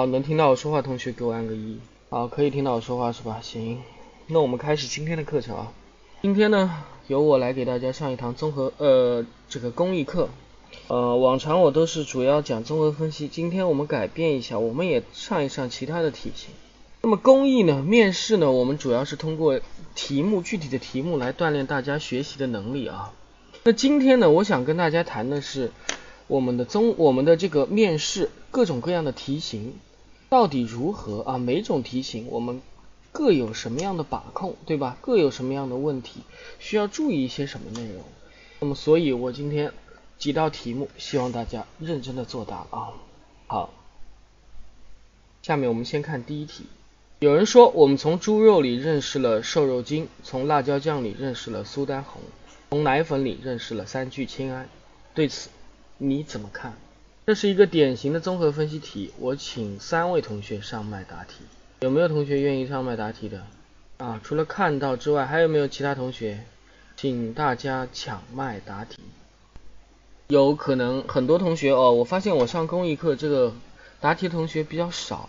[0.00, 1.78] 好，能听到我说话，同学给我按个一。
[2.08, 3.38] 好，可以听到我说话是吧？
[3.42, 3.82] 行，
[4.28, 5.70] 那我们开始今天的课程啊。
[6.22, 10.30] 今天呢，由我来给大家上一堂综合呃这个公益课。
[10.88, 16.48] 呃，往常我都是主要讲综合分析，今天我们改变一下，我们也上一上其他的题型。
[17.02, 19.60] 那么公益呢，面试呢，我们主要是通过
[19.94, 23.12] 题目具体的题目来锻炼大家学习的能力啊。
[23.64, 25.70] 那今天呢，我想跟大家谈的是
[26.26, 29.74] 我们的综我们的这个面试各种各样的题型
[30.30, 31.38] 到底如何啊？
[31.38, 32.62] 每种题型我们
[33.10, 34.96] 各有什么样的把控，对吧？
[35.00, 36.20] 各有什么样的问题，
[36.60, 38.04] 需要注意一些什么内容？
[38.60, 39.72] 那么，所以我今天
[40.18, 42.92] 几道题目，希望大家认真的作答啊。
[43.48, 43.70] 好，
[45.42, 46.64] 下面我们先看第一题。
[47.18, 52.22] 有人说，我们从猪肉里认识了瘦肉精，从辣椒酱里认识了苏丹红，
[52.70, 54.68] 从奶粉里认识了三聚氰胺。
[55.12, 55.50] 对此
[55.98, 56.78] 你怎么看？
[57.30, 61.44] 这是一个典型的综合分析题，我请三位同学上麦答题。
[61.78, 63.46] 有没有同学愿意上麦答题的？
[63.98, 66.40] 啊，除了看到之外，还有没有其他同学？
[66.96, 69.00] 请大家抢麦答题。
[70.26, 73.54] 有可能很多同学哦，我发现我上公益课这个
[74.00, 75.28] 答题同学比较少，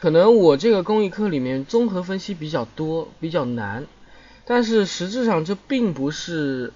[0.00, 3.84] 可能我这个公益课里面综合分析比较多，比较难，
[4.46, 6.72] 但是实质上这并不是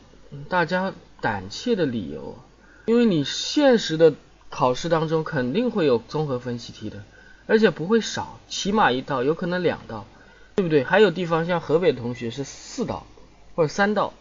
[0.50, 2.36] 大家胆怯的理由，
[2.84, 4.12] 因为你现实的
[4.50, 7.02] 考试当中肯定会有综合分析题的，
[7.46, 10.06] 而且不会少，起码一道，有可能两道，
[10.54, 10.84] 对不对？
[10.84, 13.06] 还有地方像河北的同学是四道
[13.54, 14.12] 或者三道，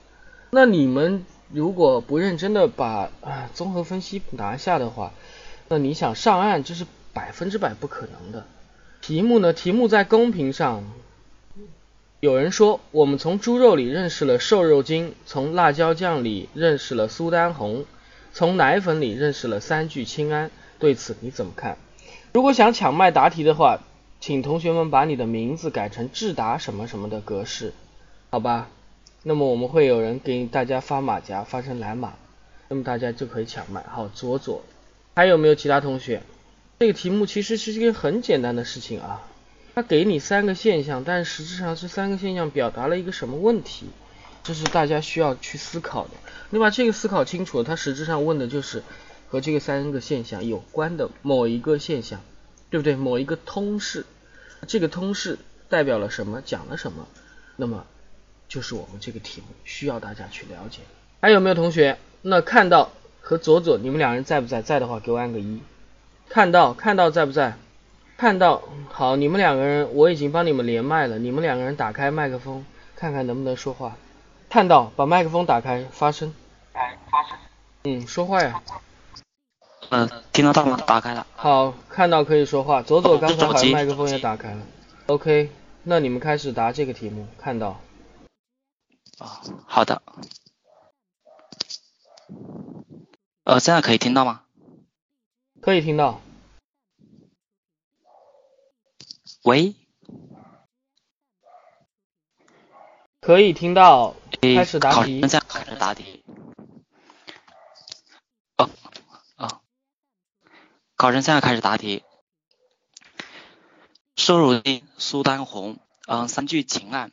[0.52, 1.25] 那你们。
[1.52, 3.12] 如果不认真的把
[3.53, 5.12] 综合分析拿下的话，
[5.69, 8.47] 那你想上岸这是百分之百不可能的。
[9.00, 9.53] 题目呢？
[9.53, 10.84] 题目在公屏上，
[12.19, 17.86] 有人说我们从猪肉里认识了瘦肉精，从辣椒酱里认识了苏丹红，
[18.38, 20.51] 从奶粉里认识了三聚氰胺。
[20.78, 21.78] 对此你怎么看？
[22.34, 23.79] 如果想抢麦答题的话，
[24.19, 27.72] 请同学们把你的名字改成智达什么什么的格式，
[28.31, 28.68] 好吧？
[29.24, 32.16] 那么我们会有人给大家发马甲，发成蓝马，
[32.68, 33.81] 那么大家就可以抢麦。
[33.90, 34.63] 好，左左，
[35.16, 36.22] 还有没有其他同学？
[36.79, 39.24] 这个题目其实是一件很简单的事情啊，
[39.74, 43.85] 它给你三个现象，但实质上这三个现象表达了一个什么问题？
[44.45, 46.11] 这是大家需要去思考的。
[46.51, 48.81] 你把这个思考清楚了，它实质上问的就是
[49.28, 52.22] 和这个三个现象有关的某一个现象，
[52.69, 52.95] 对不对？
[52.95, 54.06] 某一个通式，
[54.67, 56.41] 这个通式代表了什么？
[56.41, 57.06] 讲了什么？
[57.57, 57.85] 那么。
[58.47, 60.81] 就是我们这个题目需要大家去了解。
[61.19, 61.97] 还有没有同学？
[62.22, 64.62] 那看到和左左你们两人在不在？
[64.62, 65.59] 在的话给我按个一。
[66.29, 67.57] 看到看到在不在？
[68.17, 72.63] 看到好，你们两个人我已经帮你们连麦了，你们两个人打开麦克风，
[72.95, 73.97] 看看能不能说话。
[74.56, 76.34] 看到把麦克风打开发声。
[76.72, 77.38] 哎，发声。
[77.84, 78.63] 嗯，说话呀。
[79.90, 80.81] 嗯，听得到吗？
[80.88, 81.28] 打开了。
[81.36, 82.81] 好，看到可以说话。
[82.81, 84.62] 左左刚才好像麦克风也打开了。
[85.07, 85.52] OK，
[85.84, 87.28] 那你们开始答这个题目。
[87.38, 87.81] 看到。
[89.18, 90.02] 啊，好的。
[93.44, 94.44] 呃，现在可以听到吗？
[95.60, 96.22] 可以听到。
[99.44, 99.75] 喂。
[103.25, 104.16] 可以听到。
[104.39, 105.19] 开始答题。
[105.22, 106.24] 现在开始答题。
[108.56, 108.69] 哦
[109.36, 109.62] 哦。
[110.95, 112.04] 考生现在开始答题。
[114.16, 117.12] 瘦肉精、苏丹红、嗯三聚氰胺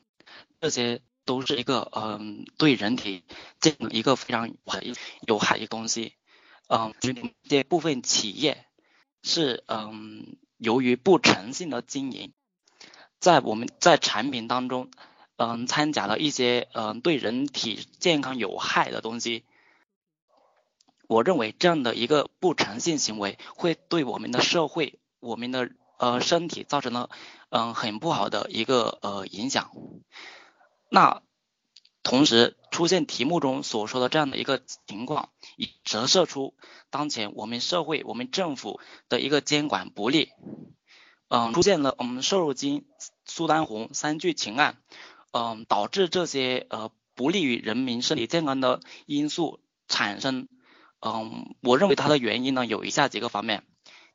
[0.60, 1.00] 这些。
[1.24, 3.22] 都是一个嗯对人体
[3.60, 4.50] 健康一个非常
[5.20, 6.16] 有害的东西。
[6.66, 6.92] 嗯，
[7.48, 8.66] 这部分企业
[9.22, 12.34] 是嗯由于不诚信的经营，
[13.20, 14.90] 在我们在产品当中
[15.44, 19.44] 嗯掺假了一些嗯对人体健康有害的东西。
[21.08, 27.10] 我认为这样的一个不诚信行为会对我们的社会、我们的呃身体造成了
[27.50, 29.72] 嗯很不好的一个呃影响。
[30.88, 31.22] 那
[32.02, 36.54] 同时出现题目中所说的这样的一个情况，也折射出
[36.90, 40.30] 当前我们社会、我们政府的一个监管不力。
[41.28, 42.84] 嗯，出现了我们瘦肉精、
[43.24, 44.76] 苏丹红三聚氰胺，
[45.32, 50.48] 嗯，导致这些呃不利于人民身体健康的因素产生。
[51.00, 53.64] 嗯，我认为它的原因呢有以下几个方面。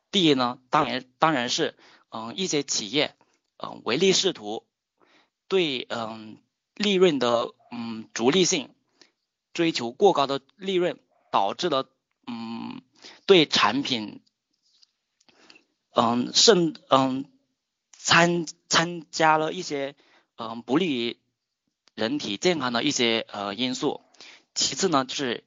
[0.09, 1.75] 第一呢，当然当然是
[2.09, 3.15] 嗯一些企业
[3.57, 4.65] 嗯唯利是图，
[5.49, 6.37] 对嗯
[6.75, 8.69] 利润的嗯逐利性
[9.53, 10.97] 追求过高的利润，
[11.29, 11.89] 导致了
[12.25, 12.81] 嗯
[13.25, 14.21] 对产品
[15.93, 17.25] 嗯甚嗯
[17.91, 19.95] 参参加了一些
[20.37, 21.17] 嗯不利于
[21.93, 24.01] 人体健康的一些呃因素。
[24.55, 25.43] 其次呢就是。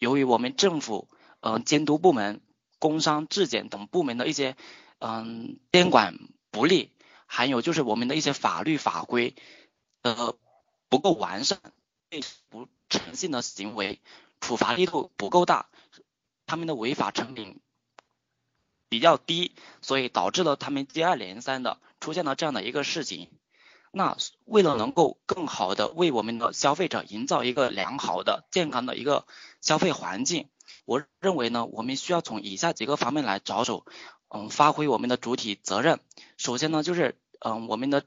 [0.00, 1.08] 由于我们政府、
[1.40, 2.40] 呃监督部门、
[2.78, 4.56] 工商质检等部门的一些
[4.98, 6.18] 嗯监管
[6.50, 6.90] 不力，
[7.26, 9.34] 还有就是我们的一些法律法规
[10.00, 10.38] 呃
[10.88, 11.60] 不够完善，
[12.08, 14.00] 对不诚信的行为
[14.40, 15.68] 处罚力度不够大，
[16.46, 17.60] 他们的违法成本
[18.88, 19.52] 比较低，
[19.82, 23.28] 所以导致了他们接二连三的出现了这样的一个事情。
[23.92, 29.26] 那为了能够更好的为我们的消费者营造一个良好的、健康的一个
[29.60, 30.48] 消费环境，
[30.84, 33.84] 我认为呢，我们需要从以下几个方面来着手，
[34.28, 35.98] 嗯，发挥我们的主体责任。
[36.36, 38.04] 首先呢，就是嗯，我们的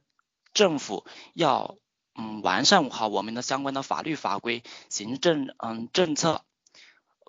[0.53, 1.77] 政府要
[2.15, 6.45] 嗯完善好我们的相关的法律法规、行政嗯政策，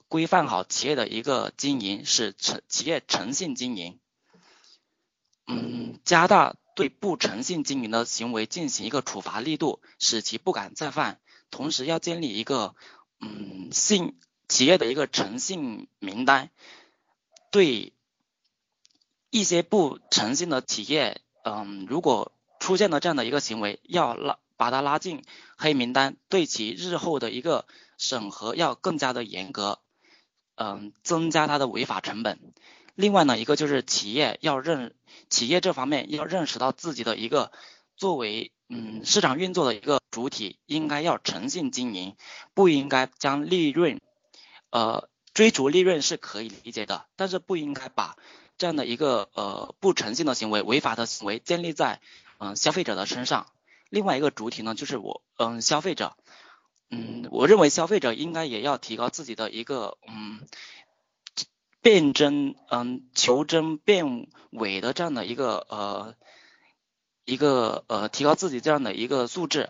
[0.06, 3.98] 规范好企业的一个经营，使诚企业诚信经营，
[5.48, 6.54] 嗯，加大。
[6.74, 11.20] 对不诚信经营的行为进行一个处罚力度，使其不敢再犯。
[11.50, 12.74] 同时要建立一个
[13.20, 14.18] 嗯信
[14.48, 16.50] 企业的一个诚信名单，
[17.50, 17.92] 对
[19.30, 25.22] 一些不诚信的企业，嗯，如果出现了这样的一个行为，要拉把他拉进
[25.56, 27.66] 黑名单，对其日后的一个
[27.98, 29.80] 审核要更加的严格，
[30.56, 32.52] 嗯，增加他的违法成本。
[32.94, 34.94] 另外呢，一个就是企业要认，
[35.28, 37.50] 企业这方面要认识到自己的一个
[37.96, 42.14] 作为嗯市场运作的一个主体，应该要诚信经营，
[42.54, 44.00] 不应该将利润，
[44.70, 48.16] 呃追逐利润是可以理解的，但是不应该把
[48.58, 52.00] 这样的一个呃不诚信的行为、违法的行为建立在
[52.38, 53.48] 嗯消费者的身上。
[53.90, 56.16] 另外一个主体呢，就是我嗯消费者，
[56.90, 60.46] 嗯我认为消费者应该也要提高自己的一个嗯。
[61.84, 66.14] 辨真，嗯，求真辨伪的这样的一个呃
[67.26, 69.68] 一个呃提高自己这样的一个素质，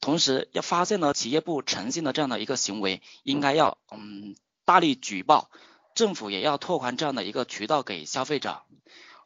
[0.00, 5.50] 同时要发现了企业不诚信的这样的一个行为，应该要嗯大力举报，
[5.96, 8.62] 政府也要拓宽这样的一个渠道给消费者。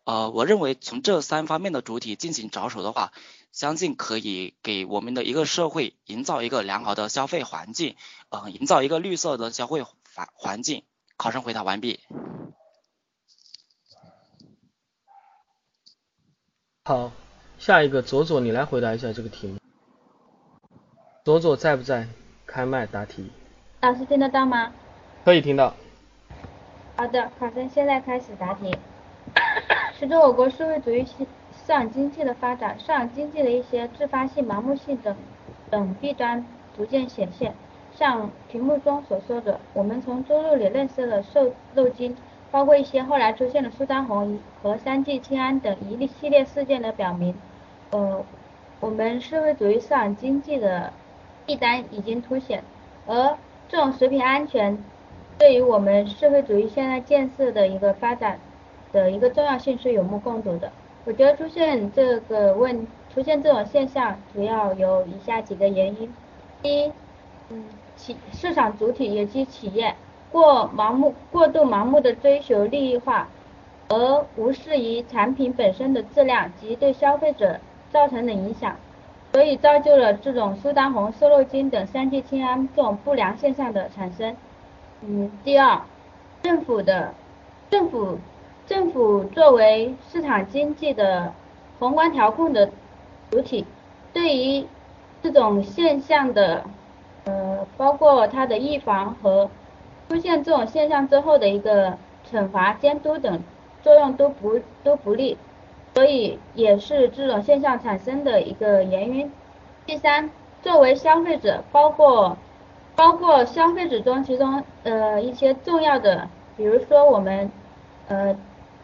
[0.04, 3.12] 呃，我认为从这三方面的主体进行着手的话，
[3.52, 7.96] 相信可以给我们的一个社会营造一个良好的消费环境，
[8.30, 10.84] 呃，营造一个绿色的消费环环境。
[11.20, 12.00] 考生回答完毕。
[16.86, 17.12] 好，
[17.58, 19.58] 下一个左左，你来回答一下这个题目。
[21.22, 22.08] 左左在不在？
[22.46, 23.30] 开麦答题。
[23.82, 24.72] 老师听得到吗？
[25.22, 25.74] 可以听到。
[26.96, 28.74] 好的，考生现在开始答题。
[29.98, 31.26] 随着我国社会主义市
[31.66, 35.14] 场经济的发展，市场经济的一些自发性、盲目性等
[35.70, 36.42] 等弊端
[36.74, 37.54] 逐渐显现。
[38.00, 42.16] 像题目中所说的，我们从猪肉里认识了瘦肉精，
[42.50, 47.34] 包括一些后来出现的苏丹红和三聚氰胺等一系列事件的表明，
[47.90, 48.24] 呃，
[48.80, 50.90] 我们社会主义市场经济的
[51.44, 52.64] 弊端已经凸显，
[53.06, 53.36] 而
[53.68, 54.82] 这种食品安全
[55.38, 58.40] 对于我们社会主义现代建设的一个发展
[58.92, 60.72] 的一个重要性是有目共睹的。
[61.04, 66.10] 我觉得出现这个问出现这种现象，主要有以下几个原因：
[66.62, 66.92] 第一，
[67.50, 67.62] 嗯。
[68.00, 69.94] 企市场主体以及企业
[70.32, 73.28] 过盲目、过度盲目的追求利益化，
[73.88, 77.60] 而无视于产品本身的质量及对消费者
[77.92, 78.74] 造成的影响，
[79.32, 84.34] 所以造就了这种苏丹红、瘦肉精等三聚氰胺这种不良现象的产生。
[85.02, 85.80] 嗯，第二，
[86.42, 87.12] 政府的
[87.70, 88.18] 政府
[88.66, 91.32] 政府作为市场经济的
[91.78, 92.70] 宏观调控的
[93.30, 93.66] 主体，
[94.12, 94.64] 对于
[95.22, 96.64] 这种现象的，
[97.24, 99.50] 呃，包括它的预防和
[100.08, 101.96] 出现这种现象之后的一个
[102.30, 103.42] 惩罚、监督等
[103.82, 105.38] 作用都不都不利，
[105.94, 109.30] 所以也是这种现象产生的一个原因。
[109.86, 110.30] 第三，
[110.62, 112.36] 作为消费者，包括
[112.96, 117.50] 包括消费者中其中呃一些重要的，比如说我们
[118.08, 118.36] 呃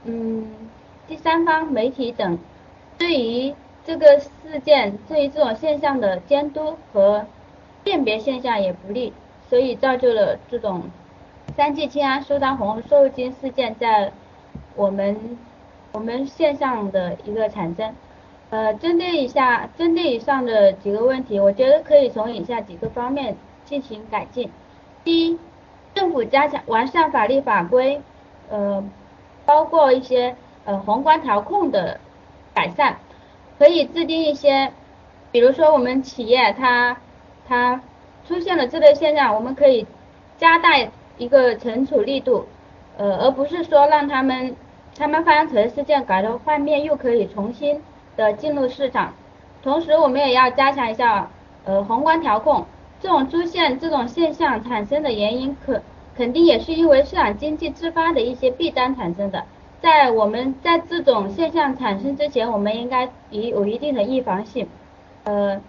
[0.05, 0.47] 嗯
[1.07, 2.39] 第三方媒体等，
[2.99, 7.27] 对于这个事件对于这种现象的监督和
[7.87, 9.13] 辨别现象也不利，
[9.49, 10.83] 所以造就了这种
[11.57, 14.11] 三聚氰胺苏丹红瘦肉精事件在
[14.75, 15.39] 我们
[15.93, 17.95] 我们线上的一个产生。
[18.51, 24.51] 呃，针对以下针对以上的几个问题，我觉得可以从以下几个方面进行改进。
[25.05, 25.39] 第一，
[25.95, 28.01] 政府加强完善法律法规，
[28.51, 28.83] 呃，
[29.45, 32.01] 包括一些呃宏观调控的
[32.53, 32.97] 改善，
[33.61, 34.73] 可以制定一些，
[35.31, 36.97] 比如说我们企业它
[37.49, 37.81] 它
[38.27, 39.87] 出现了这类现象，我们可以
[40.39, 40.71] 加大
[41.19, 42.47] 一个惩处力度，
[42.97, 44.57] 呃，而不是说让他们
[44.99, 47.83] 他们发生此类事件改头换面，又可以重新。
[48.17, 49.13] 的进入市场，
[49.63, 51.29] 同时我们也要加强一下
[51.67, 52.65] 呃宏观调控。
[52.99, 55.83] 这种出现这种现象产生的原因，可
[56.17, 59.45] 肯定也是因为市场经济自发的一些弊端产生的。
[59.83, 64.67] 在我们在这种现象产生之前，我们应该已有一定的预防性。
[65.25, 65.61] 呃，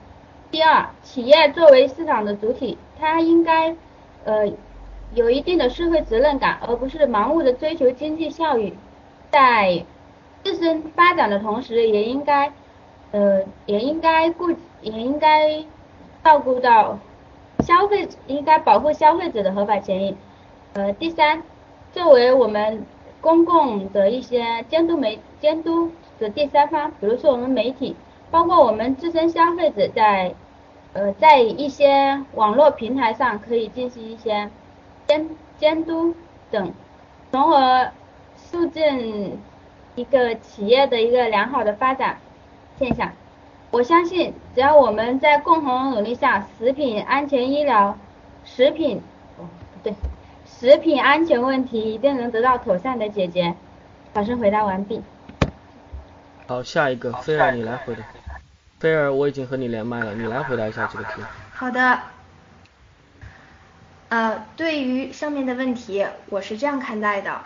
[0.51, 3.75] 第二，企业作为市场的主体，它应该
[4.25, 4.47] 呃
[5.13, 8.73] 有一定的社会责任感，而不是盲目的追求经济效益，
[9.31, 9.85] 在。
[10.43, 12.53] 自身发展的同时，也应该，
[13.11, 14.49] 呃，也应该顾，
[14.81, 15.61] 也应该
[16.23, 16.97] 照顾到
[17.59, 20.15] 消费，应该保护消费者的合法权益。
[20.71, 21.43] 呃，第三，
[21.91, 22.85] 作为我们
[23.19, 27.93] 公共的一些监督媒监督的第三方，比如说我们媒体，
[28.31, 30.33] 包括我们自身消费者在，
[30.93, 34.49] 呃，在一些网络平台上可以进行一些
[35.07, 36.15] 监监督
[36.51, 36.71] 等，
[37.31, 37.91] 从而
[38.35, 39.39] 促进。
[39.95, 42.19] 一个企业的一个良好的发展
[42.77, 43.11] 现象，
[43.71, 47.97] 我相信只要我们在共同努力下，食品安全医疗、
[48.45, 49.01] 食品
[49.39, 49.95] 哦不对，
[50.45, 53.55] 食品安全问题一定能得到妥善的解决。
[54.13, 55.01] 考生回答完毕。
[56.45, 58.01] 好，下一个菲儿你来回答。
[58.79, 61.21] 菲儿，我已经和你连麦了，你来回答一下这个题。
[61.51, 61.99] 好的。
[64.09, 67.41] 呃，对于上面的问题，我是这样看待的。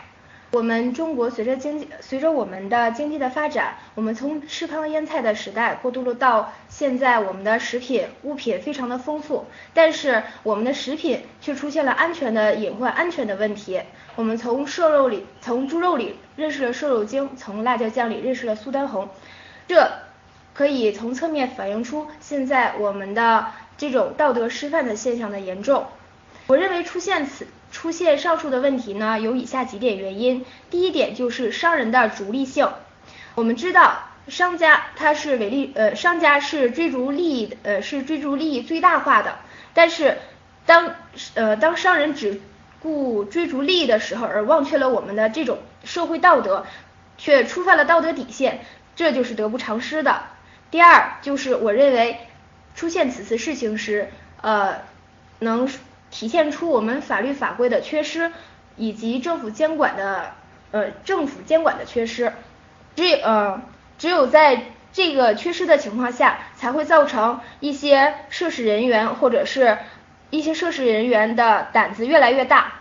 [0.51, 13.81] 我们中国随着经济，随着我们的经济的发展，我们从吃糠咽菜的时代过渡了到现在，我们的食品物品非常的丰富，但是我们的食品却出现了安全的隐患、安全的问题。
[14.17, 19.07] 我们从瘦肉里，从猪肉里认识了瘦肉精，从辣椒酱里认识了苏丹红，
[19.69, 19.89] 这
[20.53, 25.85] 可以从侧面反映出现在我们的这种道德失范的现象的严重。
[26.47, 27.47] 我认为出现此。
[27.71, 30.45] 出现上述的问题呢，有以下几点原因。
[30.69, 32.69] 第一点就是商人的逐利性。
[33.33, 39.37] 我们知道，商家他是唯利，呃，商家是追逐利益，呃，是追逐利益最大化的。
[39.73, 40.17] 但是，
[40.65, 40.95] 当，
[41.33, 42.41] 呃，当商人只
[42.81, 46.65] 顾追逐利益的时候，而忘却了我们的这种社会道德，
[47.17, 48.65] 却触犯了道德底线，
[48.97, 50.23] 这就是得不偿失的。
[50.71, 52.17] 第二，就是我认为
[52.73, 54.09] 出现此次事情时，
[54.41, 54.77] 呃，
[55.39, 55.69] 能。
[56.13, 58.33] 体现出我们法律法规的缺失，
[58.75, 60.33] 以及政府监管的
[60.71, 62.33] 呃政府监管的缺失，
[62.97, 63.61] 只呃
[63.97, 64.61] 只有在
[64.91, 69.77] 这个缺失的情况下，才会造成一些涉事人员或者是
[70.31, 72.73] 一些涉事人员的胆子越来越大。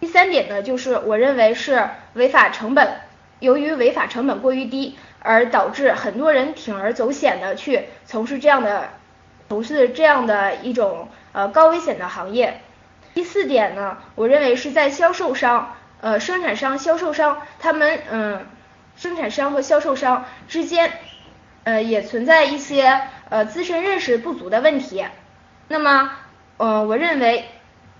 [0.00, 2.94] 第三点呢，就是我认为是违法成本，
[3.40, 8.90] 由于违法成本过于低，而导致很多人铤而走险的去从事这样的
[9.48, 12.60] 从事这样的一种呃高危险的行业。
[13.12, 18.46] 第四点呢，我认为是在销售商、呃生产商、销售商他们嗯，
[18.96, 20.92] 生产商和销售商之间，
[21.64, 25.04] 呃也存在一些呃自身认识不足的问题。
[25.66, 26.12] 那么，
[26.56, 27.46] 呃我认为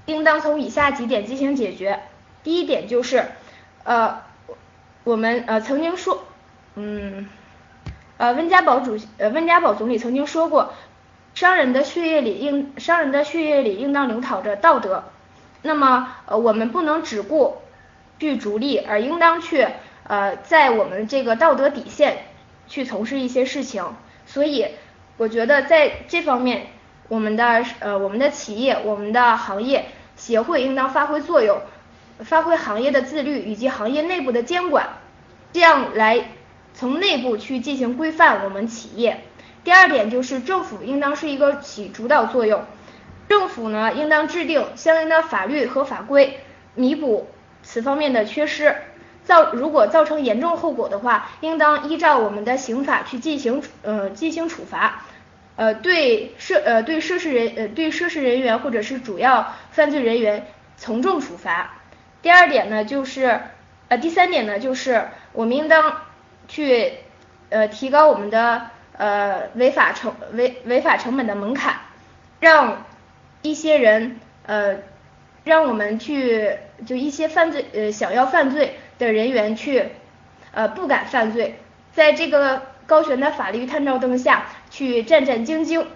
[0.06, 2.00] 应当从以下几点进行解决。
[2.44, 3.24] 第一点就是，
[3.82, 4.22] 呃
[5.02, 6.24] 我们呃曾经说，
[6.82, 7.26] 嗯，
[8.16, 10.72] 呃温家宝主呃温家宝总理曾经说过。
[11.32, 15.04] 商人的血液里应商人的血液里应当流淌着道德，
[15.62, 17.58] 那么呃我们不能只顾
[18.18, 19.66] 去逐利，而应当去
[20.04, 22.24] 呃在我们这个道德底线
[22.66, 23.84] 去从事一些事情。
[24.26, 24.66] 所以
[25.18, 26.66] 我觉得在这方面，
[27.08, 31.60] 我们的呃我们的企业、我们的行业协会应当发挥作用，
[32.18, 34.88] 发挥行业的自律以及行业内部的监管，
[35.52, 36.24] 这样来
[36.74, 39.22] 从内部去进行规范我们企业。
[39.62, 42.64] 第二点就是政府应当是一个起主导作用，
[43.28, 46.40] 政府呢应当制定相应的法律和法规，
[46.74, 47.28] 弥补
[47.62, 48.74] 此方面的缺失。
[49.22, 55.04] 造如果造成严重后果的话，应当依照我们的刑法去进行呃进行处罚，
[55.56, 60.46] 呃对涉呃对涉事人呃对涉事人员或者是主要犯罪人员
[60.78, 61.74] 从重处罚。
[62.22, 63.40] 第二点呢就是
[63.88, 66.00] 呃第三点呢就是我们应当
[66.50, 66.92] 去
[67.48, 68.66] 呃提高我们的
[68.98, 71.76] 呃违法成违违法成本的门槛，
[72.40, 72.84] 让
[73.40, 74.76] 一些人呃
[75.44, 78.74] 让我们去就一些犯罪呃想要犯罪。
[79.00, 79.82] 的人员去，
[80.52, 81.58] 呃，不敢犯罪，
[81.94, 85.86] 在这个高悬的法律探照灯下去战战兢兢。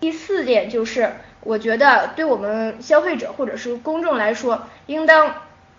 [0.00, 5.34] 第四点就是，我觉得对我们消费者或者是公众来说，应当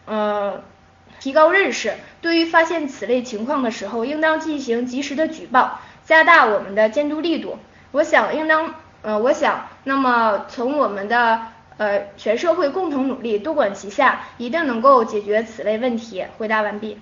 [0.05, 0.63] 呃
[1.23, 7.57] 提高认识，对于发现此类情况的时候，应当进行及时的举报，加大我们的监督力度。
[7.93, 11.39] 我想应当，呃，我想，那么从我们的。
[11.75, 16.23] 呃，全社会共同努力，多管齐下，一定能够解决此类问题。
[16.37, 16.99] 回答完毕。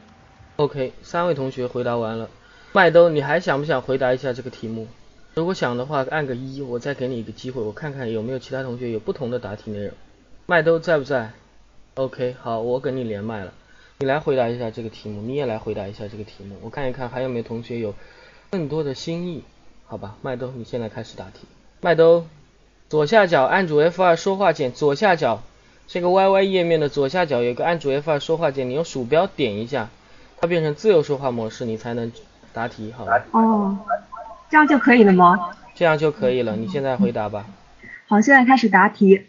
[0.56, 2.30] OK，三位同学回答完了。
[2.72, 4.88] 麦兜，你还想不想回答一下这个题目？
[5.34, 9.92] 如果想的话，按个一，我再给你一个机会，我看看有没有其他同学有不同的答题内容。
[10.46, 11.32] 麦兜在不在
[11.96, 13.52] ？OK，好，我跟你连麦了，
[14.02, 17.94] 你来回答一下这个题目，你也来回答一下这个题目，我看一看还有没有同学有
[18.50, 19.44] 更多的新意，
[19.86, 20.16] 好吧？
[20.24, 21.42] 麦兜，你现在开始答题。
[21.82, 22.26] 麦兜。
[22.90, 25.44] 左下角按住 F2 说话键，左下角
[25.88, 29.90] 这个 YY 页面的左下角有个按住 F2 说话键，你用鼠标点一下，
[30.40, 32.12] 它变成自由说话模式，你才能
[32.54, 33.24] 答题，好吧？
[33.34, 33.78] 哦，
[34.50, 35.52] 这样就可以了吗？
[35.76, 37.46] 这样就可以了，你现在回答吧。
[38.08, 39.28] 好，现在开始答题。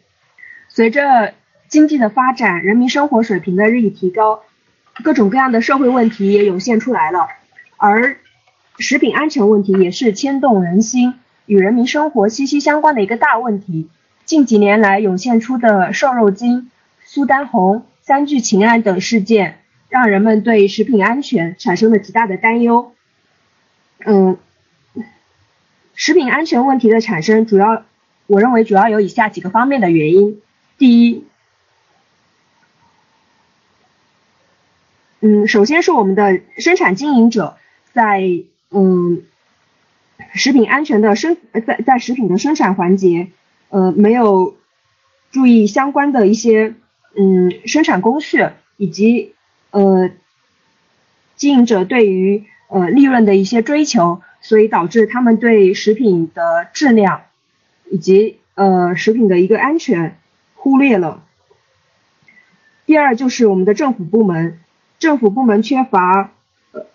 [0.70, 1.34] 随着
[1.68, 4.42] 经济的发展，人民生活水平的日益提高，
[5.02, 7.28] 各种各样的社会问题也涌现出来了，
[7.76, 8.18] 而
[8.78, 11.14] 食品安全问题也是牵动人心。
[11.46, 13.90] 与人民生活息息相关的一个大问题，
[14.24, 16.70] 近几年来涌现出的瘦肉精、
[17.04, 19.58] 苏丹红、三聚氰胺等事件，
[19.88, 22.92] 让人们对食品安全产生了极大的担忧。
[24.04, 24.38] 嗯，
[25.94, 27.82] 食品安全问题的产生，主要
[28.28, 30.40] 我认为主要有以下几个方面的原因。
[30.78, 31.24] 第一，
[35.22, 37.56] 嗯，首先是我们的生产经营者
[37.92, 38.20] 在
[38.70, 39.22] 嗯。
[40.34, 43.28] 食品安全的生在在食品的生产环节，
[43.68, 44.56] 呃，没有
[45.30, 46.74] 注意相关的一些
[47.16, 49.34] 嗯生产工序以及
[49.72, 50.10] 呃
[51.36, 57.24] 经营者对于呃利润的一些追求，所以导致他们对食品的质量
[57.90, 60.16] 以及呃食品的一个安全
[60.54, 61.24] 忽略了。
[62.86, 64.60] 第二就是我们的政府部门，
[65.02, 66.30] 政府部门缺乏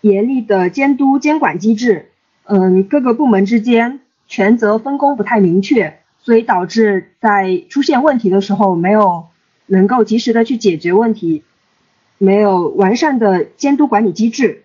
[0.00, 2.10] 严厉的监督监管机制。
[2.44, 9.26] 嗯，各个部门之间权责分工不太明确，所以导致在出现问题的时候没有
[9.66, 11.44] 能够及时的去解决问题，
[12.16, 14.62] 没有完善的监督管理机制。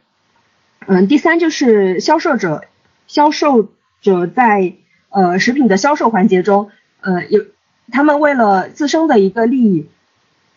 [0.88, 2.64] 嗯，第三就是销售者，
[3.08, 3.68] 销售
[4.02, 4.76] 者在
[5.10, 6.70] 呃食品的销售环节中，
[7.02, 7.44] 呃有
[7.92, 9.90] 他们为了自身的一个利益，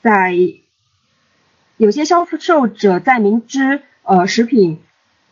[0.01, 0.37] 在
[1.77, 4.81] 有些销售者在明知呃食品。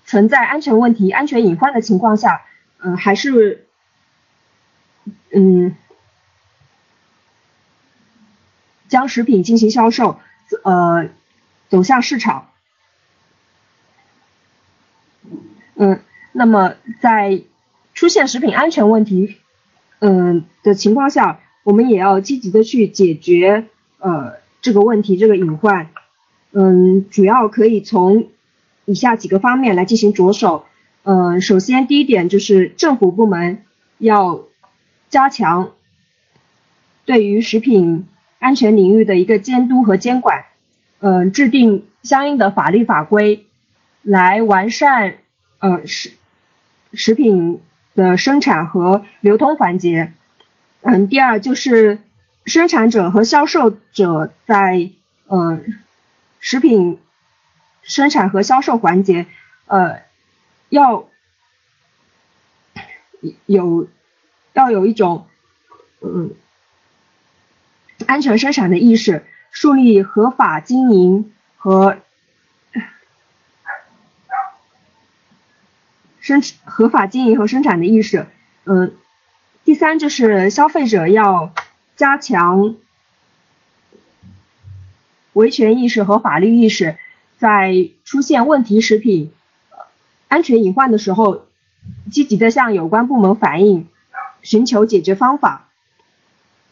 [0.06, 2.42] 存在安全问题、安全隐患的情况下，
[2.76, 3.66] 嗯，还是，
[5.32, 5.74] 嗯，
[8.86, 10.20] 将食品进行销售，
[10.62, 11.08] 呃，
[11.70, 12.50] 走向市场。
[15.76, 16.02] 嗯，
[16.32, 17.40] 那么在
[17.94, 19.38] 出现食品安全问题，
[20.00, 23.68] 嗯的情况下，我们也要积极的去解决
[24.00, 25.88] 呃这个问题、这个隐患。
[26.54, 28.28] 嗯，主要可以从。
[28.86, 30.66] 以下几个方面来进行着手，
[31.04, 33.64] 嗯，首先第一点就是政府部门
[33.96, 34.42] 要
[35.08, 35.72] 加强
[37.06, 38.06] 对于食品
[38.38, 40.44] 安全领域的一个监督和监管，
[41.00, 43.46] 嗯，制定相应的法律法规
[44.02, 45.14] 来完善
[45.60, 46.10] 呃食
[46.92, 47.62] 食品
[47.94, 50.12] 的生产和流通环节，
[50.82, 52.00] 嗯，第二就是
[52.44, 54.90] 生产者和销售者在
[55.26, 55.58] 呃
[56.44, 57.00] 食品。
[57.86, 59.26] 生产和销售环节，
[59.66, 60.00] 呃，
[60.70, 61.06] 要
[63.44, 63.88] 有
[64.54, 65.26] 要有一种
[66.00, 66.34] 嗯
[68.06, 71.98] 安全生产的意识，树立合法经营和
[76.20, 78.26] 生合法经营和生产的意识。
[78.64, 78.96] 嗯，
[79.64, 81.52] 第三就是消费者要
[81.96, 82.76] 加强
[85.34, 86.96] 维权意识和法律意识。
[87.36, 89.30] 在出现问题食品
[90.28, 91.44] 安全隐患的时候，
[92.10, 93.86] 积极的向有关部门反映，
[94.40, 95.68] 寻求解决方法。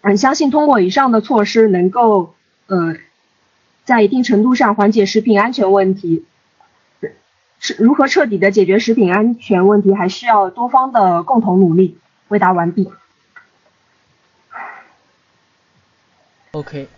[0.01, 2.35] 嗯，相信通过以上的措施，能够
[2.67, 2.97] 呃，
[3.85, 6.25] 在一定程度上缓解食品安全问题。
[7.59, 11.99] 是如何彻底的解决食品安全问题，还需要多方的共同努力。
[12.29, 12.91] 回答完毕。
[16.53, 16.89] OK，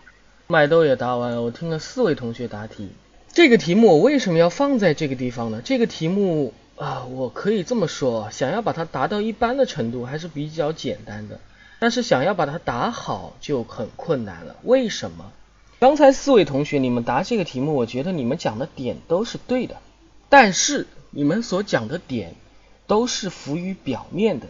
[0.47, 2.91] 麦豆也答完了，我听了四位同学答题。
[3.33, 5.63] 这个题目我为什么要放在这个地方呢？
[5.65, 11.41] 这个题目啊，我可以这么说，想要把它达到一般的程度还是比较简单的。
[11.81, 15.33] 但是想要把它答好就很困难了，为什么？
[15.81, 19.77] 刚才四位同学你们答这个题目，我觉得你们讲的点都是对的，
[20.29, 22.35] 但是你们所讲的点
[22.87, 24.47] 都是浮于表面的。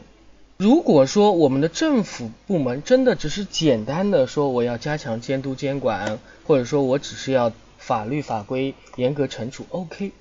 [0.57, 10.13] 如果说我们的政府部门真的只是简单的说我要加强监督监管，或者说我只是要法律法规严格惩处，OK，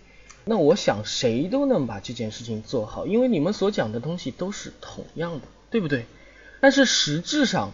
[0.43, 6.07] 那我想谁都能把这件事情做好，因为你们所讲的东西都是同样的，对不对？
[6.59, 7.71] 但是实质上，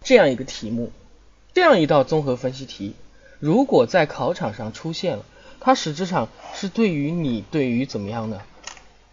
[0.00, 0.92] 这样一个题目，
[1.54, 2.94] 这样一道综合分析题，
[3.40, 5.24] 如果在考场上出现了，
[5.58, 8.42] 它实质上是对于你对于怎么样呢？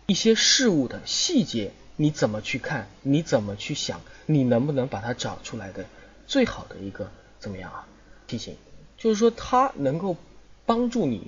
[0.06, 2.88] 一些事物的细节，你怎么去看？
[3.02, 4.02] 你怎么去想？
[4.26, 5.86] 你能不能把它找出来的
[6.28, 7.88] 最好的一个怎么样啊？
[8.28, 8.56] 题型，
[8.98, 10.18] 就是说它能够
[10.66, 11.28] 帮助你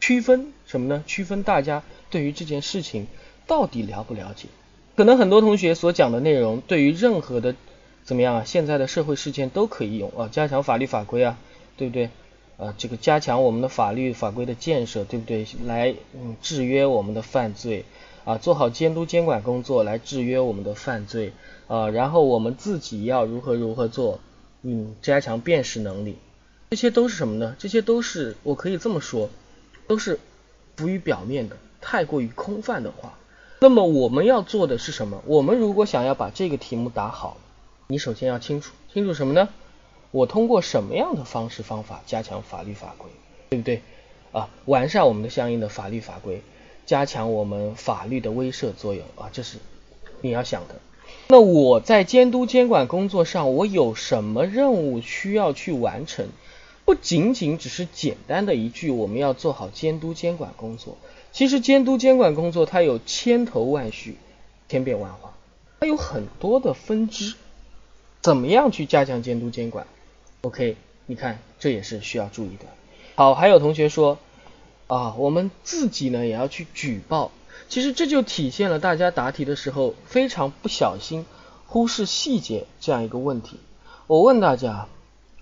[0.00, 1.02] 区分什么呢？
[1.06, 3.06] 区分大家对于这件事情
[3.46, 4.48] 到底了不了解。
[4.96, 7.56] 可能很多同学所讲的内容，对于任何的
[8.04, 11.38] 怎么样啊，现在的社会事件都可以用啊，加强法律法规啊，
[11.76, 12.10] 对不对？
[12.56, 15.46] 啊，这个加强我们的法律法规的建设，对不对？
[15.64, 17.84] 来嗯制约我们的犯罪
[18.24, 21.32] 啊，做好监督监管工作来制约我们的犯罪
[21.66, 24.20] 啊，然后我们自己要如何如何做，
[24.62, 26.16] 嗯，加强辨识能力，
[26.70, 27.54] 这些都是什么呢？
[27.58, 29.28] 这些都是我可以这么说，
[29.86, 30.18] 都是
[30.76, 33.18] 浮于表面的，太过于空泛的话。
[33.60, 35.22] 那么我们要做的是什么？
[35.26, 37.36] 我们如果想要把这个题目答好，
[37.86, 39.48] 你首先要清楚，清楚什么呢？
[40.10, 43.10] 我通过什么样的方式方法加强法律法规，
[43.50, 43.82] 对不对？
[44.32, 46.42] 啊，完善我们的相应的法律法规，
[46.86, 49.58] 加强我们法律的威慑作用啊，这是
[50.20, 50.76] 你要想的。
[51.28, 56.28] 那我在监督监管工作上，我有什么任务需要去完成？
[56.84, 60.98] 不仅仅只是简单的一句，我们要做好监督监管工作。
[61.32, 64.18] 其实监督监管工作它有千头万绪、
[64.68, 65.34] 千变万化，
[65.80, 67.34] 它有很多的分支。
[68.20, 69.86] 怎么样去加强监督监管
[70.42, 72.66] ？OK，你看这也是需要注意的。
[73.14, 74.18] 好，还有同学说
[74.86, 77.30] 啊，我们自己呢也要去举报。
[77.68, 81.24] 其实这就体现了大家答题的时候非常不小心
[81.66, 83.58] 忽视细节这样一个问题。
[84.06, 84.86] 我问大家，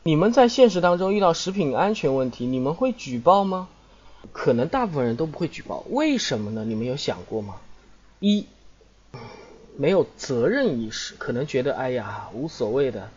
[0.05, 3.68] 你们在现实当中遇到食品安全问题，你们会举报吗？
[4.31, 6.64] 可能大部分人都不会举报，为什么呢？
[6.64, 7.57] 你们有想过吗？
[8.20, 8.46] 一，
[9.76, 13.11] 没有责任意识，可能觉得哎呀无所谓的，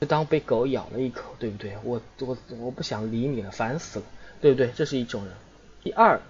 [0.00, 1.76] 就当被狗咬了一口，对不对？
[1.82, 4.04] 我我我不想理你了，烦死了，
[4.40, 4.70] 对不对？
[4.76, 5.34] 这是一种人。
[5.82, 6.20] 第二，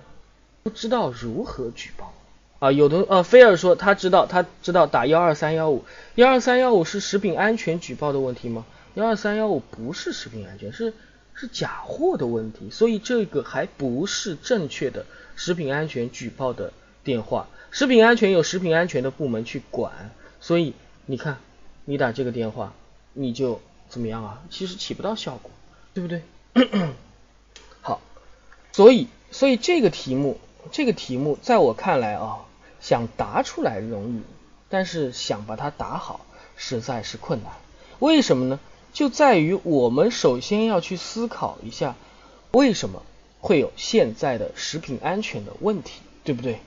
[0.62, 2.12] 不知道如何举报
[2.58, 2.72] 啊。
[2.72, 5.84] 有的呃，菲尔说他知道，他知道打幺二三幺五，
[6.14, 8.64] 幺二三幺五是食品安全举报的问题吗？
[8.94, 10.94] 幺二三幺五不是食品安全，是。
[11.34, 17.48] 是假货的问题，所以这个还不是正确的食品安全举报的电话。
[17.70, 20.10] 食品安全有食品安全的部门去管，
[20.42, 20.74] 所以
[21.06, 21.38] 你看，
[21.86, 22.74] 你打这个电话，
[23.14, 24.42] 你就怎么样啊？
[24.50, 25.50] 其实起不到效果，
[25.94, 26.22] 对不对？
[27.80, 28.02] 好，
[28.72, 30.38] 所以所以这个题目，
[30.70, 32.40] 这个题目在我看来啊，
[32.80, 34.20] 想答出来容易，
[34.68, 36.20] 但是想把它答好
[36.54, 37.50] 实在是困难。
[37.98, 38.60] 为什么呢？
[38.92, 41.96] 就在于我们首先要去思考一下，
[42.50, 43.02] 为什么
[43.40, 46.60] 会有现在的食品安全的问题，对不对？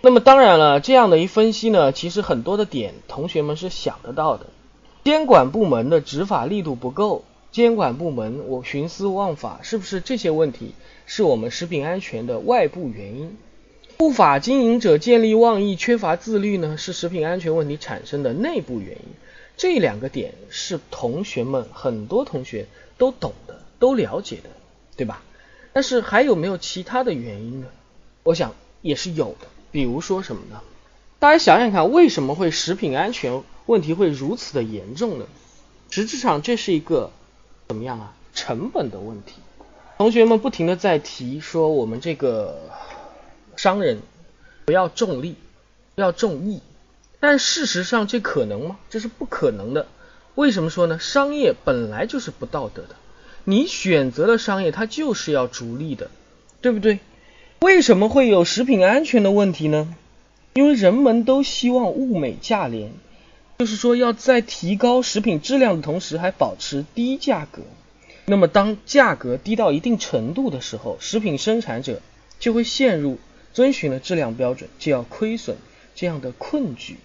[0.00, 4.46] 那么当然了，这样的一分析呢，其实很多的点同学们是想得到的。
[5.04, 10.74] 监管部门的执法力度不够，监管部门我徇私枉法，是不是这些问题
[11.06, 13.36] 是我们食品安全的外部原因？
[13.96, 19.02] 不法经营者见利忘义、缺乏自律呢，是食品安全问题产生的内部原因。
[19.56, 24.50] 这两个点是同学们很多同学都懂的、都了解的，
[24.96, 25.22] 对吧？
[25.72, 27.66] 但是还有没有其他的原因呢？
[28.22, 29.48] 我想也是有的。
[29.72, 30.60] 比如说什么呢？
[31.18, 35.26] 大家想想看，为什么会食品安全问题会如此的严重呢？
[35.90, 37.10] 实质上这是一个
[37.68, 38.14] 怎么样啊？
[38.32, 39.34] 成本的问题。
[39.98, 42.62] 同学们不停的在提说，我们这个
[43.56, 44.00] 商人
[44.64, 45.36] 不要重利，
[45.94, 46.62] 要重义。
[47.20, 48.78] 但事实上，这可能吗？
[48.88, 49.86] 这是不可能的。
[50.34, 50.98] 为什么说呢？
[50.98, 52.96] 商业本来就是不道德的。
[53.44, 56.10] 你选择了商业，它就是要逐利的，
[56.62, 57.00] 对不对？
[57.60, 59.94] 为什么会有食品安全的问题呢？
[60.54, 62.92] 因为人们都希望物美价廉，
[63.58, 67.62] 就是说要在提高食品质量的同时还保持低价格。
[68.24, 72.00] 那么当价格低到一定程度的时候，食品生产者
[72.38, 73.18] 就会陷入
[73.52, 75.56] 遵循了质量标准就要亏损
[75.96, 76.98] 这样的困局。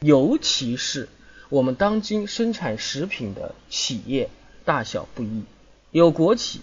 [0.00, 1.08] 尤其是
[1.48, 4.30] 我们当今生产食品的企业
[4.64, 5.42] 大小不一，
[5.90, 6.60] 有国企，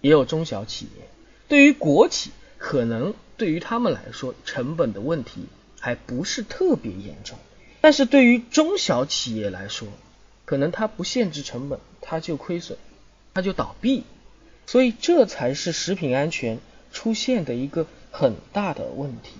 [0.00, 1.08] 也有中小企业。
[1.46, 5.44] 对于国企，可能对于他们来说成本的问题。
[5.82, 7.38] 还不是特别严重，
[7.80, 9.88] 但是对于中小企业来说，
[10.44, 12.78] 可能它不限制成本，它就亏损，
[13.34, 14.04] 它就倒闭，
[14.66, 16.58] 所以这才是食品安全
[16.92, 19.32] 出现的一个很大的问题。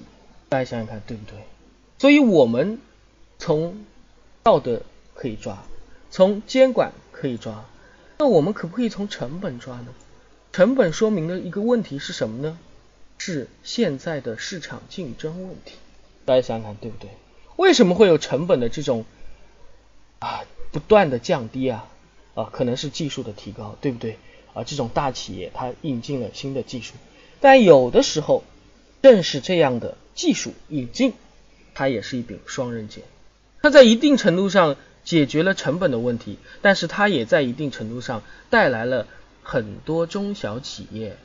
[0.49, 1.39] 大家想想看，对不对？
[1.99, 2.79] 所以我们
[3.39, 3.85] 从
[4.43, 4.83] 道德
[5.15, 5.63] 可以抓，
[6.11, 7.65] 从监管可以抓，
[8.19, 9.89] 那我们可不可以从成本抓呢？
[10.53, 12.59] 成本说明的一个问题是什么呢？
[13.19, 15.75] 是现在的市场竞争问题。
[16.25, 17.11] 大家想想看，对不对？
[17.61, 19.05] 为什么会有成本的这种
[20.19, 21.87] 啊不断的降低啊
[22.35, 22.49] 啊？
[22.51, 24.17] 可能是技术的提高，对不对？
[24.55, 26.95] 啊，这种大企业它引进了新的技术，
[27.39, 28.45] 但有的时候
[29.03, 31.13] 正是这样的技术引进，
[31.75, 33.05] 它也是一柄双刃剑。
[33.61, 39.07] 它在一定程度上解决了成本的问题，但是它也在一定程度上带来了
[39.43, 41.19] 很多中小企业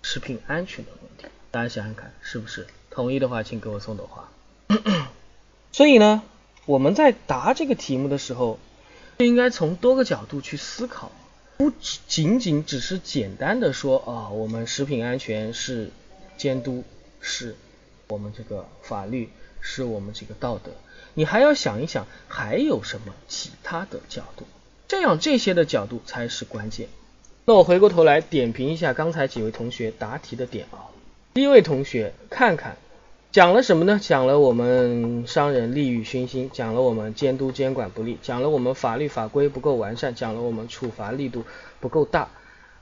[0.00, 1.26] 食品安全的问题。
[1.50, 2.66] 大家想想看，是不是？
[2.88, 4.30] 同意的话，请给我送朵花。
[5.72, 6.22] 所以呢，
[6.66, 8.58] 我们在答这个题目的时候，
[9.18, 11.10] 就应该从多个角度去思考，
[11.56, 11.72] 不
[12.06, 15.90] 仅仅只是简单的说啊，我们食品安全是
[16.36, 16.84] 监督，
[17.22, 17.56] 是
[18.08, 19.30] 我们这个法律，
[19.62, 20.72] 是我们这个道德，
[21.14, 24.44] 你还要想一想还有什么其他的角度，
[24.88, 26.88] 这样这些的角度才是关键。
[27.46, 30.92] 那我回过头来点评一下刚才几位同学答题的点啊，
[31.32, 32.76] 第一位同学看看。
[33.32, 33.98] 讲了什么呢？
[33.98, 41.42] 讲了我们商人利欲熏心，讲了我们监督监管不力，讲了我们法律法规不够完善，讲了我们处罚力度
[41.80, 42.28] 不够大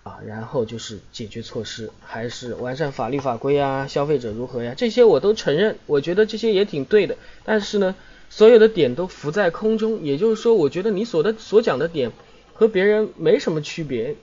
[0.02, 0.18] 啊。
[0.26, 3.86] 然后就是解决措施，还是完善法律法规呀？
[3.86, 4.74] 消费者如何呀？
[4.76, 7.16] 这些我都承认，我觉得这些也挺对的。
[7.44, 7.94] 但是呢，
[8.28, 12.10] 所有的点都浮在空中，也就是说，我觉得你所的所讲的点
[12.54, 14.16] 和别人没什么区别，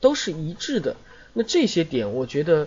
[0.00, 0.96] 都是一致的。
[1.34, 2.66] 那这些点，我觉得。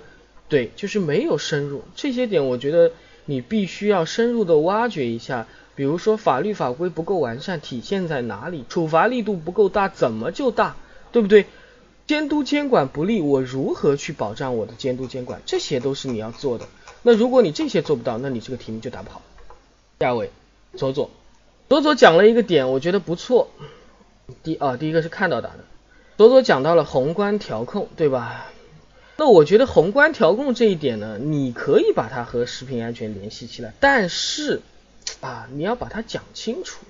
[0.50, 2.92] 对，就是没有深入这些点，我觉得
[3.26, 5.48] 你必须要深入的挖掘一下。
[5.76, 8.66] 比如说法律法规不够完善，体现在哪里？
[8.68, 10.76] 处罚力度不够大，怎么就大？
[11.14, 11.46] 对不对？
[12.06, 15.42] 监督监管不力，我如何去保障我的监督监管？
[15.46, 16.66] 这些都是你要做的。
[17.04, 19.22] 那如果你这些做不到，那你这个题目就答不好。
[20.00, 20.32] 下位，
[20.76, 21.12] 左左，
[21.70, 23.50] 左左讲了一个点，我觉得不错。
[24.44, 25.60] 第啊，第一个是看到答的，
[26.18, 28.48] 左左讲到了宏观调控，对吧？
[29.20, 34.62] 那我觉得宏观调控这一点呢，你可以把它和食品安全联系起来，但是
[35.20, 36.86] 啊，你要把它讲清楚。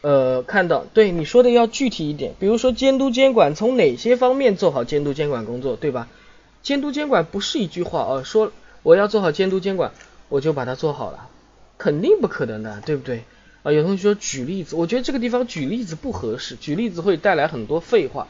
[0.00, 6.08] 呃，看到对你说的要具体一点，比如说监督监管从哪些方面做好监督监管工作，对吧？
[6.62, 8.50] 监督监管不是一句话哦，说
[8.82, 9.92] 我要做好监督监管，
[10.30, 11.28] 我就把它做好了，
[11.76, 13.24] 肯定不可能的，对不对？
[13.62, 18.26] 啊，有同学说举例子，我觉得这个地方举例子不合适，举例子会带来很多废话。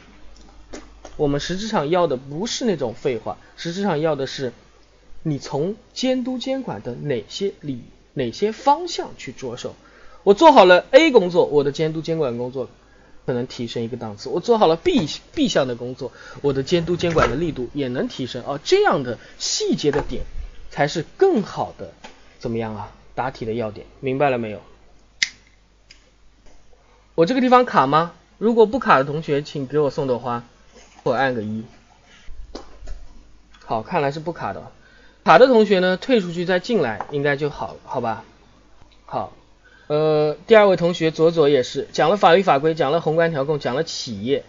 [1.17, 4.53] 我们实质上要的不是那种废话，实质上要的是
[5.23, 7.83] 你从监督监管的哪些里
[8.15, 9.75] 哪些方向去着手。
[10.23, 12.69] 我做好了 A 工作，我的监督监管工作
[13.27, 18.43] 可能提升一个档次；我做好了 B B 项的工作，我的监督监管的力度也能提升。
[18.45, 20.23] 啊，这样的细节的点
[20.71, 21.93] 才是更好的
[22.39, 22.93] 怎么样啊？
[23.15, 24.61] 答题的要点，明白了没有？
[27.15, 28.13] 我这个地方卡吗？
[28.39, 30.45] 如果不卡的同学，请给我送朵花。
[31.05, 31.65] 我按个一，
[33.63, 34.73] 好，看来是不卡的。
[35.23, 38.25] 卡的同学呢，退出去再进来，应该就好了，好吧？
[39.05, 39.35] 好，
[39.89, 44.45] 呃，第二位同学左左也是讲了法律法规，讲了宏观调控，讲了企业。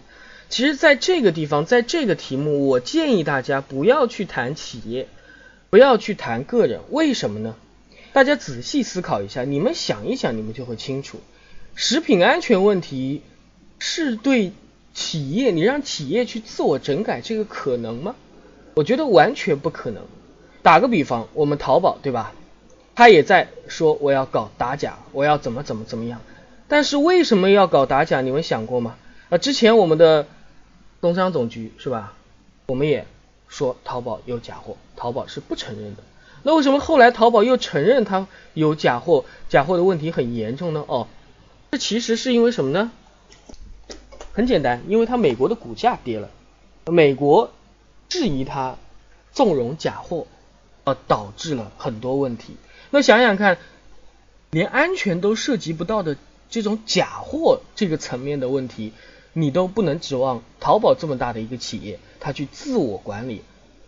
[0.48, 5.10] 其实，在这个地方，在这个题目，我建议大家不要去谈企业，
[5.70, 7.58] 不要去谈个人，为什么呢？
[8.14, 11.20] 大家仔细思考一下，你们想一想，你们就会清楚，
[11.76, 13.24] 食品安全问题
[13.78, 14.54] 是对。
[14.96, 18.16] 企业，你让企业去自我整改，这个可能吗？
[18.74, 20.02] 我觉得完全不可能。
[20.64, 22.34] 打个比方，我们淘宝对吧？
[22.96, 26.22] 他也在说我要搞打假，我要怎么怎么怎么样。
[26.70, 28.22] 但是为什么要搞打假？
[28.22, 28.96] 你们想过吗？
[29.30, 30.26] 啊，之前我们的
[31.02, 32.14] 工商总局是吧？
[32.68, 33.06] 我们也
[33.50, 36.04] 说淘宝有假货，淘宝是不承认的。
[36.44, 39.26] 那为什么后来淘宝又承认它有假货？
[39.50, 40.86] 假货的问题很严重呢？
[40.88, 41.08] 哦，
[41.72, 42.92] 这其实是因为什么呢？
[44.36, 46.30] 很简单，因为它美国的股价跌了，
[46.88, 47.54] 美国
[48.10, 48.76] 质疑它
[49.32, 50.28] 纵容假货，
[50.84, 52.58] 呃，导致了很多问题。
[52.90, 53.58] 那想想看，
[54.52, 56.18] 连安全都涉及不到的
[56.50, 58.92] 这种假货这个层面的问题，
[59.32, 63.42] 你都不能指望淘宝这么大的一个企业，它去自我管理、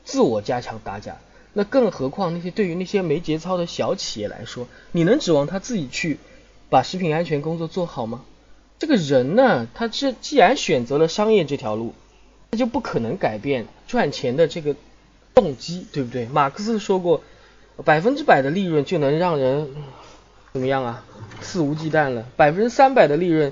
[0.05, 1.17] 自我加强打假。
[1.51, 6.19] 那更何况那些对于那些没节操的小企业来说，你能指望他自己去
[6.69, 8.23] 把食品安全工作做好吗？
[8.79, 11.93] 这个人呢，他这既然选择了商业这条路，
[12.51, 14.75] 他就不可能改变赚钱的这个
[15.33, 16.25] 动机，对不对？
[16.27, 17.23] 马克思说过，
[17.83, 19.69] 百分之百的利润就能让人
[20.53, 21.05] 怎么样啊？
[21.41, 22.25] 肆无忌惮了。
[22.35, 23.51] 百分之三百的利润，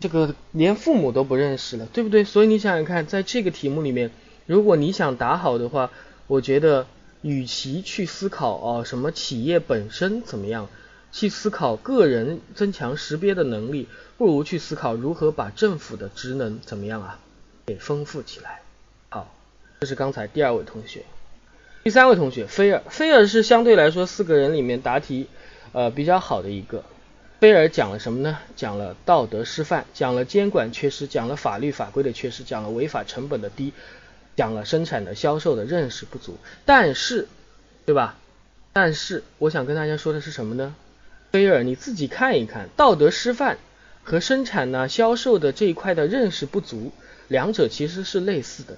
[0.00, 2.24] 这个连父母都不认识了，对不对？
[2.24, 4.10] 所以你想想看，在这个题目里面，
[4.46, 5.90] 如果你想答好的话，
[6.26, 6.86] 我觉得。
[7.26, 10.68] 与其去思考哦什么企业本身怎么样，
[11.14, 17.20] 去思考个人增强识别的能力，不如去思考如何把政府的职能怎么样啊
[17.66, 18.62] 给丰富起来。
[19.10, 19.32] 好，
[19.78, 21.04] 这是刚才第二位同学，
[21.84, 25.28] 第三位同学菲尔，菲尔是相对来说四个人里面答题
[25.70, 26.82] 呃比较好的一个。
[27.38, 28.38] 菲尔讲了什么呢？
[28.56, 33.72] 讲了道德示范，讲了监管缺失，讲了法律法规的缺失，讲了违法成本的低。
[34.34, 37.28] 讲了生产的销售的认识不足，但是，
[37.86, 38.18] 对吧？
[38.72, 40.74] 但是我想跟大家说的是什么呢？
[41.34, 43.58] 菲尔，你自己看一看，道德示范
[44.04, 46.92] 和生产呢销售的这一块的认识不足，
[47.26, 48.76] 两者其实是类似的。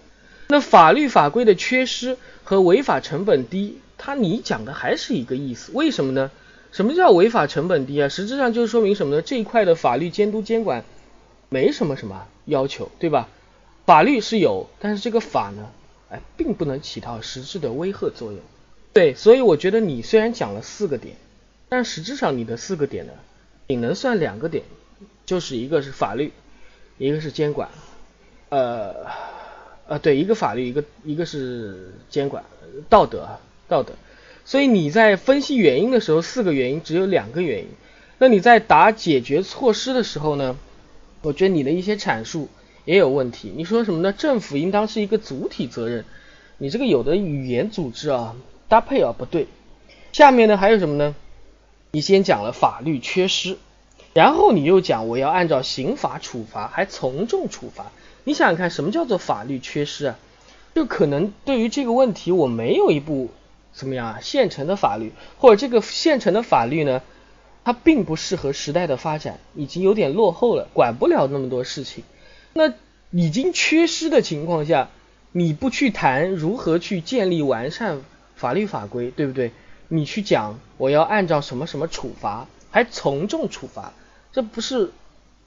[0.48, 5.70] 那法律法规的缺失和违法成本低，它你讲的还是一个意思。
[5.74, 6.30] 为什么呢？
[6.72, 8.08] 什么叫违法成本低啊？
[8.08, 9.20] 实质上就是说明什么呢？
[9.20, 10.82] 这一块的法律监督监管
[11.50, 13.28] 没什么什么要求，对吧？
[13.84, 15.68] 法律是有，但是这个法呢，
[16.08, 18.40] 哎，并不能起到实质的威吓作用。
[18.94, 21.16] 对，所以我觉得你虽然讲了四个点，
[21.68, 23.12] 但实质上你的四个点呢，
[23.68, 24.64] 仅能算两个点，
[25.24, 26.32] 就是一个是法律，
[26.98, 27.68] 一个是监管。
[28.48, 28.94] 呃，
[29.88, 32.44] 呃，对，一个法律，一个一个是监管，
[32.88, 33.92] 道德，道德。
[34.44, 37.68] 所以你在分析原因的时候，四个原因只有两个原因。
[38.18, 40.56] 那你在答解决措施的时候呢，
[41.22, 42.48] 我觉得你的一些阐述。
[42.84, 44.12] 也有问题，你说什么呢？
[44.12, 46.04] 政府应当是一个主体责任，
[46.58, 48.36] 你这个有的语言组织啊
[48.68, 49.48] 搭配啊不对。
[50.12, 51.16] 下面呢还有什么呢？
[51.96, 53.56] 你先讲了法律缺失，
[54.12, 57.90] 然后你又讲我要按照刑法处罚，还从重处罚。
[58.24, 60.18] 你想想看，什么叫做法律缺失啊？
[60.74, 63.30] 就可能对于这个问题，我没有一部
[63.72, 67.00] 怎么样啊现成的法律，或者这个现成的法律呢，
[67.64, 72.04] 它并不适合时代的发展，已经有点落后了，管不了那么多事情。
[72.52, 72.74] 那
[73.10, 74.90] 已经缺失的情况下，
[75.32, 78.02] 你不去谈如何去建立完善
[78.34, 79.52] 法律法规，对不对？
[79.88, 83.92] 你去讲我要按照什么什么处罚，还从重处罚，
[84.32, 84.90] 这不是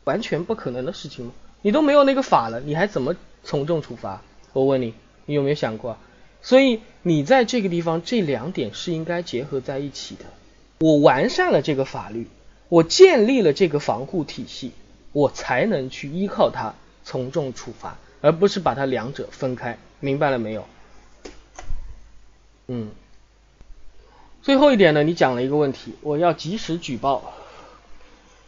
[0.04, 1.32] 完全不可能的事情吗？
[1.62, 4.22] 你都没有那个法了，你还怎么从重处罚？
[4.54, 4.94] 我问你，
[5.26, 5.98] 你有没有想过？
[6.42, 10.26] 所以你在这个地方这两点是应该结合在一起的。
[10.80, 12.28] 我完善了这个法律，
[12.70, 14.72] 我建立了这个防护体系，
[15.12, 16.76] 我才能去依靠它。
[17.02, 20.68] 从重处罚，而不是把它两者分开，明白了没有？
[22.68, 22.92] 嗯，
[24.42, 27.34] 最后一点呢，你讲了一个问题，我要及时举报。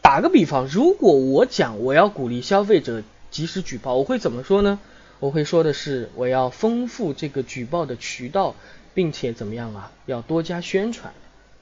[0.01, 4.79] 打个比方，如果我讲我要鼓励消费者及时举报，我会怎么说呢？
[5.19, 8.55] 我会说的是，我要丰富这个举报的渠道，
[8.93, 9.91] 并且怎么样啊？
[10.05, 11.13] 要多加宣传。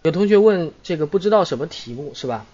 [0.04, 2.46] 有同学问这个不知道什么题目是吧？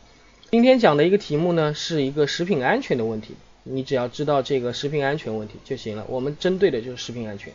[0.51, 3.35] 今天讲的一个题目呢，是一个食品安全的问题。
[3.63, 6.05] 你只要知道这个食品安全问题就行了。
[6.07, 7.51] 我们针对的就是食品安全，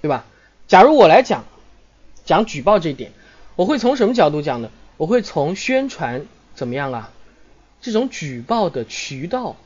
[0.00, 0.24] 对吧？
[0.68, 1.44] 假如我来讲
[2.24, 3.12] 讲举报这一点，
[3.56, 4.70] 我会从什么角度讲呢？
[4.96, 7.12] 我会从宣传怎么样啊？
[7.80, 9.56] 这种举报的渠道，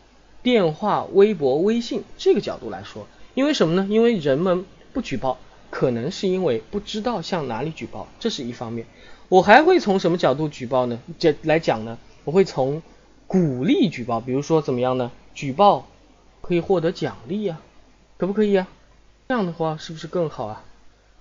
[0.42, 3.86] 电话、微博、微信这个角度来说，因为什么呢？
[3.90, 5.38] 因为人们不举报，
[5.70, 8.86] 可能是因为不知道向哪里举报，这是一方面。
[9.28, 11.00] 我还会从什么角度举报呢？
[11.18, 11.98] 这来讲呢？
[12.24, 12.82] 我会从
[13.26, 15.10] 鼓励举报，比如说怎么样呢？
[15.34, 15.86] 举报
[16.40, 17.60] 可以获得奖励呀，
[18.16, 18.66] 可不可以啊？
[19.28, 20.64] 这样的话是不是更好啊？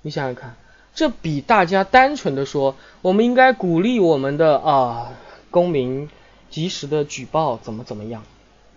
[0.01, 0.55] 你想想看，
[0.97, 5.11] 这比大家单纯的说我们应该鼓励我们的啊
[5.51, 6.09] 公民
[6.49, 8.23] 及时的举报怎么怎么样？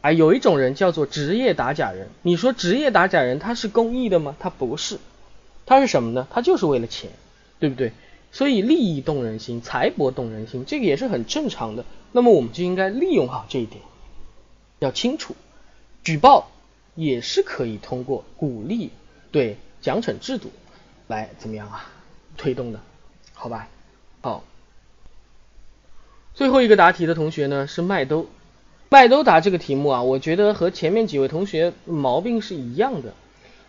[0.03, 4.37] 啊，有一种人叫做职业打假人，你说职业打假人他是公益的吗？
[4.39, 4.99] 他不是，
[5.65, 6.29] 他是什么呢？
[6.31, 7.11] 他就是为了钱，
[7.59, 7.93] 对不对？
[8.31, 11.87] 所以利益动人心，财帛动人心，这个也是很正常的。
[12.13, 13.81] 那么我们就应该利用好这一点。
[14.81, 15.35] 要清楚，
[16.05, 16.51] 举报
[16.95, 18.91] 也是可以通过鼓励
[19.33, 20.51] 对奖惩制度
[21.07, 21.91] 来怎么样啊
[22.41, 22.81] 推动的，
[23.35, 23.69] 好吧？
[24.23, 24.43] 好，
[26.33, 28.29] 最后一个答题的同学呢是麦兜，
[28.89, 33.13] 麦兜答这个题目啊，我觉得和前面几位同学毛病是一样的，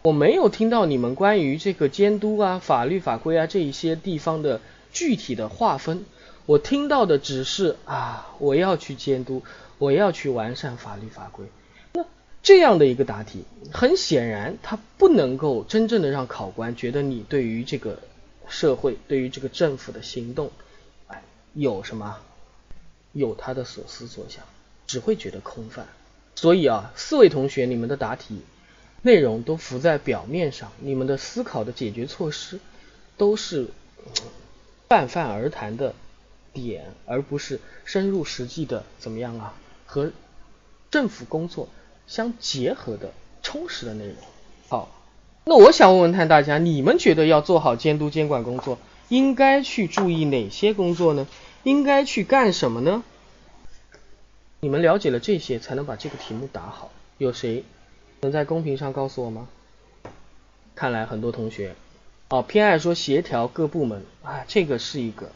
[0.04, 4.62] 我没有听到你们关于这个监督啊、法律法规啊这一些地方的
[4.94, 6.06] 具体的划分。
[6.46, 9.44] 我听到的只是啊，我要去监督，
[9.80, 11.46] 我要去完善法律法规。
[11.92, 12.06] 那
[12.42, 18.00] 这样的一个答题，很显然它不能够真正的让考官觉得你对于这个
[18.52, 20.52] 社会、对于这个政府的行动，
[21.08, 21.24] 哎，
[21.54, 22.20] 有什么，
[23.14, 24.44] 有他的所思所想，
[24.86, 25.88] 只会觉得空泛。
[26.36, 28.42] 所以啊，四位同学，你们的答题
[29.02, 32.60] 内容都浮在表面上，你们的思考的解决措施
[33.18, 33.70] 都是
[34.06, 34.12] 嗯
[34.90, 35.96] 泛泛而谈的
[36.52, 39.54] 点，而不是深入实际的怎么样啊？
[39.86, 40.12] 和
[40.90, 41.70] 政府工作
[42.08, 44.16] 相结合的充实的内容。
[44.68, 45.01] 好，
[45.44, 48.78] 那我想问问看大家，你们觉得要做好监督监管工作，
[49.10, 51.28] 应该去注意哪些工作呢？
[51.64, 53.04] 应该去干什么呢？
[54.62, 56.92] 你们了解了这些，才能把这个题目答好。
[57.18, 57.64] 有谁
[58.22, 59.48] 能在公屏上告诉我吗？
[60.76, 61.76] 看来很多同学
[62.30, 65.32] 哦偏爱说协调各部门啊，这个是一个。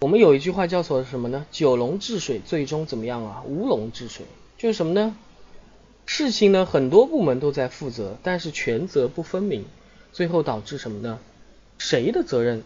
[0.00, 1.46] 我们有一句话叫做什么呢？
[1.50, 3.42] 九龙治水，最终怎么样啊？
[3.46, 4.26] 无龙治水，
[4.58, 5.14] 就是什么呢？
[6.12, 9.64] 事情呢很多部门都在负责，但是权责不分明，
[10.12, 11.20] 最后导致什么呢？
[11.78, 12.64] 谁的责任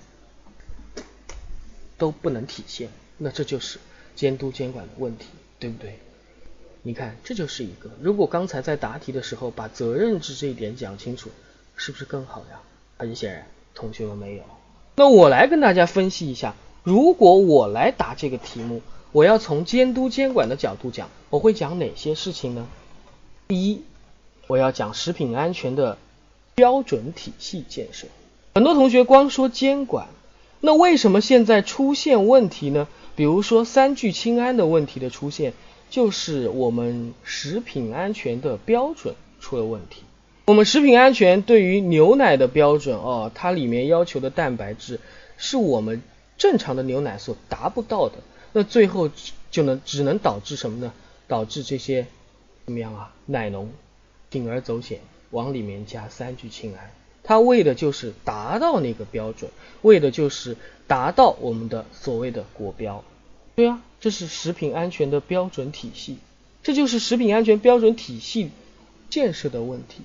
[1.99, 2.89] 都不能体现，
[3.19, 3.79] 那这就是
[4.17, 5.27] 监督监管的问题，
[5.59, 5.99] 对不对？
[6.85, 7.91] 你看，这就是一个。
[8.01, 11.29] 如果刚才在答题的时候把责任制这一点讲清楚，
[11.77, 12.63] 是不是更好呀？
[12.97, 14.43] 很显然，同学们没有。
[14.97, 18.81] 那我来跟大家分析一下，如果我来答这个题目，
[19.13, 22.67] 我要从监督监管的角度讲，我会讲哪些事情呢？
[23.49, 23.83] 第一，
[24.47, 25.99] 我要讲食品安全的
[26.55, 28.07] 标准体系建设。
[28.55, 30.09] 很多同学光说监管，
[30.61, 32.89] 那为什么现在出现问题呢？
[33.17, 35.53] 比如说三聚氰胺的问题的出现。
[35.91, 40.03] 就是我们食品安全的标准出了问题。
[40.47, 44.99] 我们食品安全对于牛奶的标准哦，它里面要求的蛋白质
[45.37, 46.03] 是我们
[46.37, 48.15] 正常的牛奶所达不到的，
[48.53, 49.09] 那最后
[49.53, 50.93] 就能只能导致什么呢？
[51.29, 52.09] 导致这些
[52.65, 53.15] 怎么样啊？
[53.27, 53.71] 奶农
[54.31, 55.01] 铤而走险
[55.31, 56.91] 往里面加三聚氰胺，
[57.23, 59.51] 它为的就是达到那个标准，
[59.83, 60.57] 为的就是
[60.87, 63.05] 达到我们的所谓的国标。
[63.55, 66.19] 对啊，这是食品安全的标准体系，
[66.63, 68.51] 这就是食品安全标准体系
[69.11, 70.03] 建设的问题，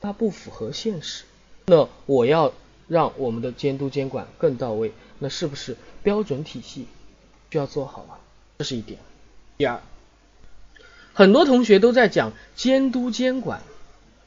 [0.00, 1.24] 它不符合现实。
[1.66, 2.52] 那我要
[2.88, 6.86] 让我们的监督监管更到位，那是不是标准体系
[7.50, 8.18] 需要做好啊？
[8.58, 8.98] 这是一点。
[9.58, 9.80] 第二，
[11.18, 13.62] 很多同学都在讲监督监管，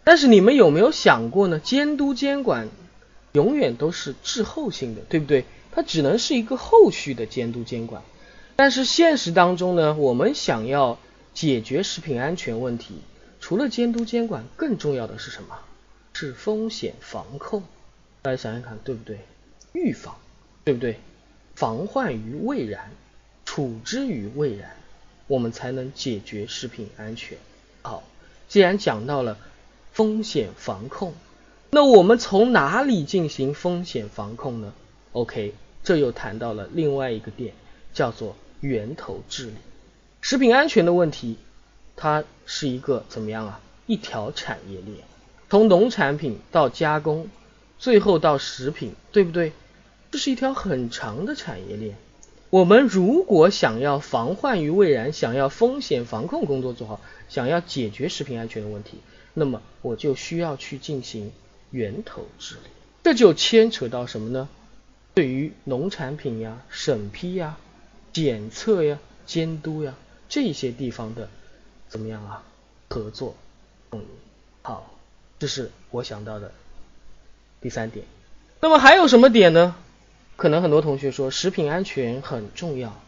[0.04, 1.58] 但是你们有没有想过呢？
[1.58, 2.68] 监督监管
[3.32, 5.46] 永远都是滞后性的，对不对？
[5.72, 8.04] 它只能是一个后续的监督监管。
[8.58, 11.00] 但是现实当中呢，我们想要
[11.34, 12.96] 解决食品安全问题，
[13.40, 15.58] 除了监督监管，更重要的是什么？
[16.12, 17.64] 是风险防控。
[18.22, 19.18] 大家想想看，对不对？
[19.72, 20.18] 预防，
[20.66, 20.98] 对不对？
[21.56, 22.92] 防患于未然，
[23.46, 24.72] 处之于未然，
[25.32, 27.38] 我们才能解决食品安全。
[27.84, 28.04] 好，
[28.50, 29.38] 既然讲到了
[29.94, 31.14] 风险防控，
[31.70, 34.74] 那我们从哪里进行风险防控呢
[35.14, 35.56] ？OK，
[35.86, 37.54] 这又谈到了另外一个点，
[37.94, 38.36] 叫做。
[38.60, 39.54] 源头治理，
[40.22, 41.38] 食品安全的问题，
[41.96, 43.60] 它是一个怎么样啊？
[43.88, 44.98] 一条产业链，
[45.50, 47.28] 从农产品到加工，
[47.80, 49.54] 最后到食品，对不对？
[50.12, 51.98] 这是一条很长的产业链。
[52.52, 59.00] 我们如果想要防患于未然，想要风险防控工作做好，想要解决食品安全的问题，
[59.34, 61.32] 那么我就需要去进行
[61.72, 62.62] 源头治理。
[63.04, 64.50] 这就牵扯到什么呢？
[65.14, 67.58] 对于农产品呀，审批呀。
[68.14, 69.96] 检测呀，监督呀，
[70.28, 71.30] 这些地方的
[71.88, 72.44] 怎么样啊？
[72.90, 73.38] 合作，
[73.94, 74.04] 嗯，
[74.62, 74.92] 好，
[75.40, 76.52] 这是我想到的
[77.62, 78.06] 第三点。
[78.60, 79.78] 那么还有什么点呢？
[80.42, 83.00] 可能很多同学说食品安全很重要，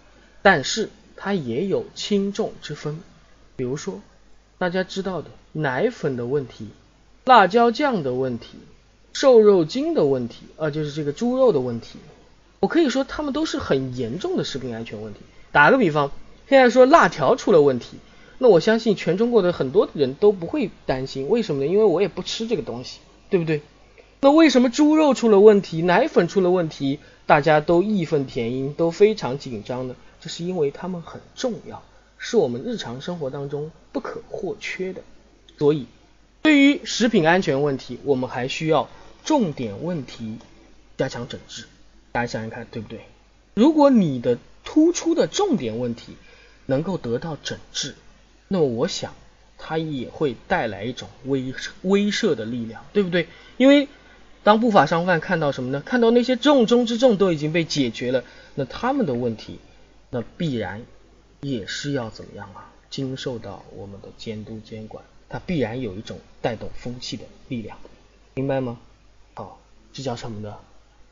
[0.43, 2.99] 但是它也有轻重之分。
[3.55, 4.01] 比如说
[4.59, 6.67] 大家知道的奶粉的问题、
[7.25, 8.59] 辣椒酱的问题、
[9.13, 11.97] 瘦肉精的问题，啊，就是这个猪肉的问题。
[12.59, 15.21] 我可以说，他们都是很严重的食品安全问题。
[15.51, 16.11] 打个比方，
[16.47, 17.97] 现在说辣条出了问题，
[18.37, 21.67] 那我相信全中国的很多人都不会担心，为什么呢？
[21.67, 22.99] 因为我也不吃这个东西，
[23.31, 23.63] 对不对？
[24.23, 29.97] 那为什么猪肉出了问题，奶粉出了问题，大家都义愤填膺，都非常紧张呢？
[30.21, 31.83] 这是因为它们很重要，
[32.17, 35.01] 是我们日常生活当中不可或缺的。
[35.57, 35.87] 所以，
[36.41, 38.87] 对于食品安全问题，我们还需要
[39.25, 40.37] 重点问题
[40.95, 41.65] 加强整治。
[42.13, 43.01] 大家想想看，对不对？
[43.55, 46.15] 如果你的突出的重点问题
[46.65, 47.95] 能够得到整治，
[48.47, 49.13] 那么我想
[49.57, 53.27] 它也会带来一种威威慑的力量，对不对？
[53.57, 53.89] 因为
[54.43, 55.81] 当不法商贩看到什么呢？
[55.85, 58.23] 看到那些重中之重都已经被解决了，
[58.55, 59.59] 那他们的问题
[60.09, 60.83] 那必然
[61.41, 62.71] 也是要怎么样啊？
[62.89, 67.77] 经受到我们的监督监管，它必然有一种带动风气的力量，
[68.35, 68.77] 明白吗？
[69.33, 69.59] 好，
[69.91, 70.57] 这叫什么呢？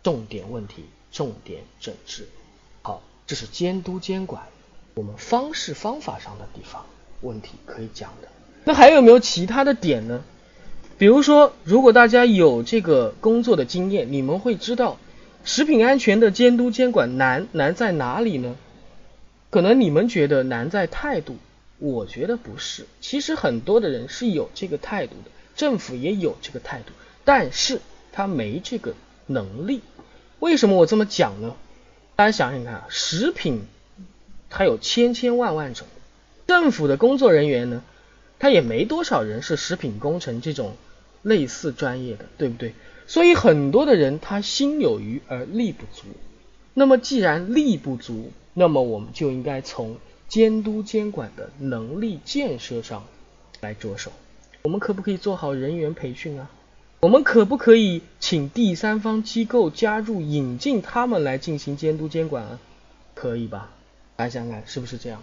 [0.04, 2.28] 重点问题，重点整治。
[2.84, 4.44] 好，这是监督监管
[4.94, 6.86] 我们方式方法上的地方
[7.22, 8.28] 问题可以讲的。
[8.66, 10.24] 那还有没有其他的点呢？
[11.02, 15.00] 比如说，如果大家有这个工作的经验，你们会知道
[15.44, 18.56] 食品安全的监督监管难难在哪里呢？
[19.50, 21.38] 可能你们觉得难在态度，
[21.80, 22.86] 我觉得不是。
[23.00, 26.92] 其实很多的人是有这个态度的，政府也有这个态度，
[27.26, 27.82] 但是
[28.12, 28.94] 他没这个
[29.26, 29.82] 能力。
[30.40, 31.56] 为什么我这么讲呢？
[32.16, 33.64] 大家想想看，食品
[34.52, 35.88] 它有千千万万种，
[36.46, 37.82] 政府的工作人员呢，
[38.38, 40.76] 他也没多少人是食品工程这种。
[41.22, 42.74] 类似专业的，对不对？
[43.08, 46.08] 所以很多的人他心有余而力不足。
[46.74, 49.98] 那么既然力不足，那么我们就应该从
[50.30, 53.06] 监督监管的能力建设上
[53.60, 54.12] 来着手。
[54.64, 56.50] 我们可不可以做好人员培训啊？
[57.02, 62.60] 我们可不可以请第三方机构加入，引进他们来进行监督监管啊？
[63.14, 63.72] 可以吧？
[64.16, 65.22] 大家想想看，是不是这样？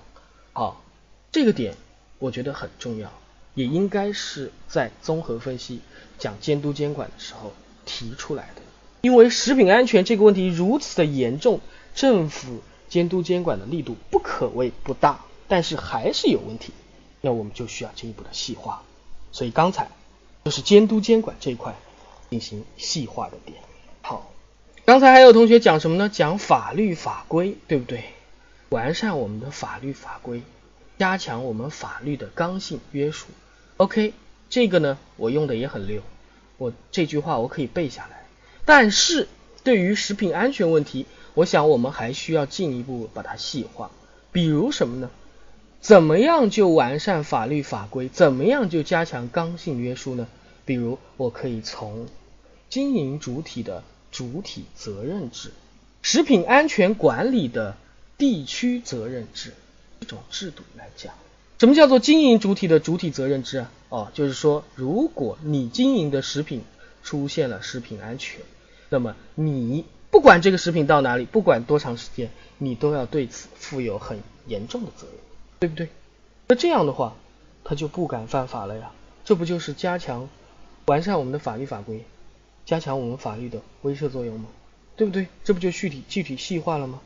[0.53, 0.85] 好，
[1.33, 1.75] 这个点
[2.19, 3.13] 我觉得很重要。
[3.59, 5.81] 也应该是在综合分析
[6.17, 7.53] 讲监督监管的时候
[7.85, 8.63] 提出来的，
[9.01, 11.59] 因为食品安全这个问题如此的严重，
[11.93, 16.73] 政府监督监管的力度不可谓不大，但是还是有问题，
[17.21, 18.85] 那我们就需要进一步的细化。
[19.33, 19.89] 所以刚才
[20.45, 21.75] 就是监督监管这一块
[22.31, 23.59] 进行细化的点。
[24.03, 24.31] 好，
[24.85, 26.09] 刚才还有同学讲什么呢？
[26.09, 28.05] 讲法律法规，对不对？
[28.69, 30.45] 完善我们的法律法规，
[30.97, 33.27] 加强我们法律的刚性约束。
[33.79, 34.13] OK，
[34.51, 36.03] 这个呢，我用的也很溜，
[36.57, 38.27] 我这句话我可以背下来。
[38.65, 39.29] 但是
[39.63, 43.93] 对于食品安全问题，我想我们还需要进一步把它细化。
[44.33, 45.11] 比如什么呢？
[45.81, 48.09] 怎么样就完善法律法规？
[48.09, 50.27] 怎么样就加强刚性约束呢？
[50.65, 52.09] 比如我可以从
[52.69, 55.53] 经营主体的主体责任制、
[56.03, 57.77] 食品安全管理的
[58.19, 59.55] 地区责任制
[60.01, 61.15] 这种制度来讲。
[61.59, 63.71] 什么叫做经营主体的主体责任制啊？
[63.89, 66.63] 哦，就是说，如果你经营的食品
[67.03, 68.41] 出现了食品安全，
[68.91, 75.17] 那么你不管这个食品到哪里，不管多长时间，你都要对此负有很严重的责任，
[75.59, 75.89] 对不对？
[76.47, 77.17] 那这样的话，
[77.65, 78.93] 他就不敢犯法了呀。
[79.25, 80.29] 这不就是加强、
[80.87, 82.05] 完善我们的法律法规，
[82.67, 84.47] 加强我们法律的威慑作用吗？
[84.97, 85.27] 对不对？
[85.43, 87.01] 这不就具体具体细化了吗？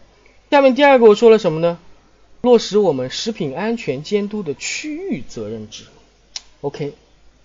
[0.51, 1.79] 下面第二个我说了什么呢？
[2.43, 5.85] 落实我们食品安全监督的区域责任制
[6.61, 6.93] ，OK？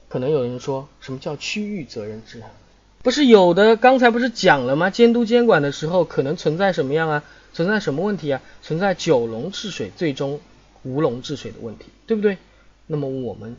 [0.10, 2.42] 可能有人说什么叫区域责任制？
[3.04, 4.90] 不是有的，刚才不是讲了吗？
[4.90, 7.24] 监督监管的时候可能存在什么样啊？
[7.54, 8.42] 存在什么问题啊？
[8.64, 10.40] 存在九龙治水最终
[10.82, 12.40] 无龙治水的问题，对不对？
[12.88, 13.56] 那么我们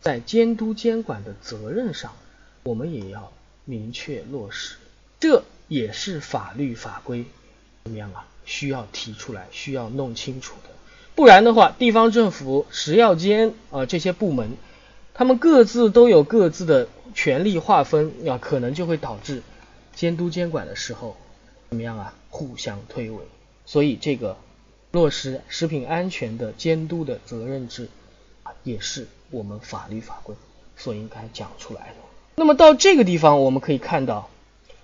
[0.00, 2.14] 在监督监管的责任上，
[2.62, 3.30] 我们也要
[3.66, 4.76] 明确落实，
[5.20, 7.26] 这也是法律法规
[7.84, 8.26] 怎么样啊？
[8.46, 10.70] 需要提出来，需要弄清楚的。
[11.18, 14.50] 不然的话，地方政府、食药监啊这些部门，
[15.14, 19.42] 他们各自都有各自的权力划分啊，可能就会导致
[19.96, 21.16] 监督监管的时候
[21.70, 22.14] 怎么样啊？
[22.30, 23.18] 互相推诿。
[23.66, 24.36] 所以这个
[24.92, 27.88] 落实食品安全的监督的责任制
[28.44, 30.36] 啊，也是我们法律法规
[30.76, 31.94] 所应该讲出来的。
[32.36, 34.30] 那么到这个地方，我们可以看到，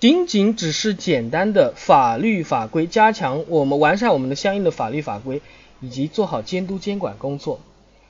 [0.01, 5.41] 仅仅只是简单的法律法规加强，我们完善我们的相应的法律法规。
[5.85, 7.61] 以及做好监督监管工作，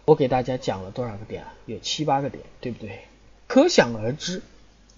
[0.05, 1.55] 我给大家讲了多少个点啊？
[1.67, 3.01] 有七八个点，对不对？
[3.49, 4.43] 可想而知，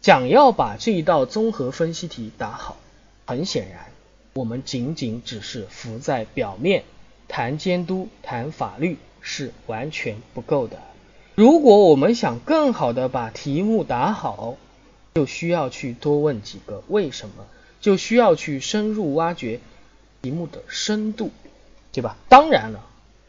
[0.02, 2.76] 想要把这一道综合分析题答好，
[3.24, 3.86] 很显然，
[4.34, 6.84] 我们仅仅只是浮在表面，
[7.28, 10.76] 谈监督、谈法律是完全不够的。
[11.34, 14.56] 如果我们想更好的把题目答好，
[15.14, 17.46] 就需要去多问几个为什么，
[17.80, 19.60] 就需要去深入挖掘
[20.20, 21.30] 题目的深度。
[21.96, 22.14] 对吧？
[22.28, 22.84] 当然了，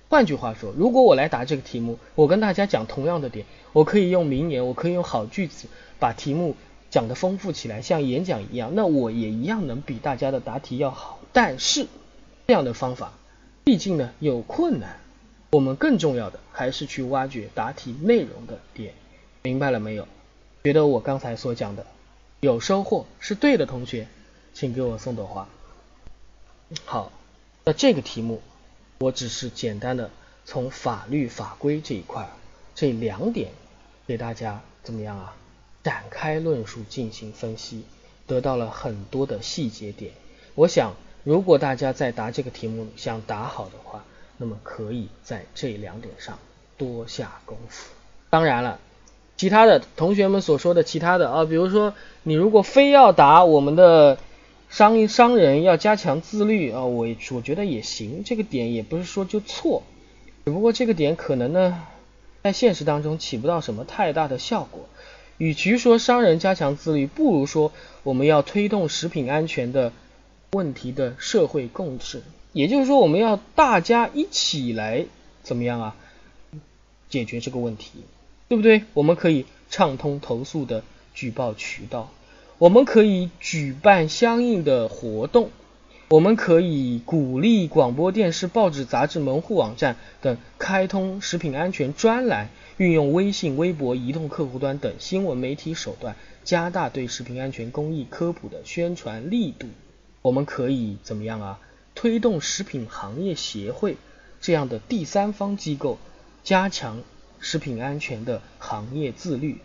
[0.09, 6.57] 换句话说，如果我来答这个题目，我跟大家讲同样的点，我可以用名言，我可以用好句子，把题目
[6.89, 11.19] 讲得丰富起来，像演讲一样，那我也一样能比大家的答题要好。
[11.31, 11.87] 但是
[12.45, 13.13] 这样的方法，
[13.63, 14.99] 毕竟呢有困难，
[15.51, 18.93] 我们更重要的还是去挖掘答题内容的点，
[19.43, 20.05] 明白了没有？
[20.65, 21.85] 觉得我刚才所讲的
[22.41, 24.09] 有收获是对的同学，
[24.53, 25.47] 请给我送朵花。
[26.83, 27.13] 好，
[27.63, 28.41] 那这个题目。
[28.99, 30.09] 我只是简单的
[30.45, 32.29] 从法律法规这一块
[32.73, 33.51] 这两点
[34.07, 35.35] 给大家怎么样啊
[35.83, 37.83] 展开论述进行分析，
[38.25, 40.11] 得到了很多的细节点。
[40.55, 44.03] 我想如果大家在答这个题目想答好的话，
[44.37, 46.39] 那么可以在这两点上
[46.77, 47.89] 多下功夫。
[48.29, 48.79] 当然了，
[49.37, 51.93] 其他的同学们所说的其他的啊，比如说
[52.23, 54.17] 你如果非要答我们的
[54.69, 59.83] 商商人要加强自律啊，我我觉得也行，这个点也不是说就错，
[60.45, 61.83] 只不过这个点可能呢，
[62.43, 64.87] 在现实当中起不到什么太大的效果。
[65.37, 67.71] 与其说商人加强自律，不如说
[68.03, 69.93] 我们要推动食品安全的
[70.51, 75.05] 问题的社会共治，也就是说我们要大家一起来
[75.43, 75.95] 怎么样啊，
[77.09, 78.03] 解决这个问题，
[78.47, 78.83] 对不对？
[78.93, 82.11] 我们可以畅通投诉的举报渠道，
[82.59, 85.51] 我们可以举办相应的活动，
[86.09, 92.49] 我们可以鼓励广播电视、报纸、杂志、门户网站等开通食品安全专栏。
[92.77, 99.67] 运用微信、微博、移动客户端等新闻媒体手段，加大对食品安全公益科普的宣传力度。
[100.21, 101.59] 我们可以怎么样啊？
[101.95, 103.97] 推动食品行业协会
[104.41, 105.97] 这样的第三方机构，
[106.43, 107.01] 加强
[107.39, 109.57] 食品安全的行业自律，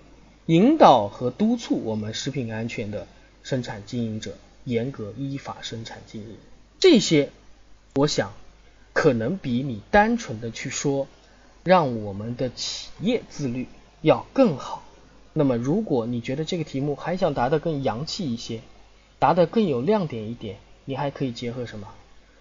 [0.47, 3.07] 引导和督促我们食品安全的
[3.43, 6.37] 生产经营者严格依法生产经营。
[6.79, 7.31] 这些，
[7.95, 8.33] 我想，
[8.93, 11.07] 可能比你单纯的去说。
[11.65, 13.69] 让我们的企业自律
[14.01, 14.83] 要更好。
[15.33, 18.63] 那么，如果你觉得这个题目还想答得更洋气一些，
[19.21, 21.87] 答得更有亮点一点，你还可以结合什么？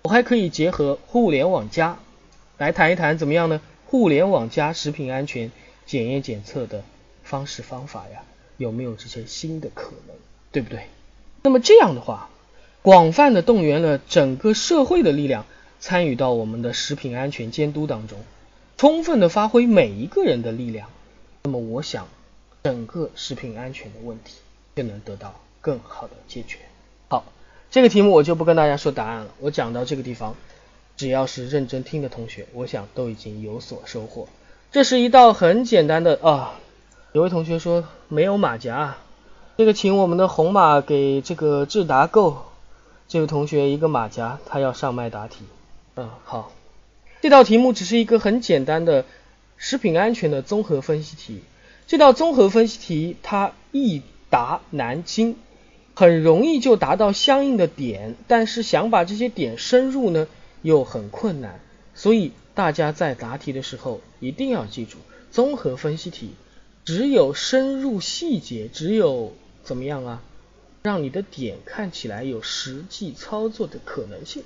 [0.01, 1.99] 我还可以结合互联网加
[2.57, 3.61] 来谈一谈，怎么样呢？
[3.85, 5.51] 互联网加食品安全
[5.85, 6.83] 检验检测的
[7.31, 8.23] 方式方法呀，
[8.57, 10.17] 有没有这些新的可能？
[10.51, 10.87] 对不对？
[11.43, 12.29] 那么这样的话，
[12.81, 15.45] 广泛的动员了整个社会的力量，
[15.79, 18.19] 参与到我们的食品安全监督当中。
[18.75, 20.89] 充分的发挥每一个人的力量，
[21.43, 22.09] 那么我想，
[22.63, 24.33] 整个食品安全的问题
[24.75, 26.57] 就能得到更好的解决。
[27.07, 27.23] 好，
[27.69, 29.29] 这个题目我就不跟大家说答案了。
[29.39, 30.35] 我讲到这个地方，
[30.97, 34.27] 只要是认真听的同学，我想都已经有所收获。
[34.69, 36.59] 这是一道很简单的啊。
[37.13, 38.95] 有位同学说没有马甲，
[39.57, 42.45] 这个请我们的红马给这个智达购
[43.09, 45.43] 这位同学一个马甲，他要上麦答题。
[45.95, 46.53] 嗯，好。
[47.19, 49.03] 这道题目只是一个很简单的
[49.57, 51.43] 食品安全的综合分析题。
[51.85, 55.35] 这道综合分析题它易答难精，
[55.93, 60.29] 很容易就达到相应的点，但是想把这些点深入呢
[60.61, 61.59] 又很困难。
[61.93, 64.97] 所以大家在答题的时候一定要记住，
[65.29, 66.33] 综合分析题
[66.83, 70.21] 只有深入细节，只有怎么样啊，
[70.81, 74.43] 让你的点看起来有实际操作的可能性，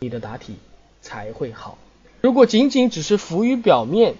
[0.00, 0.56] 你的答题
[1.00, 1.78] 才会好。
[2.20, 4.16] 如果仅仅只是浮于表面，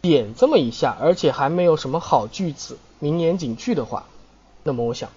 [0.00, 4.08] 点这么一下，而且还没有什么好句子、名言警句的话，
[4.64, 5.10] 那么我想，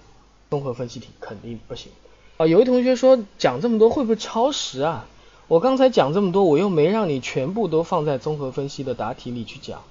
[0.50, 1.90] 综合分析题肯定不行
[2.36, 2.46] 啊。
[2.46, 5.08] 有位同学说讲这么多会不会超时啊？
[5.48, 9.82] 我刚才讲这么多，我又没让你全部都放在综合分析的答题里去讲。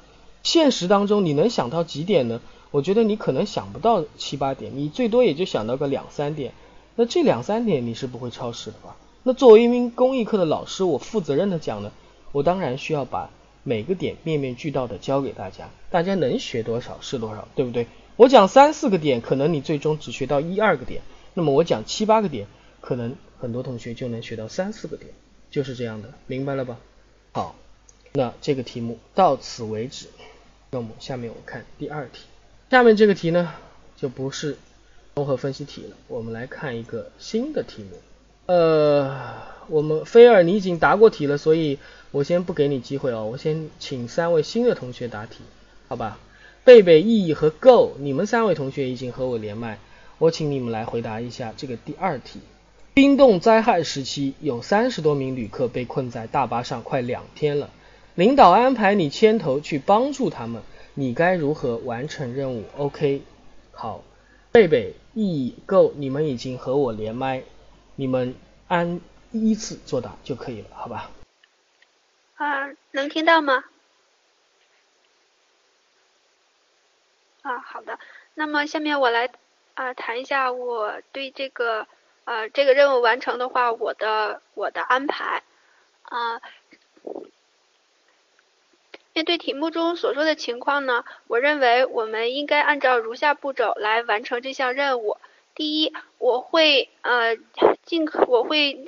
[0.48, 2.40] 现实当中你能想到几点呢？
[2.72, 6.54] 我觉得你可能想不到七八点，你最多也就想到个两三点。
[6.96, 8.96] 那这两三点你是不会超时的吧？
[9.24, 11.92] 那作为一名公益课的老师，我负责任的讲呢。
[12.32, 13.30] 我当然需要把
[13.64, 17.88] 每个点面面俱到的教给大家，大家能学多少是多少，对不对？
[18.16, 21.02] 我讲三四个点，可能你最终只学到一二个点，
[21.34, 22.48] 那么我讲七八个点，
[22.80, 25.12] 可能很多同学就能学到三四个点，
[25.52, 26.78] 就是这样的，明白了吧？
[27.34, 27.56] 好，
[28.14, 30.08] 那这个题目到此为止。
[30.72, 32.26] 那么下面我看第二题，
[32.70, 33.54] 下面这个题呢
[33.96, 34.58] 就不是
[35.16, 37.98] 综合分析题了，我们来看一个新的题目，
[38.48, 39.56] 呃。
[39.70, 41.78] 我们菲尔，你已经答过题了，所以
[42.12, 43.26] 我先不给你机会哦。
[43.26, 45.40] 我先请三位新的同学答题，
[45.90, 46.20] 好吧？
[46.64, 49.78] 贝贝、意义和 Go，你们三位同学已经和我连麦，
[50.20, 52.40] 我请你们来回答一下这个第二题。
[52.94, 57.70] 冰冻灾害时期，有三十多名旅客被困在大巴上快两天了，
[58.18, 60.64] 领导安排你牵头去帮助他们，
[60.96, 63.22] 你该如何完成任务？OK，
[63.72, 64.04] 好，
[64.52, 67.44] 贝贝、意义、Go，你们已经和我连麦，
[67.96, 68.36] 你们
[68.68, 69.00] 按。
[69.34, 71.12] 依次作答就可以了，好吧？
[72.38, 73.66] 啊，能听到吗？
[77.42, 78.00] 啊，好的。
[78.34, 79.30] 那么下面我来
[79.74, 81.86] 啊谈一下我对这个
[82.24, 85.44] 呃这个任务完成的话，我的我的安排
[86.04, 86.42] 啊。
[89.18, 95.18] 面对题目中所说的情况呢，我认为我们应该按照如下步骤来完成这项任务。
[95.56, 97.36] 第一，我会呃
[97.84, 98.86] 尽可我会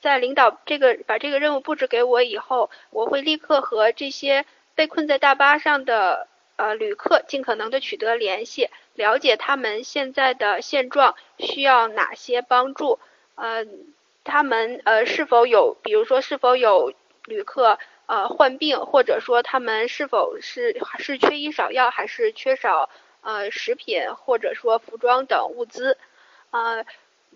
[0.00, 12.98] 在领导这个把这个任务布置给我以后，我会立刻和这些被困在大巴上的呃旅客尽可能的取得联系，了解他们现在的现状，需要哪些帮助。
[13.34, 13.66] 呃，
[14.24, 16.94] 他们呃是否有，比如说是否有
[17.26, 22.88] 旅客呃患病，或者说他们是否是是缺医少药，还是缺少
[23.20, 25.98] 呃食品或者说服装等物资，
[26.50, 26.84] 呃。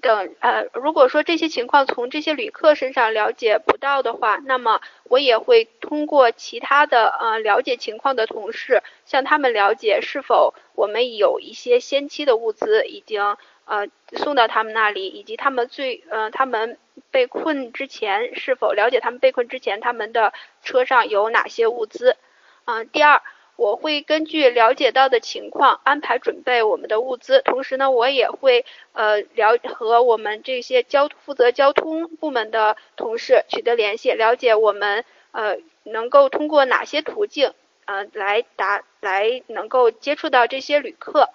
[0.02, 16.78] 等呃，如果说这些情况从这些旅客身上了解不到的话，那么我也会通过其他的呃了解情况的同事向他们了解是否我们有一些先期的物资已经呃送到他们那里，以及他们最呃他们
[17.10, 20.32] 被困之前是否了解他们被困之前他们的
[20.62, 22.16] 车上有哪些物资。
[22.64, 23.22] 嗯，第二。
[23.56, 37.52] 我会根据了解到的情况安排准备我们的物资，同时呢，我也会呃了和我们这些交负责交通部门的同事取得联系，了解我们呃能够通过哪些途径
[37.84, 41.28] 呃来达来能够接触到这些旅客，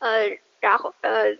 [0.00, 1.36] 呃，然后呃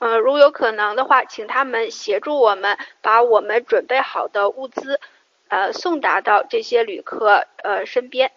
[0.00, 5.00] 呃如有可能的话，请他们协助我们把我们准备好的物资。
[5.46, 8.32] 呃，送达到这些旅客呃身边。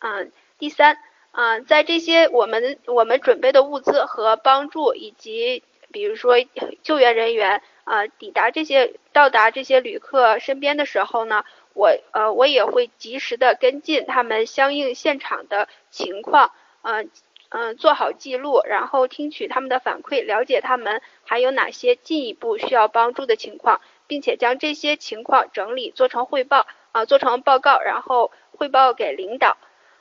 [0.00, 0.98] 嗯，第三，
[1.30, 6.34] 嗯，在这些我们我们准备的物资和帮助，以及比如说
[6.82, 11.44] 救援人员呃抵达这些到达这些旅客身边的时候呢，
[11.74, 16.50] 我呃我也会及时的跟进他们相应现场的情况，
[16.82, 17.08] 嗯
[17.52, 23.80] 嗯做好记录，然后听取他们的反馈，了解他们还有哪些进一步需要帮助的情况。
[24.08, 29.56] 并且将这些情况整理做成汇报啊，做成报告，然后汇报给领导。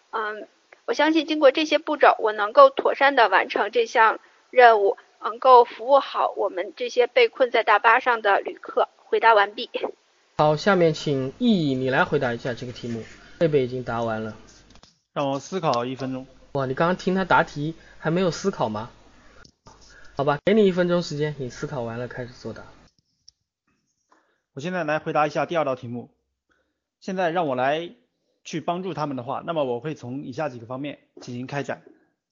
[0.09, 0.49] 嗯，
[0.83, 8.89] 我相信经过这些步骤，我能够妥善的完成这项任务，能够服务好我们这些被困在大巴上的旅客。
[9.05, 9.69] 回答完毕。
[10.39, 13.01] 好，下面请意义你来回答一下这个题目。
[13.39, 14.35] 贝贝已经答完了，
[15.13, 16.27] 让我思考一分钟。
[16.53, 18.91] 哇，你刚刚听他答题还没有思考吗？
[20.17, 22.65] 好吧，给你一分钟时间，你思考完了开始作答。
[24.53, 26.09] 我现在来回答一下第二道题目。
[26.99, 27.95] 现在让我来
[28.43, 31.83] 去帮助他们的话，那么我会从以下几个方面进行开展。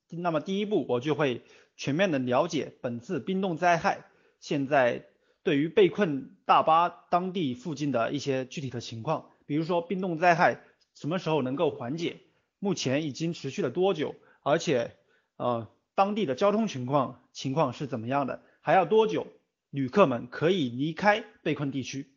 [0.10, 1.42] 那么第一步，我就会
[1.78, 4.04] 全面的了解本次冰冻灾害
[4.42, 5.06] 现在
[5.44, 10.60] 对于被困大巴当地附近的一些具体的情况，比如说冰冻灾害
[10.94, 12.20] 什么时候能够缓解，
[12.60, 14.96] 目前已经持续了多久，而且
[15.38, 19.28] 呃当地的交通情况情况是怎么样的，还要多久？
[19.72, 22.08] 旅客们可以离开被困地区，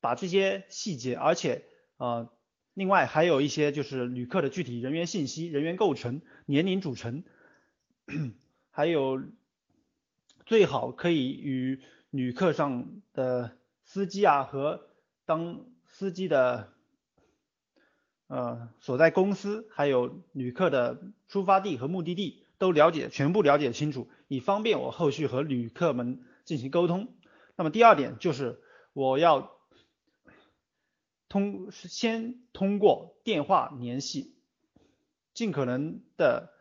[0.00, 1.62] 把这些细节，而且
[1.96, 2.28] 呃，
[2.74, 7.22] 另外还有一些就是旅客的具体人员信息、人员构成、年龄组成，
[8.72, 9.22] 还有
[10.44, 11.80] 最好可以与
[12.10, 14.88] 旅客上的司机啊和
[15.24, 16.72] 当司机的
[18.28, 26.22] 呃所在公司，还有旅客的出发地和目的地都了解全部了解清楚，以方便我后续和旅客们。
[26.48, 27.14] 进行沟通。
[27.56, 28.62] 那么第二点就是
[28.94, 29.52] 我要
[31.28, 34.34] 通先通过电话联系，
[35.34, 36.54] 尽可能的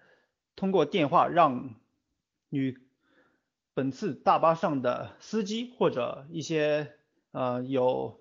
[0.58, 1.76] 通过电话让
[2.50, 2.82] 与
[3.74, 6.92] 本次大巴上的司机或者一些
[7.32, 8.20] 呃有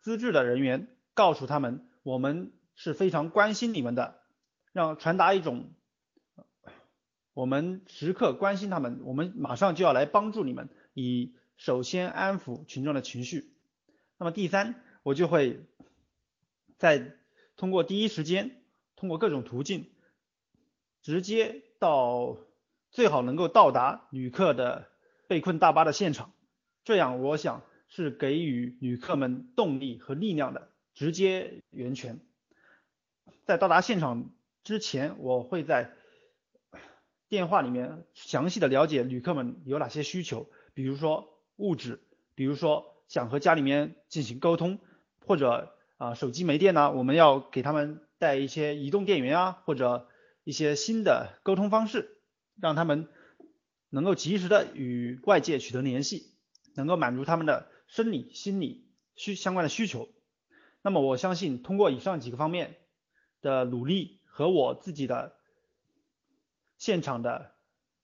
[0.00, 4.20] 资质的人员，告诉他们我们是非常关心你们的，
[4.72, 5.72] 让传达一种
[7.34, 10.68] 我们时刻关心他们，我们马上就要来帮助你们。
[10.94, 13.50] 以首先安抚群众的情绪，
[14.18, 15.60] 那么第三，我就会
[16.78, 17.16] 在
[17.56, 18.62] 通过第一时间，
[18.94, 19.90] 通过各种途径，
[21.02, 22.36] 直接到
[22.90, 24.88] 最好能够到达旅客的
[25.26, 26.32] 被困大巴的现场，
[26.84, 32.20] 这样我想是给予旅客们动力和力量的直接源泉。
[33.46, 34.34] 在到达现场
[34.64, 35.92] 之前，我会在
[37.28, 40.50] 电话里面详细的了解旅客们有哪些需求。
[40.74, 42.00] 比如说物质，
[42.34, 44.80] 比如说想和家里面进行沟通，
[45.24, 50.08] 或者啊手机没电呢，我们要给他们带一些移动电源啊，或者
[50.42, 52.18] 一些新的沟通方式，
[52.60, 53.08] 让他们
[53.90, 56.34] 能够及时的与外界取得联系，
[56.74, 60.08] 能够满足他们的生理、心理需相关的需求。
[60.82, 62.76] 那么我相信通过以上几个方面
[63.46, 65.36] 的努力和我自己的
[66.76, 67.52] 现场的。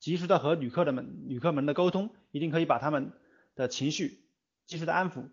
[0.02, 3.12] 及时的和旅客的们旅客们的沟通，一定可以把他们
[3.54, 4.18] 的情绪
[4.66, 5.28] 及时的安抚，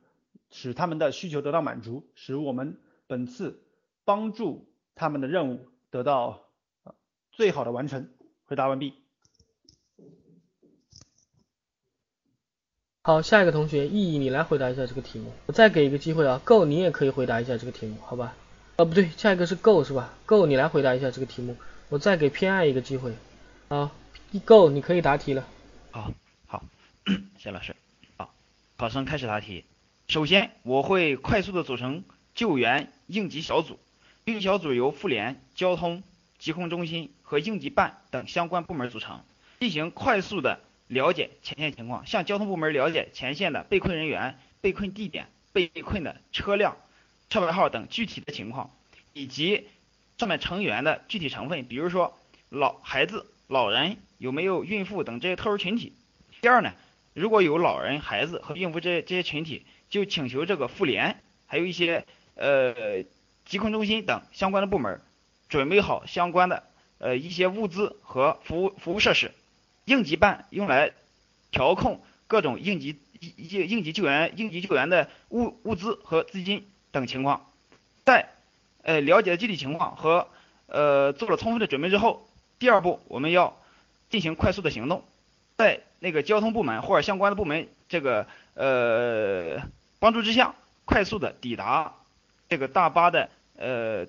[0.51, 3.64] 使他们的需求得到满足，使我们本次
[4.05, 6.45] 帮助他们的任务得到
[7.32, 8.12] 最好的完成。
[8.45, 8.93] 回答完毕。
[13.01, 15.32] 好，下一个同学，意义你来回答一下这个题目。
[15.47, 18.36] 我再给一个机会啊，够你也可以回答一下这个题目，好吧？
[18.80, 21.57] 啊，不对，下一个是 go 是吧？go 你来回答一下这个题目。
[21.89, 23.11] 我再给偏爱一个机会，
[23.67, 23.91] 啊
[24.45, 25.45] ，go，你可以答题了。
[25.91, 26.13] 好，
[26.47, 26.63] 好，
[27.38, 27.75] 谢老师。
[28.15, 28.34] 好，
[28.77, 29.65] 考生开始答题。
[30.07, 33.77] 首先，我会快速的组成救援应急小组，
[34.23, 36.01] 应急小组由妇联、交通、
[36.38, 39.19] 疾控中心和应急办等相关部门组成，
[39.59, 46.77] 进行快速的了解前线情况，向交通部门了解前线的被困人员、被困地点、被困的车辆、
[47.30, 48.71] 车牌号等具体的情况，
[49.13, 49.67] 以及
[50.17, 52.17] 上面成员的具体成分，比如说
[52.49, 55.93] 老孩子、老人有没有孕妇等这些特殊群体。
[56.41, 56.73] 第二呢，
[57.13, 62.05] 如果有老人、孩子和孕妇这这些群体，就请求这个妇联还有一些
[62.36, 63.03] 呃
[63.45, 65.01] 疾控中心等相关的部门
[65.47, 66.63] 准备好相关的
[66.97, 69.32] 呃一些物资和服务服务设施。
[69.86, 70.91] 应急办用来
[71.49, 77.45] 调控各种应急应应急救援应急救援的物物资和资金等情况。
[78.05, 78.29] 在
[78.81, 80.27] 呃，了解了具体情况和
[80.67, 82.27] 呃做了充分的准备之后，
[82.57, 83.57] 第二步我们要
[84.09, 85.03] 进行快速的行动，
[85.57, 88.25] 在那个交通部门或者相关的部门这个
[88.55, 89.61] 呃
[89.99, 91.93] 帮助之下，快速的抵达
[92.47, 94.07] 这个大巴的呃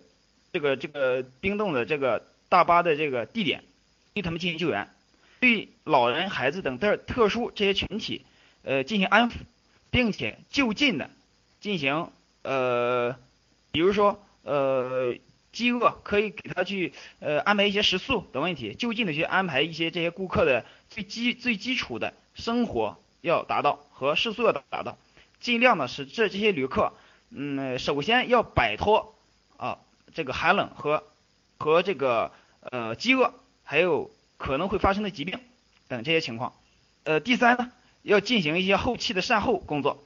[0.53, 3.65] 这个这个冰冻的这个大巴的这个地点，
[4.15, 4.89] 对他们进行救援，
[5.41, 8.25] 对老人、孩子等特特殊这些群体
[8.63, 9.35] 呃进行安抚，
[9.91, 11.11] 并且就近的
[11.61, 12.11] 进行
[12.43, 13.17] 呃
[13.73, 14.25] 比如说。
[14.43, 15.17] 呃，
[15.53, 24.97] 饥饿可以给他去呃安排一些食宿等问题，就近的去安排一些这些顾客的最基最基础的生活要达到和食宿要达到，
[25.41, 26.95] 尽量的使这这些旅客，
[27.29, 29.15] 嗯，首先要摆脱
[29.59, 29.79] 啊
[30.15, 31.05] 这个寒冷和
[31.59, 35.39] 和这个呃饥饿，还有可能会发生的疾病
[35.87, 36.55] 等这些情况。
[37.05, 37.71] 呃，第三呢，
[38.03, 40.03] 要进行一些后期的善后工作，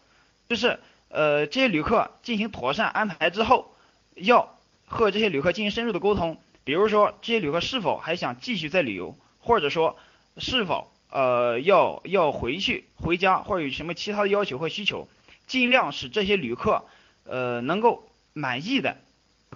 [0.49, 3.71] 就是呃这些旅客进行妥善安排之后。
[4.17, 9.99] 要和这些旅客进行深入的沟通，比如说这些旅客是否还想继续再旅游，或者说
[10.37, 15.09] 是否呃要要回去回家，或者有什么其他的要求或需求，
[15.49, 16.85] 尽量使这些旅客
[17.25, 18.99] 呃能够满意的、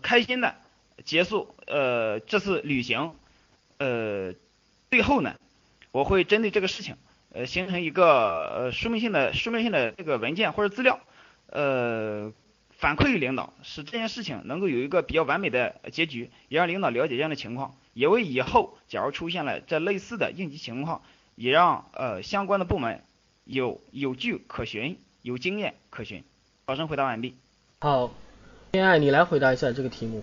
[0.03, 0.57] 开心的
[1.05, 3.14] 结束呃这次旅行。
[3.78, 4.34] 呃，
[4.90, 5.36] 最后呢，
[5.92, 6.96] 我会针对这个事情
[7.32, 10.99] 呃形成一个呃书面性的书面性的这个文件或者资料，
[11.53, 12.32] 呃。
[12.80, 21.03] 反馈于领导，使这件事情能够有一个比较完美的结局，也让领导了解这样的情况，也为以后假如出现了这类似的应急情况，
[21.34, 23.01] 也让呃相关的部门
[23.42, 26.22] 有有据可循，有经验可循。
[26.66, 27.34] 考生回答完毕。
[27.80, 28.12] 好，
[28.70, 30.22] 恋爱你来回答一下这个题目。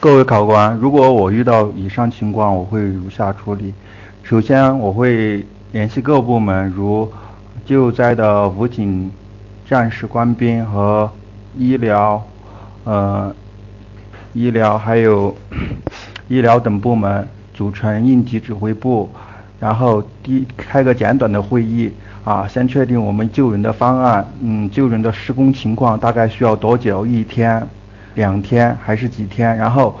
[0.00, 3.72] 各位考官，如果我遇到以上情况，我会如下处理。
[4.24, 7.12] 首先，我会联系各部门，如
[7.64, 9.12] 救灾的武警、
[9.68, 11.10] 战士、官兵和。
[11.58, 12.22] 医疗，
[12.84, 13.34] 呃，
[14.34, 15.34] 医疗还有
[16.28, 19.08] 医疗等部门组成应急指挥部，
[19.58, 21.90] 然后第开个简短的会议
[22.24, 27.66] 啊，先确定我们救人的方案，嗯，救人的施工情况大概需要多久，一天、
[28.16, 29.56] 两天还是几天？
[29.56, 29.98] 然后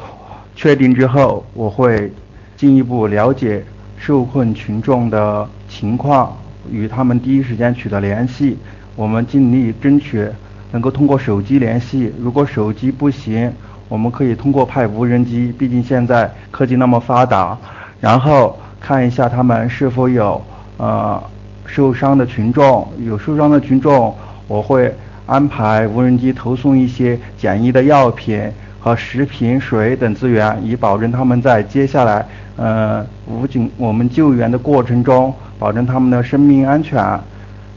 [0.54, 2.12] 确定之后，我会
[2.54, 3.64] 进一步了解
[3.96, 6.36] 受困群众的情况，
[6.70, 8.58] 与他们第一时间取得联系，
[8.96, 10.26] 我们尽力争取。
[10.72, 13.50] 能够通过手机联系，如果手机不行，
[13.88, 17.56] 我们可以通过派无人机，毕竟现在科技那么发达，
[18.00, 20.44] 然后看一下他们是否有
[20.76, 21.22] 呃
[21.64, 24.12] 受伤的群众，有受伤的群众，
[24.48, 24.92] 我会
[25.24, 28.42] 安排无人机投送一些简易的药品
[28.80, 32.26] 和食品、水等资源，以保证他们在接下来
[32.56, 37.20] 呃武警我们救援的过程中，保证他们的生命安全，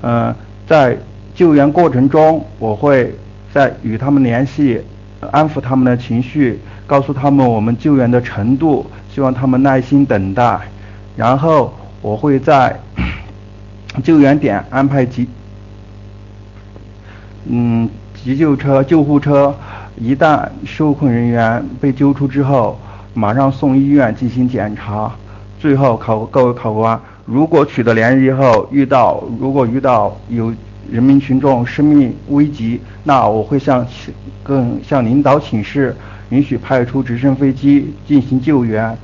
[0.02, 0.36] 嗯，
[0.68, 0.98] 在。
[1.40, 3.16] 救援过程中，我会
[3.54, 4.82] 在与他们联系，
[5.32, 10.60] 安抚他们的情绪，告诉他们我们救援的程度，希望他们耐心等待。
[11.16, 12.78] 然后我会在
[14.04, 15.30] 救援点安排急，
[17.46, 17.90] 嗯，
[18.22, 19.56] 急救车、救护车。
[19.96, 22.78] 一旦受困人员被救出之后，
[23.14, 25.10] 马上送医院进行检查。
[25.58, 30.54] 最后考各位考官，如果取得联系后遇到，如果遇到有。
[30.92, 33.88] 人民群众生命危急，那我会向
[34.44, 35.96] 更向领导请示，
[36.30, 38.98] 允许派出直升飞机进行救援。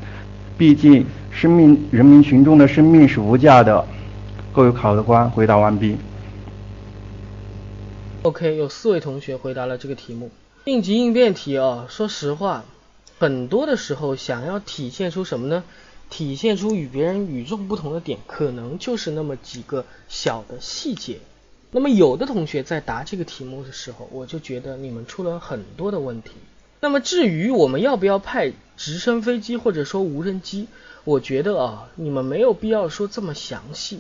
[0.58, 3.86] 毕竟生命人民群众的生命是无价的。
[4.54, 5.98] 各位考官，回答完毕。
[8.24, 10.32] OK，有四位同学回答了这个题目。
[10.64, 12.64] 应急应变题啊，说实话，
[13.20, 15.64] 很多的时候想要体现出什么呢？
[16.10, 21.18] 体现出与别人与众不同的点，可能就是那么几个小的细节。
[21.76, 26.32] 那么有的同学在答这个题目的时候，我就觉得你们出了很多的问题。
[26.80, 30.70] 那么至于我们要不要派直升飞机或者说无人机，
[31.04, 34.00] 我觉得啊，你们没有必要说这么详细。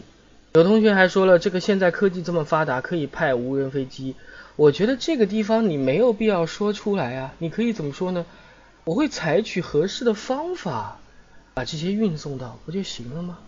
[0.54, 4.16] 有同学还说了，这个现在科技这么发达，可以派无人飞机。
[4.56, 8.26] 我觉得这个地方你没有必要说出来啊，你可以怎么说呢？
[8.86, 11.02] 我会采取合适的方法
[11.54, 13.40] 把这些运送到，不就行了吗？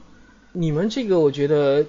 [0.59, 1.85] 你们这个我觉得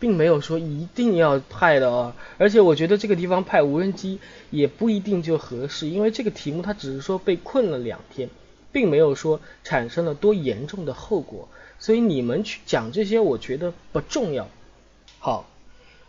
[0.00, 8.30] 并没有说一定要派的啊，而且我觉得这个地方派无人机也不一定就合适，因为这个题目它只是说被困了两天，
[8.72, 11.50] 并没有说产生了多严重的后果。
[11.78, 14.48] 所以你们去讲这些，我觉得不重要。
[15.18, 15.46] 好，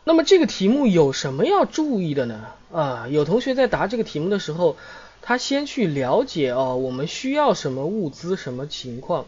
[0.06, 2.46] 那么这个题目有什么要注意的呢？
[2.72, 4.78] 啊，有同学在答这个题目的时候，
[5.22, 9.26] 他先去了解哦，我们需要什么物资，什么情况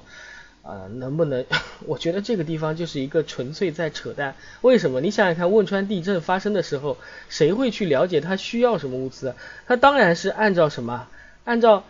[0.64, 0.88] 啊？
[0.96, 1.46] 能不能？
[1.88, 4.36] 我觉得这个地方就是一个纯粹在扯淡。
[4.62, 5.02] 为什么？
[5.02, 6.98] 你想想看，汶川地震发生的时候，
[7.30, 9.36] 谁会去了解他需要什么物资？
[9.68, 11.08] 他当然是按照什么？
[11.46, 11.84] 按照。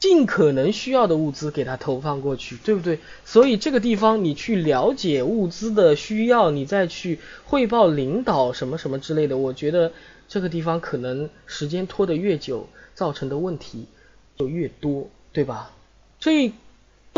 [0.00, 3.00] 尽可能需要的物资给他投放过去，对不对？
[3.24, 9.90] 所以这个地方你去了解物资的需要，你再去汇报领导什么什么之类的，我觉得
[10.28, 13.86] 这个地方可能时间拖得越久，造成的问题
[14.36, 15.72] 就越多，对吧？
[16.20, 16.52] 所以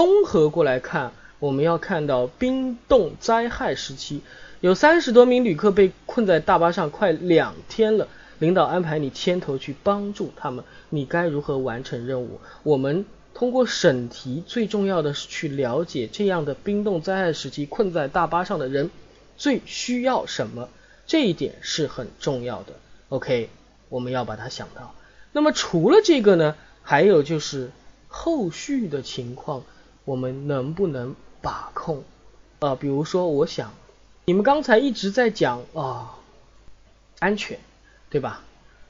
[0.00, 4.22] 综合过来看，我们要看到冰冻灾害时期，
[4.62, 8.08] 有三十多名旅客被困在大巴上快两天了。
[8.38, 12.40] 领导安排你牵头去帮助他们，你该如何完成任务？
[12.62, 18.90] 我们通过审题，最重要的是去了解这样的冰冻灾害时期困在大巴上的人
[19.36, 20.70] 最需要什么，
[21.06, 22.72] 这一点是很重要的。
[23.10, 23.50] OK，
[23.90, 24.94] 我们要把它想到。
[25.32, 27.70] 那么除了这个呢，还有就是
[28.08, 29.62] 后续的情况，
[30.04, 32.04] 我们能不能把控？
[32.60, 33.72] 啊，比如说，我想
[34.24, 36.16] 你们刚才一直在讲啊，
[37.18, 37.58] 安全。
[38.12, 38.42] 对吧？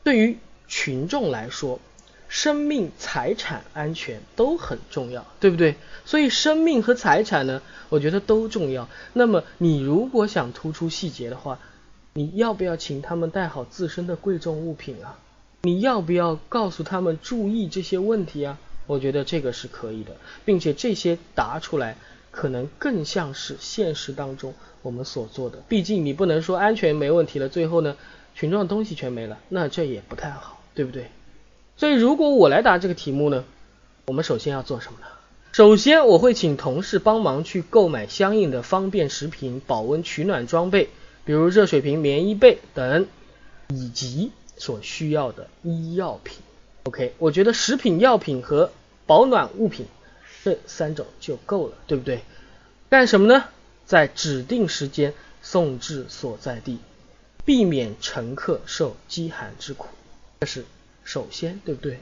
[0.03, 1.79] 对于群众来说，
[2.27, 5.75] 生命、财产安全都很重要，对不对？
[6.07, 8.89] 所以生命和财产呢，我觉得都重要。
[9.13, 11.59] 那么你如果想突出细节的话，
[12.15, 15.19] 你要不要请他们带好自身的贵重物品啊？
[15.61, 18.59] 你要不要告诉他们注意这些问题啊？
[18.91, 21.97] 我觉得这个是可以的，并且这些答出来
[22.33, 25.63] 可能更像是现实当中我们所做的。
[25.69, 27.97] 毕竟你不能说安全没问题了，最后呢？
[28.35, 31.07] 群众的东西全没了，那这也不太好，对不对？
[31.77, 33.45] 所以如果我来答这个题目呢，
[34.07, 35.07] 我们首先要做什么呢？
[35.53, 40.89] 首先我会请同事帮忙去购买相应的方便食品、保温取暖装备，
[41.25, 43.07] 比如热水瓶、棉衣被等，
[43.69, 46.39] 以及所需要的医药品。
[46.85, 48.71] OK，我觉得食品药品和
[49.11, 49.87] 保暖物品
[50.45, 52.23] 这三种就够了，对不对？
[52.89, 53.47] 干什么呢？
[53.85, 56.79] 在指定时间送至所在地。
[57.45, 59.89] 避免乘客受饥寒之苦，
[60.39, 60.65] 这是
[61.03, 61.99] 首先，对不对？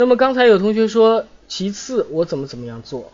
[0.00, 3.10] 那么刚才有同学说，其次我怎么怎么样做？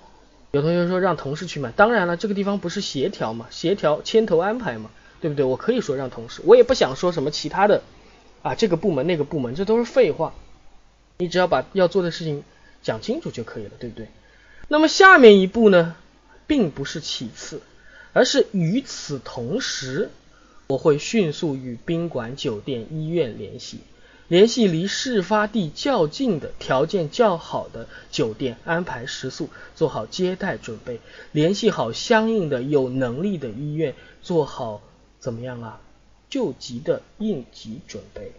[0.51, 5.45] 有同学说让同事去买，当然了，这个地方不是协调嘛，协调牵头安排嘛，对不对？
[5.45, 7.83] 我可以说让同事，我也不想说什么其他的
[8.43, 10.35] 啊，这个部门那个部门，这都是废话。
[11.19, 12.43] 你只要把要做的事情
[12.83, 14.09] 讲清楚就可以了，对不对？
[14.69, 15.97] 那么下面一步呢，
[16.47, 17.61] 并不是其次，
[18.13, 20.11] 而是与此同时。
[20.67, 23.81] 我会迅速与宾馆、酒店、医院联系，
[24.29, 31.01] 联系离事发地较近的条件较好的酒店，安排食宿，做好接待准备，
[31.33, 34.83] 联系好相应的有能力的医院，做好
[35.19, 35.81] 怎么样啊？
[36.29, 38.33] 救急的应急准备。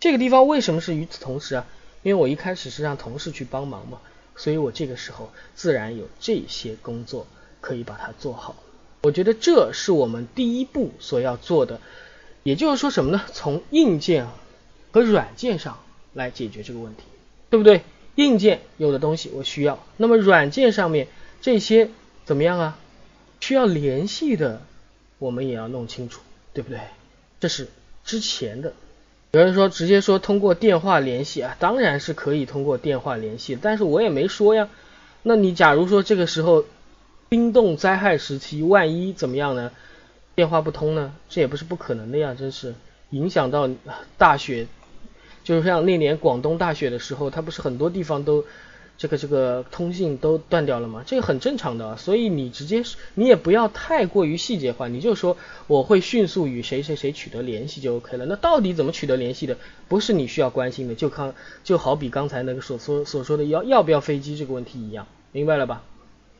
[0.00, 1.66] 这个地方为什么是与此同时啊？
[2.04, 3.98] 因为我一开始是让同事去帮忙嘛，
[4.36, 7.26] 所以我这个时候自然有这些工作
[7.60, 8.54] 可以把它做好。
[9.02, 11.80] 我觉得这是我们第一步所要做的，
[12.42, 13.22] 也就是说什么呢？
[13.32, 14.28] 从硬件
[14.92, 15.78] 和软件上
[16.12, 17.02] 来解决这个问题，
[17.48, 17.82] 对不对？
[18.16, 21.08] 硬件有的东西我需要，那么软件上面
[21.40, 21.90] 这些
[22.26, 22.78] 怎么样啊？
[23.40, 24.62] 需要联系的，
[25.18, 26.20] 我们也要弄清楚，
[26.52, 26.80] 对不对？
[27.40, 27.68] 这是
[28.04, 28.74] 之前的。
[29.34, 34.68] 有人说直接说通过电话联系啊，当然是可以通过电话联系，但是我也没说呀。
[35.24, 36.64] 那你假如说这个时候。
[37.30, 39.72] 冰冻灾害时期，万一怎么样呢？
[40.36, 41.12] 电话不通呢？
[41.28, 42.74] 这也不是不可能的呀，真是
[43.10, 43.68] 影响到
[44.18, 44.68] 大雪，
[45.42, 48.44] 就是像那年广东大雪的时候，它不是很多地方都
[48.96, 51.02] 这个这个通信都断掉了吗？
[51.04, 52.82] 这个很正常的，所以你直接
[53.14, 55.36] 你也不要太过于细节化，你就说
[55.66, 58.26] 我会迅速与谁谁谁取得联系就 OK 了。
[58.26, 59.56] 那到底怎么取得联系的？
[59.88, 61.34] 不是你需要关心的，就看
[61.64, 65.82] 就好比刚才那个所说所说的要要不要飞机这个问题一样，明白了吧？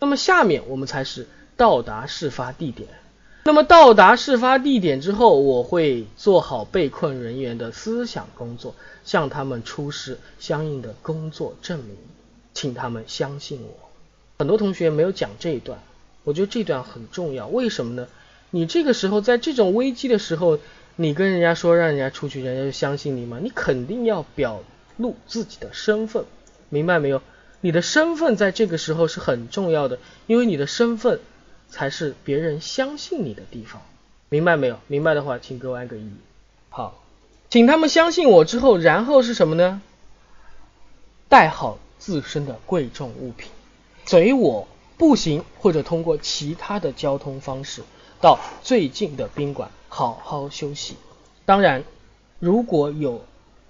[0.00, 1.26] 那么下面我们才是
[1.56, 2.88] 到达事发地点。
[3.46, 8.74] 那么到达事发地点之后，我会做好被困人员的思想工作，
[9.04, 11.94] 向他们出示相应的工作证明，
[12.54, 13.90] 请他们相信我。
[14.38, 15.78] 很多同学没有讲这一段，
[16.22, 17.46] 我觉得这段很重要。
[17.48, 18.08] 为什么呢？
[18.50, 20.58] 你这个时候在这种危机的时候，
[20.96, 23.38] 你跟人家说让人家出去，人家就相信你吗？
[23.42, 24.62] 你肯定要表
[24.96, 26.24] 露自己的身份，
[26.68, 27.20] 明白没有？
[27.60, 31.18] 你的身份在这个时候是很重要的，因为你的身份
[31.68, 33.82] 才是别人相信你的地方，
[34.28, 34.78] 明白没有？
[34.86, 36.08] 明白的话，请给我按个一。
[36.68, 37.02] 好，
[37.50, 39.80] 请他们相信我之后，然后是什么呢？
[41.28, 43.50] 带好自身的贵重物品，
[44.04, 47.80] 随我步行或者通过其他的交通方式
[48.20, 50.96] 到最近的宾馆好好休息。
[51.46, 51.82] 当然，
[52.38, 53.24] 如果有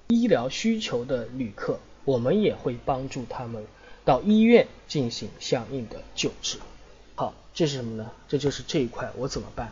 [0.08, 3.64] 医疗需求的旅客，我们也会帮助他们
[4.04, 6.58] 到医院进行相应的救治。
[7.14, 8.10] 好，这是什么呢？
[8.26, 9.70] 这就是这一块我怎么办？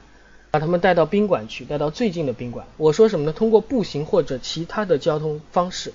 [0.53, 2.65] 把他们带到宾馆去，带到最近的宾馆。
[2.77, 3.33] 我说什么呢？
[3.33, 5.93] 通过步行或者其他的交通方式。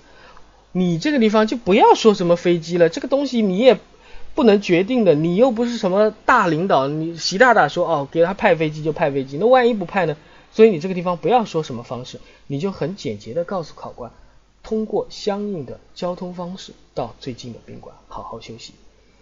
[0.78, 3.80] 你这个地方就不要说什么飞机了，这个东西你也
[4.36, 10.16] 不能决定的，你又不是什么大领导，你习大大说哦，给他派飞机就派飞机，那万一不派呢？
[10.52, 14.12] 所以你这个地方不要说什么方式，你就很简洁的告诉考官，
[14.62, 18.74] 通过相应的交通方式到最近的宾馆好好休息。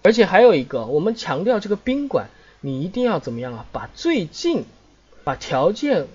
[0.01, 2.27] 而且还有一个，我们强调这个宾馆，
[2.59, 3.65] 你一定要怎么样啊？
[3.71, 4.65] 把最近，
[5.23, 6.07] 把条件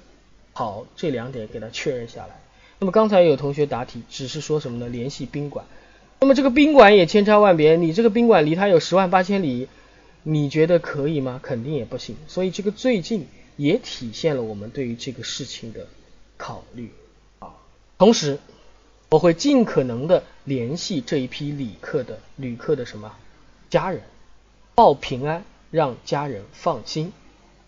[0.52, 2.40] 好这两点给它确认下来。
[2.80, 4.88] 那么刚才有同学答题，只是说什么呢？
[4.88, 5.66] 联系宾馆。
[6.18, 9.68] 那么这个宾馆也千差万别，你这个宾馆离它有十万八千里，
[10.22, 11.38] 你觉得可以吗？
[11.42, 12.16] 肯定也不行。
[12.26, 13.26] 所以这个最近
[13.58, 15.86] 也体现了我们对于这个事情的
[16.38, 16.90] 考虑
[17.38, 17.52] 啊。
[17.98, 18.38] 同时，
[19.10, 23.14] 我会尽可能的联系这一批旅客的旅客的什么
[23.68, 24.00] 家人，
[24.74, 27.12] 报平安，让家人放心。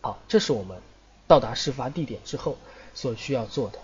[0.00, 0.78] 好，这是我们
[1.26, 2.56] 到达事发地点之后
[2.94, 3.78] 所需要做的。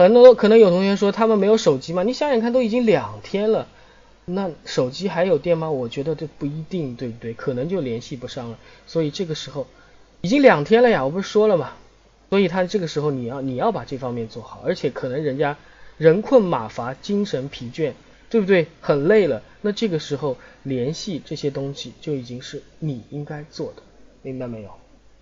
[0.00, 2.02] 很多可能有同学说他们没有手机吗？
[2.02, 3.68] 你想想看，都已经两天了，
[4.24, 5.70] 那手机还有电吗？
[5.70, 7.34] 我觉得这不一定，对不对？
[7.34, 8.58] 可能就联系不上了。
[8.86, 9.66] 所以这个时候
[10.22, 11.72] 已经两天了呀，我不是说了吗？
[12.30, 15.58] 所以他这个时候你要你要把这方面做好，而且可能人家
[15.98, 17.92] 人困马乏，精神疲倦，
[18.30, 18.68] 对不对？
[18.80, 23.82] 很累了，那这个时候联系这些东西就已经是你应该做的，
[24.22, 24.70] 明白没有？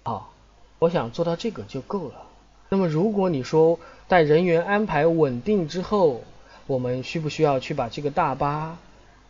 [0.05, 0.33] 好，
[0.79, 2.23] 我想做到这个就够了。
[2.69, 6.23] 那么如果你说待人员安排稳定之后，
[6.67, 8.79] 我们需不需要去把这个大巴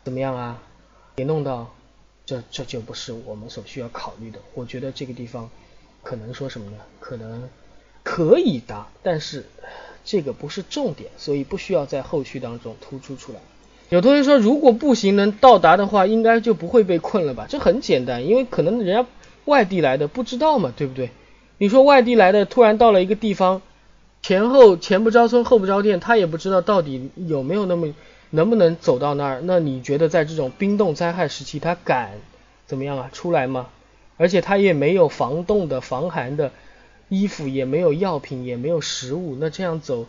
[0.05, 0.63] 怎么样啊
[1.17, 1.69] 给弄到？
[2.27, 4.39] 这这就不是我们所需要考虑的。
[4.53, 5.49] 我觉得这个地方
[6.03, 6.77] 可能说什么呢？
[7.01, 7.49] 可能
[8.03, 9.47] 可以答，但是
[10.05, 13.39] 这个不是重点，所以不需要在后续当中突出出来。
[13.89, 17.47] 有同学说，如果步行能到达的话，应该就不会被困了吧？
[17.49, 19.09] 这很简单，因为可能人家
[19.47, 21.09] 外地来的不知道嘛，对不对？
[21.59, 23.63] 你说外地来的突然到了一个地方，
[24.23, 27.93] 前后前不着村后不着店，他也不知道到底有没有那么
[28.31, 29.41] 能不能走到那儿。
[29.43, 32.13] 那你觉得在这种冰冻灾害时期，他敢
[32.67, 33.11] 怎么样啊？
[33.13, 33.67] 出来吗？
[34.17, 36.53] 而且他也没有防冻的、防寒的
[37.09, 40.07] 衣服，也没有药品，也没有食物，那这样走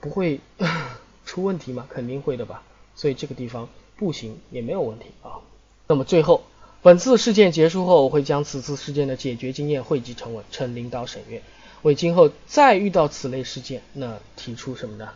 [0.00, 0.40] 不会
[1.24, 1.86] 出问题吗？
[1.88, 2.62] 肯定会的吧。
[2.96, 5.38] 所以这个地方步行也没有问题啊。
[5.86, 6.42] 那么最后。
[6.82, 11.40] 本次事件结束后，我会将此次事件的解决经验汇集成文，呈领导审阅，
[11.82, 15.10] 为今后再遇到此类事件，那提出什么呢？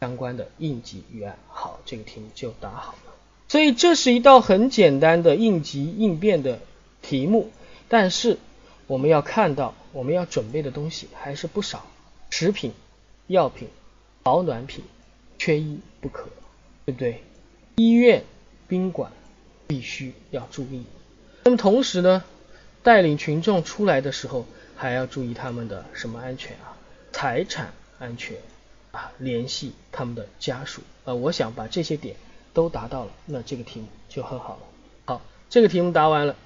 [0.00, 1.38] 相关的应急预案。
[1.48, 3.12] 好，这个题目就答好了。
[3.48, 6.58] 所以这是一道很简单的应急应变的
[7.02, 7.50] 题目，
[7.88, 8.38] 但是
[8.86, 11.84] 我们要看到，我们要准备的东西还是不少，
[12.30, 12.72] 食品、
[13.26, 13.68] 药品、
[14.22, 14.82] 保暖品，
[15.38, 16.30] 缺一不可，
[16.86, 17.22] 对不对？
[17.76, 18.24] 医院、
[18.66, 19.12] 宾馆
[19.66, 20.82] 必须要注意。
[21.42, 22.22] 那么同时呢，
[22.82, 24.46] 带领群众出来的时候，
[24.76, 26.76] 还要注意他们的什么安全啊？
[27.12, 28.36] 财产安全
[28.92, 31.14] 啊，联系他们的家属啊。
[31.14, 32.16] 我想把这些点
[32.52, 34.60] 都达到了，那这个题目就很好了。
[35.06, 36.36] 好，这个题目答完了，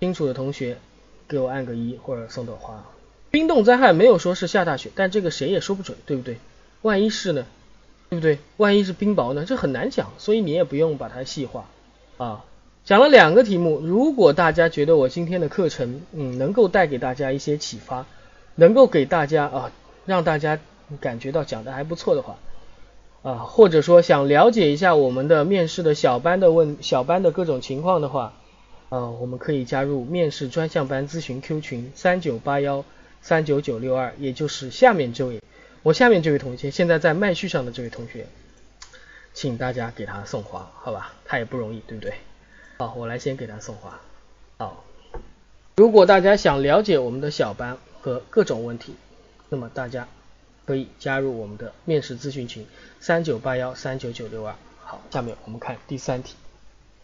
[0.00, 0.78] 清楚的同学
[1.26, 2.84] 给我按个一或者送朵花。
[3.30, 6.38] 冰冻灾害没有说是下大雪，但这个谁也说不准，对不对？
[6.82, 7.46] 万一是呢？
[8.10, 8.38] 对不对？
[8.58, 9.44] 万一是冰雹呢？
[9.44, 11.68] 这很难讲，所以你也不用把它细化
[12.18, 12.44] 啊。
[12.84, 18.04] 讲了两个题目，如果大家觉得我今天的课程，嗯，能够带给大家一些启发，
[18.56, 19.72] 能够给大家啊，
[20.04, 20.58] 让大家
[21.00, 22.36] 感觉到讲的还不错的话，
[23.22, 28.34] 啊，或者说想了解一下我们的面试的小班的问小班的各种情况的话，
[28.90, 32.84] 啊，我们可以加入面试专项班咨询 Q 群三九八幺
[33.22, 35.40] 三九九六二，也就是下面这位，
[35.82, 38.26] 我下面这位同学，现在在麦序上的这位同学，
[39.32, 42.12] 请大家给他送花，好吧，他也不容易，对不对？
[42.76, 44.00] 好，我来先给他送花。
[44.58, 44.84] 好，
[45.76, 48.94] 如果大家想了解我们的小班和各种问题，
[49.48, 50.08] 那么大家
[50.66, 52.66] 可以加入我们的面试咨询群
[52.98, 54.54] 三九八幺三九九六二。
[54.82, 56.34] 好，下面我们看第三题。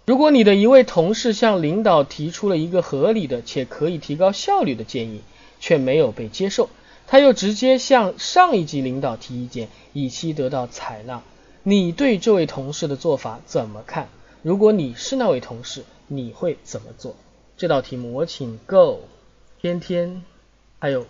[0.06, 5.22] 如果你的一位同事向领导提出了一个合理的且可以提高效率的建议，
[5.60, 6.68] 却没有被接受，
[7.06, 11.22] 他又直接向上一级领导提意见，以期得到采纳。
[11.62, 14.08] 你对这位同事的做法怎么看？
[14.42, 17.14] 如果你是那位同事，你会怎么做？
[17.58, 19.06] 这道题目我请 Go
[19.60, 20.24] 天天
[20.78, 21.06] 还有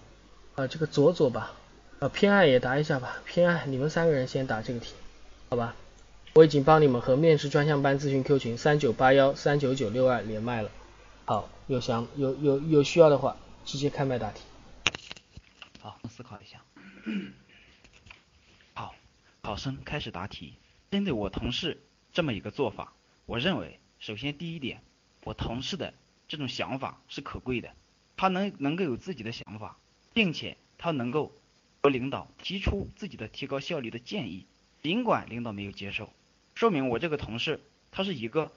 [0.56, 1.52] 呃这个左左吧，
[2.00, 3.22] 呃偏爱也答一下吧。
[3.24, 4.94] 偏爱，你们三个人先答这个题，
[5.48, 5.76] 好吧？
[6.34, 10.70] 我已经帮你们和面试专项班咨询 Q 群三九八幺三九九六二连麦了。
[11.24, 14.42] 好，有想有有有需要的话，直接开麦答题。
[15.80, 16.60] 好，思考一下。
[18.74, 18.92] 好，
[19.40, 20.54] 考生开始答题。
[20.90, 21.80] 针对我同事
[22.12, 22.92] 这么一个做法，
[23.30, 24.82] 我认为，首先第一点，
[25.22, 25.94] 我同事的
[26.26, 27.72] 这种想法是可贵的，
[28.16, 29.76] 他能能够有自己的想法，
[30.12, 31.30] 并且他能够
[31.80, 34.46] 和领导提出自己的提高效率的建议，
[34.82, 36.12] 尽管领导没有接受。
[36.56, 37.60] 说明我这个同事
[37.92, 38.50] 他是一个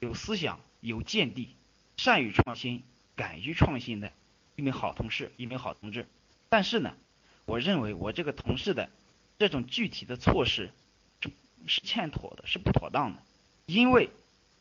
[0.00, 1.50] 有思想、有见地、
[1.96, 2.82] 善于创新、
[3.14, 4.10] 敢于创新的
[4.56, 6.04] 一名好同事、一名好同志。
[6.48, 6.96] 但是呢，
[7.44, 8.90] 我认为我这个同事的
[9.38, 10.72] 这种具体的措施
[11.20, 11.30] 是
[11.68, 13.22] 是欠妥的，是不妥当的。
[13.66, 14.10] 因为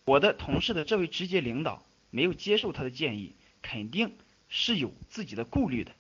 [0.03, 4.13] 我的同事的这位直接领导没有接受他的建议，肯定
[4.49, 5.91] 是有自己的顾虑的，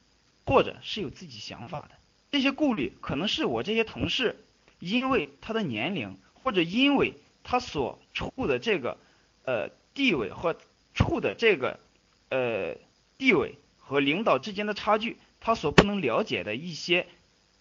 [0.45, 1.91] 或者是有自己想法的。
[2.31, 4.43] 这些顾虑可能是我这些同事
[4.79, 6.17] 因为他的年龄。
[6.45, 8.99] 或者因为他所处的这个
[9.45, 10.55] 呃地位或
[10.93, 11.79] 处的这个
[12.29, 12.75] 呃
[13.17, 17.07] 地位和领导之间的差距，他所不能了解的一些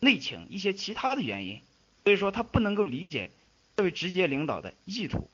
[0.01, 1.63] 内情、一些其他的原因，
[2.03, 3.31] 所以说他不能够理解
[3.75, 5.31] 这位直接领导的意图，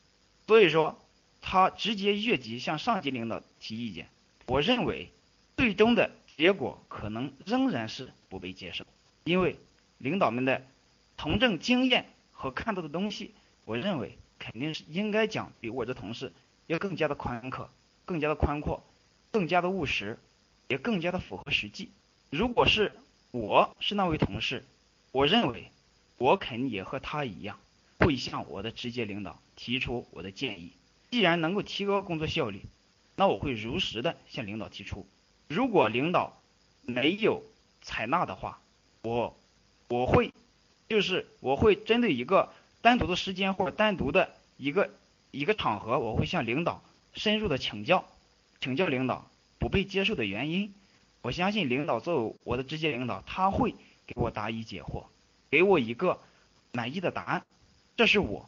[0.51, 0.99] 所以说
[1.41, 4.09] 他直接越级向上级领导提意见。
[4.47, 5.09] 我认为
[5.57, 8.85] 最终的结果可能仍然是不被接受，
[9.23, 9.57] 因为
[9.99, 10.67] 领导们的
[11.17, 13.33] 从政经验和看到的东西。
[13.65, 16.33] 我认为肯定是应该讲比我这同事
[16.67, 17.71] 要更加的宽阔，
[18.05, 18.83] 更加的宽阔，
[19.31, 20.19] 更加的务实，
[20.67, 21.93] 也更加的符合实际。
[22.29, 22.91] 如果是
[23.31, 24.65] 我是那位同事，
[25.13, 25.71] 我认为
[26.19, 27.61] 我肯定也和他一样，
[28.01, 30.73] 会向我的直接领导提出我的建议。
[31.11, 32.63] 既然能够提高工作效率，
[33.15, 35.07] 那我会如实的向领导提出。
[35.49, 36.41] 如果领导
[36.83, 37.43] 没有
[37.81, 38.61] 采纳的话，
[39.03, 39.39] 我
[39.89, 40.33] 我会
[40.89, 42.53] 就是我会针对一个。
[42.83, 44.89] 单独的时间或者单独的一个
[45.33, 46.83] 一个场合，我会向领导
[47.13, 48.07] 深入的请教，
[48.59, 50.73] 请教领导不被接受的原因。
[51.21, 53.75] 我相信领导作为我的直接领导，他会
[54.07, 55.05] 给我答疑解惑，
[55.51, 56.19] 给我一个
[56.73, 57.45] 满意的答案。
[58.01, 58.47] 这是我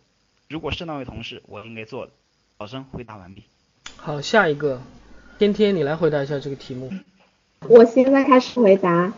[0.48, 2.12] 如果是那位同事我应该做的。
[2.56, 3.42] 考生回答完毕。
[3.96, 4.80] 好，下一个，
[5.38, 6.90] 天天你来回答一下这个题目。
[7.68, 9.12] 我现在开始回答。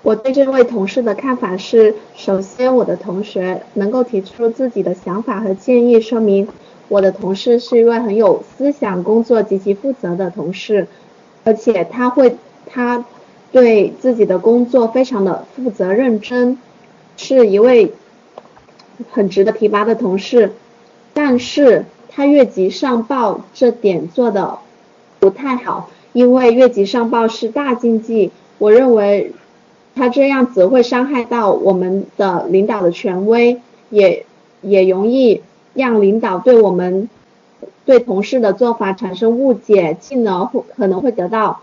[0.00, 6.48] 我对这位同事的看法是：首先，我的同学能够提出自己的想法和建议，说明
[6.88, 10.88] 我的同事是一位很有思想、工作极其负责的同事，
[11.44, 13.04] 而且他会他
[13.52, 16.58] 对自己的工作非常的负责认真，
[17.18, 17.92] 是一位
[19.10, 20.52] 很值得提拔的同事。
[21.12, 24.58] 但是他越级上报这点做的
[25.20, 28.30] 不太好，因为越级上报是大禁忌。
[28.58, 29.32] 我认为。
[29.96, 33.60] 他这样子会伤害到我们的领导的权威，
[33.90, 34.26] 也
[34.60, 35.40] 也容易
[35.72, 37.08] 让领导对我们
[37.84, 41.60] 对同事的做法产生误解，进而可能会得到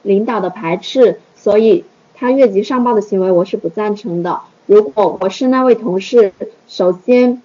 [0.00, 1.20] 领导的排斥。
[1.36, 1.84] 所以
[2.14, 4.40] 他越级上报的行为我是不赞成的。
[4.66, 6.32] 如果我是那位同事，
[6.66, 7.40] 首先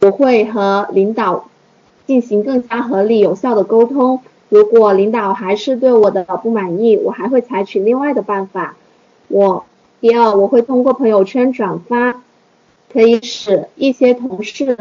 [0.00, 1.48] 我会和领导
[2.06, 4.20] 进行更加合理有效的沟通。
[4.50, 8.76] 如果领导还是对我的不满意，我还会采取另外的办法。
[9.28, 9.64] 我
[10.00, 12.22] 第二，我会通过朋友圈转发，
[12.92, 14.76] 可以使一些同事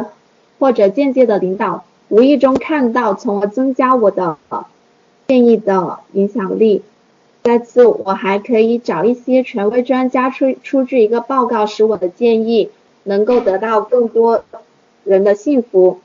[0.60, 4.38] 或者间接的领导无意中看到，从而增加我的
[5.28, 6.82] 建议的影响力。
[7.48, 12.70] 再次，我还可以找一些权威专家出出具一个报告，使我的建议
[13.04, 14.44] 能够得到更多
[15.06, 16.02] 人的信服。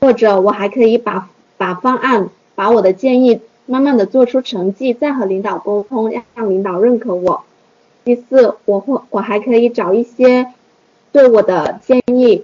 [0.00, 7.44] 或者，我还可以把把方案，把我的建议慢慢的做出成绩，再和领导沟通，让让领导认可我。
[8.02, 10.48] 第四，我会我还可以找一些
[11.12, 12.42] 对我的建议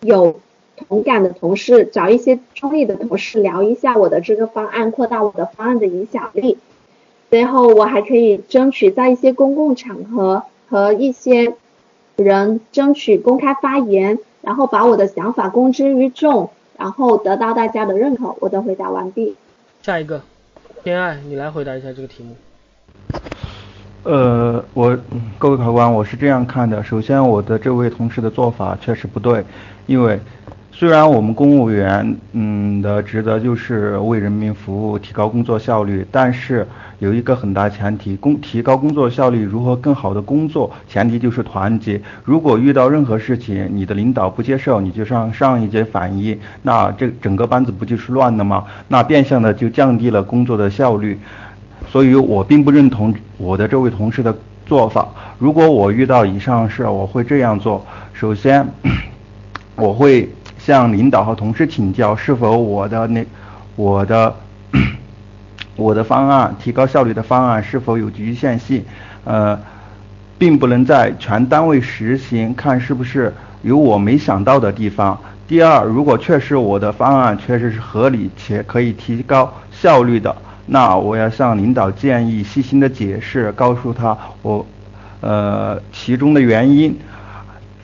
[0.00, 0.40] 有
[0.88, 6.58] 同感的同事，找一些中立的同事聊一下我的这个方案，扩大我的方案的影响力。
[7.30, 11.54] 最后，我还可以争取在一些公共场合和一些
[12.16, 18.34] 人争取公开发言，然后把我的想法公之于众，然后得到大家的认可。
[18.40, 19.34] 我的回答完毕。
[19.82, 20.22] 下一个，
[20.84, 22.36] 天爱，你来回答一下这个题目。
[24.04, 24.96] 呃，我
[25.36, 26.82] 各位考官，我是这样看的。
[26.82, 29.44] 首先，我的这位同事的做法确实不对，
[29.86, 30.20] 因为
[30.78, 41.98] 虽然我们公务员嗯的职责就是为人民服务，提高工作效率，但是有一个很大前提，工提高工作效率，如何更好的工作，前提就是团结。
[42.24, 48.62] 如果遇到任何事情，你的领导不接受，你就上上一级反映，那这整个班子不就是乱了吗？
[48.88, 51.18] 那变相的就降低了工作的效率。
[51.88, 54.36] 所以我并不认同我的这位同事的
[54.66, 55.08] 做法。
[55.38, 57.82] 如果我遇到以上事，我会这样做：
[58.12, 58.68] 首先，
[59.74, 60.28] 我会。
[60.66, 63.24] 向领导和同事请教，是否我的那
[63.76, 64.34] 我的
[65.76, 68.84] 我的方案提高效率的方案是否有局限性？
[69.22, 69.56] 呃，
[70.38, 73.32] 并不能在全单位实行，看是不是
[73.62, 75.16] 有我没想到的地方。
[75.46, 80.34] 第二，如果确实我的方案确实是合理且可以提高效率的，
[80.66, 84.66] 那我要向领导建议，细心的解释，告诉他我
[85.20, 86.98] 呃其中的原因。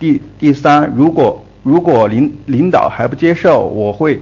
[0.01, 4.21] 第第三，如果如果领领导还不接受，我会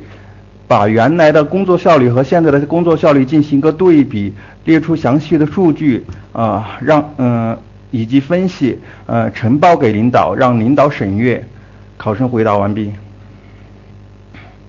[0.69, 4.33] 把原来的工作效率和现在的工作效率进行一个对比，
[4.65, 7.59] 列出详细的数据啊，让嗯
[7.91, 11.45] 以及分析呃呈报给领导，让领导审阅。
[11.97, 12.93] 考生回答完毕。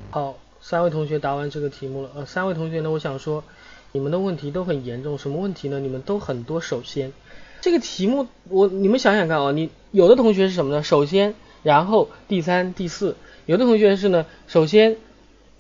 [0.10, 2.10] 好，三位同学答完这个题目了。
[2.16, 3.44] 呃，三位同学呢，我想说
[3.92, 5.80] 你们的问题都很严重，什么问题呢？
[5.80, 6.60] 你们都很多。
[6.60, 7.12] 首先，
[7.62, 10.84] 这个题目我你们想想看啊，你有的同学是什么呢？
[10.84, 11.36] 首先。
[11.64, 13.16] 然后第三、第四，
[13.46, 14.98] 有的同学是呢，首先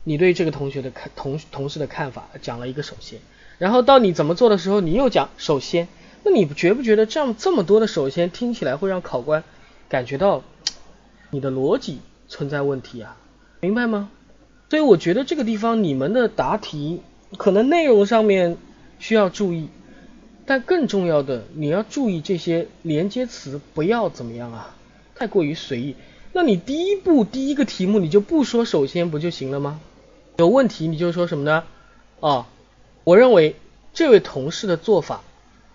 [0.03, 3.19] 你对这个同学的看同同事的看法讲了一个首先，
[3.57, 5.87] 然后到你怎么做的时候，你又讲首先，
[6.23, 9.43] 那你觉不觉得这样这么多的首先听起来会让考官
[9.89, 10.43] 感觉到
[11.29, 13.15] 你的逻辑存在问题啊？
[13.59, 14.09] 明白吗？
[14.69, 17.01] 所以我觉得这个地方你们的答题
[17.37, 18.57] 可能内容上面
[18.97, 19.69] 需要注意，
[20.45, 24.75] 但更重要的你要注意这些连接词不要怎么样啊？
[25.21, 25.95] 太过于随意，
[26.33, 29.79] 那你第一步第一个题目你就不说首先不就行了吗？
[30.37, 31.63] 有问题你就说什么呢？
[32.19, 32.47] 啊，
[33.03, 33.55] 我认为
[33.93, 35.21] 这位同事的做法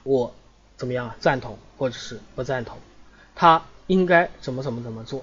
[0.02, 0.35] 我
[0.77, 1.16] 怎么样啊？
[1.20, 2.78] 赞同或者是不赞同？
[3.36, 5.23] 他应该怎么怎么怎么做？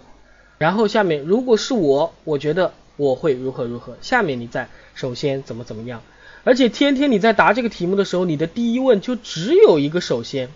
[0.58, 3.98] 然后下面如果是我，我觉得我会如何如何？
[4.02, 6.02] 下面你再首先怎么怎么样？
[6.46, 10.50] 而且天天你在答这个题目的时候，你的第一问就只有一个首先，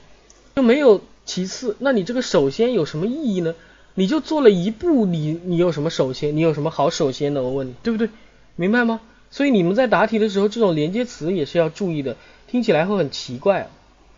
[0.56, 1.02] 就没有。
[1.28, 3.54] 其次，那你这个首先有什么意义呢？
[3.94, 6.36] 你就做了一步，你你有什么首先？
[6.36, 7.44] 你有什么好首先的？
[7.44, 8.10] 我问你，对不对？
[8.56, 9.02] 明白吗？
[9.30, 12.16] 所以你们在答题的时候，这种连接词也是要注意的，
[12.48, 13.68] 听起来会很奇怪啊。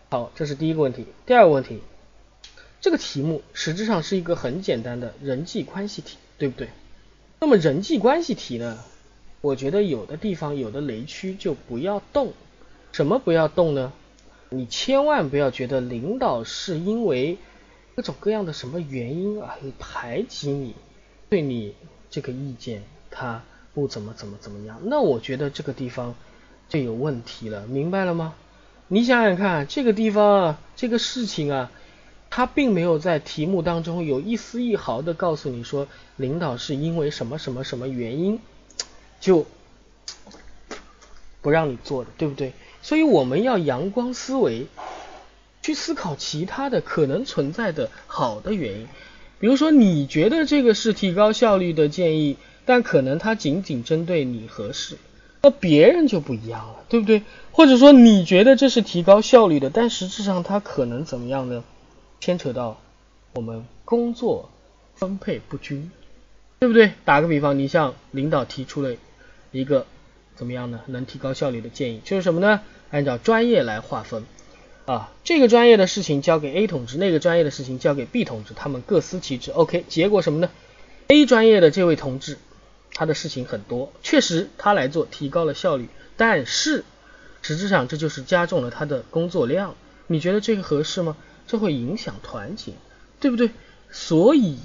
[0.08, 1.04] 好，这是第一个问题。
[1.26, 1.80] 第二个问题，
[2.80, 6.68] 这个题目实质上是一个很简单的人际关系题，对不对？
[7.40, 8.78] 那么人际关系题呢，
[9.40, 12.32] 我觉得有的地方有的雷区就不要动。
[12.92, 13.92] 什么不要动呢？
[14.50, 17.38] 你千万不要觉得领导是因为
[17.94, 20.74] 各种各样的什么原因啊排挤你，
[21.28, 21.74] 对你
[22.10, 23.42] 这个意见他
[23.74, 26.14] 不怎么怎么怎么样，那我觉得这个地方
[26.68, 28.34] 就有问题了，明白了吗？
[28.88, 31.70] 你想想看，这个地方啊，这个事情啊，
[32.28, 35.86] 他并没有在题目当中有一丝一毫的告诉你说
[36.16, 38.40] 领导是因为什么什么什么原因
[39.20, 39.46] 就
[41.40, 42.52] 不让你做的，对不对？
[42.82, 44.66] 所以我们要阳光思维，
[45.62, 48.88] 去思考其他的可能存在的好的原因。
[49.38, 54.96] 比如说，你觉得这个是提高效率的建议，但可能它仅仅针对你合适，
[55.42, 57.22] 那别人就不一样了，对不对？
[57.52, 61.64] 或者说，你觉得这是提高效率的，但实质上它可能怎么样呢？
[62.20, 62.80] 牵扯到
[63.34, 64.50] 我们工作
[64.94, 65.90] 分配不均，
[66.58, 66.92] 对不对？
[67.04, 68.94] 打个比方，你向领导提出了
[69.52, 69.86] 一个。
[70.40, 70.80] 怎么样呢？
[70.86, 72.62] 能提高效率的建议就是什么呢？
[72.90, 74.24] 按照专业来划分
[74.86, 79.50] 啊，这个专业的事情交给 A 同志，那个专业的事情交给 B 同志，他们各司其职。
[79.50, 80.48] OK，结果什么呢
[81.08, 82.38] ？A 专业的这位同志，
[82.94, 86.86] 他的事情很多，确实他来做提高了效率，但是
[87.42, 89.74] 实质上这就是加重了他的工作量。
[90.06, 91.18] 你觉得这个合适吗？
[91.46, 92.72] 这会影响团结，
[93.20, 93.50] 对不对？
[93.90, 94.56] 所以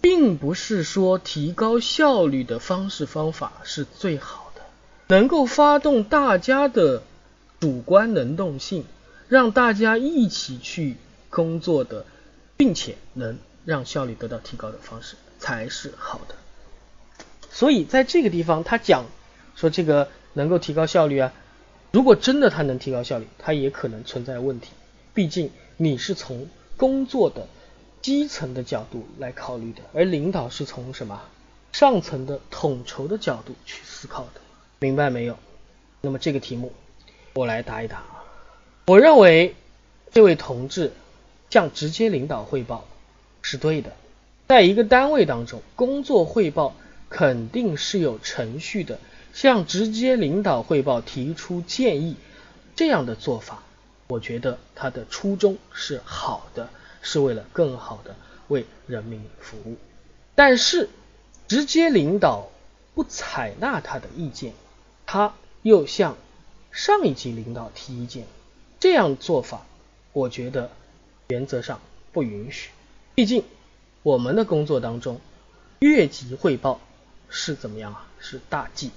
[0.00, 4.41] 并不是说提高效率的方式方法是最好。
[5.12, 7.02] 能够发动大家的
[7.60, 8.86] 主观能动性，
[9.28, 10.96] 让大家一起去
[11.28, 12.06] 工作的，
[12.56, 13.36] 并且能
[13.66, 16.34] 让效率得到提高的方式才是好的。
[17.50, 19.04] 所以在这个地方，他讲
[19.54, 21.34] 说这个能够提高效率啊，
[21.90, 24.70] 如果真的他能提高效率，他也可能存在问题。
[25.12, 26.48] 毕竟你是从
[26.78, 27.46] 工作的
[28.00, 31.20] 基层的角度来考虑的，而领导是从什么
[31.70, 34.40] 上层的统筹的角度去思考的。
[34.82, 35.38] 明白没有？
[36.00, 36.72] 那么这个题目
[37.34, 38.02] 我来答一答。
[38.86, 39.54] 我认为
[40.10, 40.92] 这位同志
[41.50, 42.84] 向直接领导汇报
[43.42, 43.92] 是对的。
[44.48, 46.74] 在一个单位当中，工作汇报
[47.08, 48.98] 肯定是有程序的，
[49.32, 52.16] 向直接领导汇报提出建议，
[52.74, 53.62] 这样的做法，
[54.08, 56.68] 我觉得他的初衷是好的，
[57.02, 58.16] 是为了更好的
[58.48, 59.76] 为人民服务。
[60.34, 60.88] 但是
[61.46, 62.48] 直接领导
[62.94, 64.52] 不采纳他的意见，
[65.12, 66.16] 他又向
[66.70, 68.24] 上一级领导提意见，
[68.80, 69.66] 这样做法，
[70.14, 70.70] 我觉得
[71.28, 71.82] 原则上
[72.12, 72.70] 不允许。
[73.14, 73.44] 毕竟
[74.02, 75.20] 我们的工作当中，
[75.80, 76.80] 越级汇报。
[77.28, 78.08] 是怎么样啊？
[78.20, 78.90] 是大忌。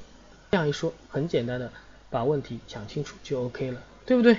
[0.51, 1.69] 这样一说，很简单的
[2.09, 4.37] 把问题讲清楚就 OK 了，对不对？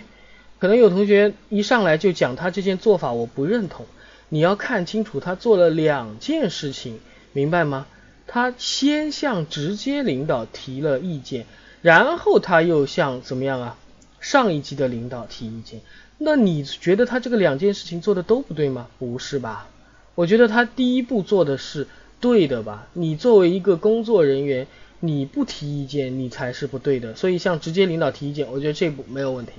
[0.58, 3.84] 可能有同学一上来就讲他这件做法我不认同，
[4.30, 7.00] 你要看清楚他做了两件事情，
[7.34, 7.86] 明白吗？
[8.26, 11.46] 他先向直接领导提了意见，
[11.86, 13.78] 然后他又向怎么样啊？
[14.18, 15.82] 上一级的领导提意见。
[16.18, 18.88] 那你觉得他这个两件事情做的都不对吗？
[18.98, 19.68] 不是吧？
[20.16, 21.86] 我觉得他第一步做的是。
[22.18, 22.88] 对的吧？
[22.94, 24.66] 你作为一个工作人员，
[25.00, 27.14] 你不提意见，你才是不对的。
[27.14, 29.52] 所以向直接领导提意见，我觉得这步没有问题。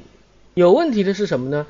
[0.56, 1.68] 有问题的是什么呢？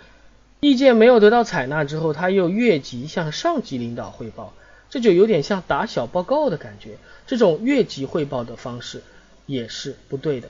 [0.61, 4.53] 意见没有得到采纳之后，他又越级向上级领导汇报，
[4.89, 6.97] 这就有点像打小报告的感觉。
[7.27, 9.03] 这种越级汇报的方式
[9.47, 10.49] 也是不对的。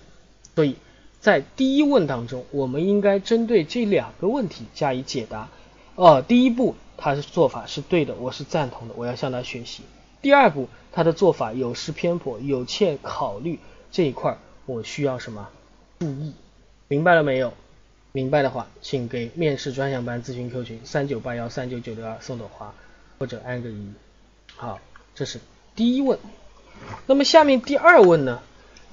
[0.54, 0.76] 所以
[1.22, 5.48] 在第一问当中，我们应该针对这两个问题加以解答。
[5.96, 9.84] 哦，第一步他的做法是对的，我是赞同的，我要向他学习。
[10.22, 13.60] 第二步，他的做法有失偏颇，有欠考虑
[13.92, 15.48] 这一块，我需要什么
[16.00, 16.34] 注意？
[16.88, 17.54] 明白了没有？
[18.14, 22.74] 明白的话，请给面试专项班咨询 Q 群三九八幺三九九六二送朵花
[23.20, 23.88] 或者按个一。
[24.56, 24.80] 好，
[25.14, 25.40] 这是
[25.76, 26.18] 第一问。
[27.06, 28.42] 那么下面第二问呢，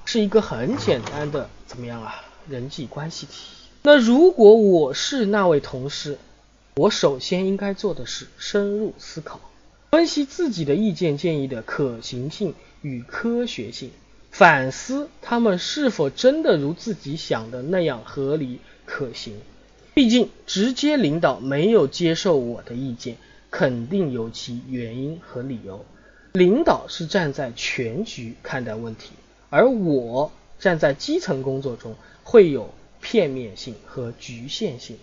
[0.05, 2.23] 是一个很简单的怎么样啊？
[2.47, 3.33] 人际关系题。
[3.81, 6.17] 那如果我是那位同事，
[6.75, 9.39] 我首先应该做的是深入思考。
[9.91, 13.91] 分析自己的意见建议的可行性与科学性，
[14.29, 19.33] 反思他们是否真的如自己想的那样合理可行。
[19.93, 23.17] 毕竟直接领导没有接受我的意见，
[23.49, 25.85] 肯定有其原因和理由。
[26.33, 29.11] 领导是站在全局看待问题，
[29.49, 34.97] 而我站在基层工作中会有片面性和局限性，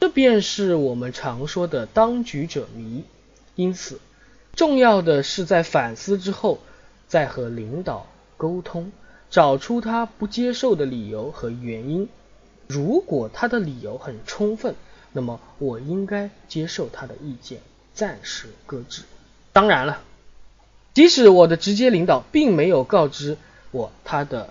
[0.00, 3.04] 这便是我们常说的当局者迷。
[3.54, 4.00] 因此。
[4.54, 6.60] 重要的是在反思之后，
[7.08, 8.06] 再和领导
[8.38, 8.90] 沟通，
[9.28, 12.08] 找出他不接受的理由和原因。
[12.66, 14.74] 如果他的理由很充分，
[15.12, 17.60] 那么我应该接受他的意见，
[17.92, 19.02] 暂时搁置。
[19.52, 20.00] 当然了，
[20.94, 23.36] 即使我的直接领导并没有告知
[23.70, 24.50] 我他的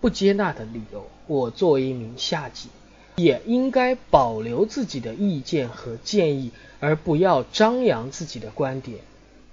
[0.00, 2.68] 不接纳的理由，我作为一名下级，
[3.16, 8.98] 也应该保留自己的意见和建议，而不要张扬自己的观点。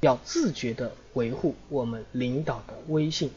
[0.02, 3.32] 要自觉地维护我们领导的威信。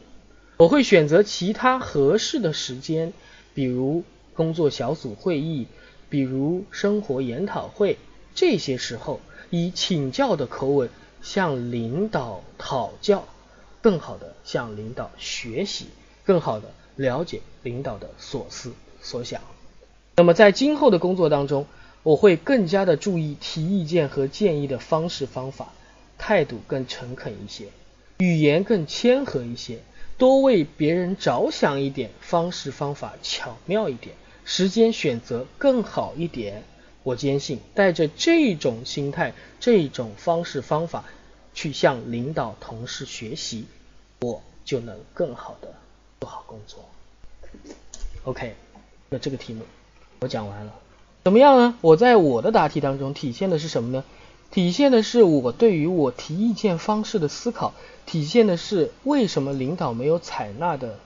[0.57, 3.13] 我会选择其他合适的时间，
[3.55, 4.03] 比如
[4.35, 5.69] 工作小组会议，
[6.09, 7.99] 比如生活研讨会，
[8.35, 9.21] 这些时候
[9.51, 10.91] 以请教的口吻
[11.23, 13.25] 向领导讨教，
[13.87, 15.87] 更好的向领导学习，
[16.25, 19.41] 更好的了解领导的所思所想。
[20.17, 21.69] 那么在今后的工作当中，
[22.03, 25.73] 我会更加的注意提意见和建议的方式方法。
[26.19, 27.67] 态度更诚恳一些，
[28.19, 29.79] 语言更谦和一些，
[30.19, 36.65] 多为别人着想一点，方式方法巧妙一点，时间选择更好一点。
[37.05, 41.05] 我坚信，带着这种心态、这种方式方法
[41.55, 43.67] 去向领导、同事学习，
[44.21, 45.75] 我就能更好的
[46.21, 46.85] 做好工作。
[48.25, 48.55] OK，
[49.09, 49.63] 那这个题目
[50.21, 50.73] 我讲完了，
[51.25, 51.79] 怎么样呢？
[51.81, 54.05] 我在我的答题当中体现的是什么呢？
[54.51, 57.75] 体现的是我对于我提意见方式的思考，
[58.07, 60.99] 体现的是为什么领导没有采纳的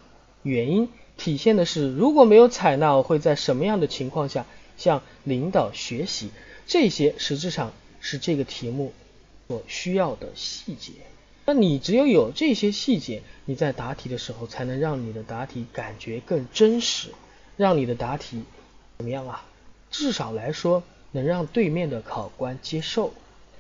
[0.43, 4.47] 原因，体现的是如果没有采纳，我会在什么样的情况下
[4.77, 6.31] 向领导学习。
[6.66, 8.93] 这些实质上是这个题目
[9.49, 10.93] 所需要的细节。
[11.52, 17.09] 那你只有有这些细节，你在答题的时候才能让你的答题感觉更真实，
[17.56, 18.44] 让你的答题
[18.98, 19.44] 怎么样啊？
[19.90, 23.12] 至少来说能让对面的考官接受。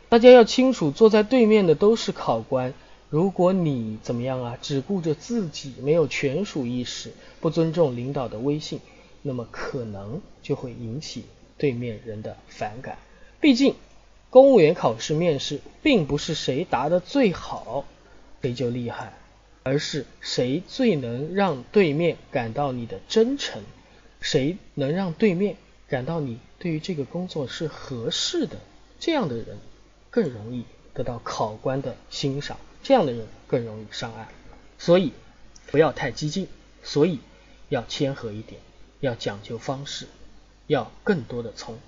[0.08, 2.74] 大家要清楚，坐在对面的都是考官。
[3.08, 7.10] 如果你怎么样啊，只顾着自己，没有权属意识，
[7.40, 8.78] 不尊重领导的威信，
[9.22, 11.24] 那么可能就会引起
[11.58, 12.98] 对面人的反感。
[13.40, 13.74] 毕竟，
[14.30, 17.84] 公务员考试面试并不是谁答的最好
[18.40, 19.12] 谁就厉害，
[19.62, 23.62] 而是谁最能让对面感到你的真诚，
[24.20, 25.56] 谁能让对面
[25.88, 28.56] 感到你对于这个工作是合适的，
[28.98, 29.58] 这样的人。
[30.12, 34.26] 更容易得到考官的欣赏，这样的人更容易上岸。
[34.76, 35.12] 所以
[35.70, 36.48] 不要太激进，
[36.82, 37.20] 所以
[37.68, 38.60] 要谦和一点，
[38.98, 40.08] 要讲究方式，
[40.66, 41.78] 要更多的从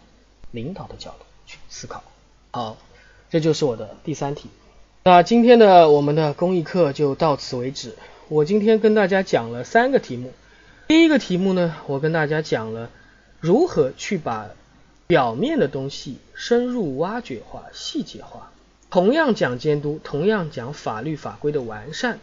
[0.53, 2.05] 领导的角度去思考。
[2.55, 2.77] 好，
[3.31, 4.51] 这就是我的第三题。
[5.05, 7.95] 那今天的我们的公益课就到此为止。
[8.29, 10.35] 我今天跟大家讲了三个题目。
[10.87, 12.91] 第一个题目呢，我跟大家讲了
[13.41, 14.51] 如何去把
[15.07, 18.53] 表面的东西深入挖掘化、细节化。
[18.91, 22.19] 同样讲监督，同样讲法律法规的完善，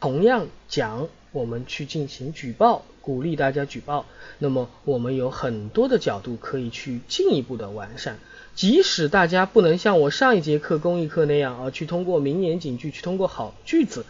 [0.00, 4.06] 同样讲我们去进行举报，鼓励大家举报。
[4.38, 8.18] 那么我们有很多的角度可以去进一步的完善。
[8.56, 14.06] 即使大家不能像我上一节课公益课那样啊，去通过名言警句，去通过好句子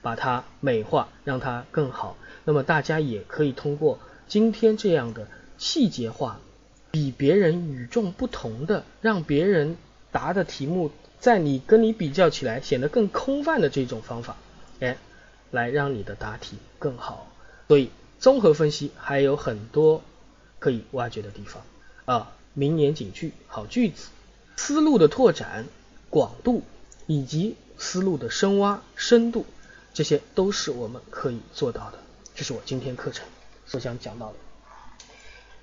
[0.00, 2.16] 把它美化，让它更好。
[2.44, 5.28] 那么大家也可以通过今天这样的
[5.58, 6.40] 细节化，
[6.90, 9.76] 比别人与众不同的，让别人
[10.10, 10.90] 答的题目。
[11.18, 14.36] 在你跟你比较起来显得更空泛的这种方法，
[14.80, 14.96] 哎，
[15.50, 17.30] 来让你的答题更好。
[17.68, 20.02] 所以综合分析还有很多
[20.58, 21.62] 可以挖掘的地方
[22.06, 24.08] 啊，名言警句、好句子、
[24.54, 25.64] 思路的拓展
[26.10, 26.62] 广度
[27.06, 29.46] 以及思路的深挖深度，
[29.94, 31.98] 这些都是我们可以做到的。
[32.34, 33.26] 这是我今天课程
[33.66, 34.34] 所想讲到的。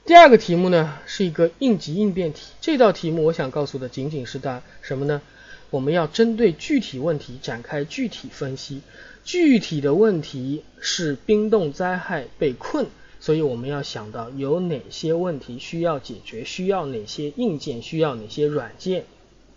[0.05, 5.21] 第二个题目呢是一个应急应变题，这道题目我想告诉的仅仅是大什么呢？
[5.69, 8.81] 我们要针对具体问题展开具体分析。
[9.23, 12.87] 具体的问题是冰冻灾害被困，
[13.27, 19.03] 所以我们要想到有哪些问题需要解决，需要哪些硬件，需要哪些软件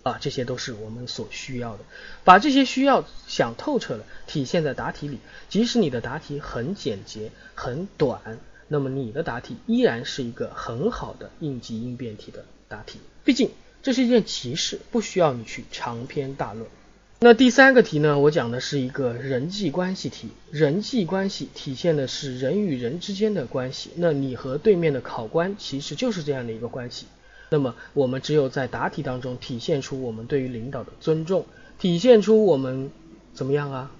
[0.03, 1.85] 啊，这些都是我们所需要的。
[2.25, 5.21] 把这些需要想透彻了，体现在答题里。
[5.49, 12.99] 即使你的答题很简洁、很短，那么你的答题依然是一个很好的应急应变题的答题。
[13.25, 13.51] 毕竟。
[13.83, 16.67] 这是一件奇事，不需要你去长篇大论。
[17.23, 18.19] 那第三个题呢？
[18.19, 20.31] 我讲的是一个人际关系题。
[20.51, 23.91] 人际关系体现的是人与人之间的关系。
[23.97, 27.05] 那你和对面的考官其实就是这样的一个关系。
[27.51, 31.45] 那么我们只有在答题当中体现出我们对于领导的尊重，
[31.79, 32.91] 体现出我们
[33.35, 33.91] 怎么样啊？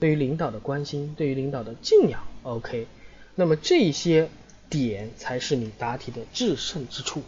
[0.00, 2.22] 对于领导的关心，对于领导的敬仰。
[2.42, 2.86] OK，
[3.34, 4.30] 那么这些
[4.70, 7.22] 点才是你答题的制胜之处，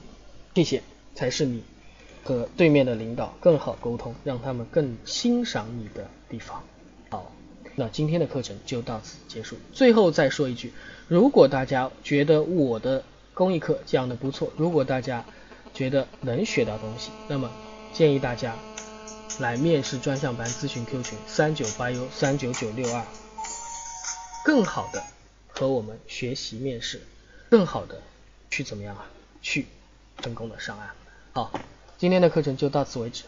[0.54, 0.82] 这些
[1.14, 1.62] 才是你。
[2.24, 6.64] 和对面的领导更好沟通，让他们更欣赏你的地方。
[7.10, 7.30] 好，
[7.74, 9.56] 那今天的课程就到此结束。
[9.74, 10.72] 最后再说一句，
[11.06, 15.22] 如果大家觉得我的公益课讲的不错，如果大家
[15.74, 17.50] 觉得能学到东西，那么
[17.92, 18.56] 建议大家
[19.38, 23.04] 来面试专项班咨询 Q 群三九八幺三九九六二，
[24.46, 25.02] 更好的
[25.48, 27.02] 和我们学习面试，
[27.50, 28.00] 更好的
[28.50, 29.04] 去怎么样啊？
[29.42, 29.66] 去
[30.22, 30.88] 成功的上岸。
[31.34, 31.52] 好。
[32.04, 33.24] 今天的课程就到此为止。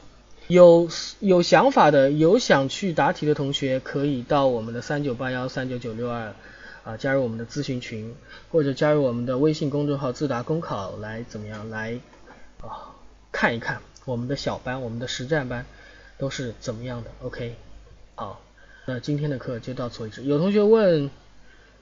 [0.48, 0.86] 有
[1.20, 6.34] 有想法的、有想去答题的同学，可以到我们的三九八幺三九九六二
[6.84, 8.14] 啊，加入我们的咨询群，
[8.50, 11.98] 或者加入我们的微信公众号自答公考来怎么样来
[12.60, 12.92] 啊
[13.32, 15.64] 看一看我们的小班、我们的实战班
[16.18, 17.10] 都是怎么样的。
[17.22, 17.54] OK，
[18.14, 18.42] 好，
[18.84, 20.22] 那今天的课就到此为止。
[20.22, 21.10] 有同学问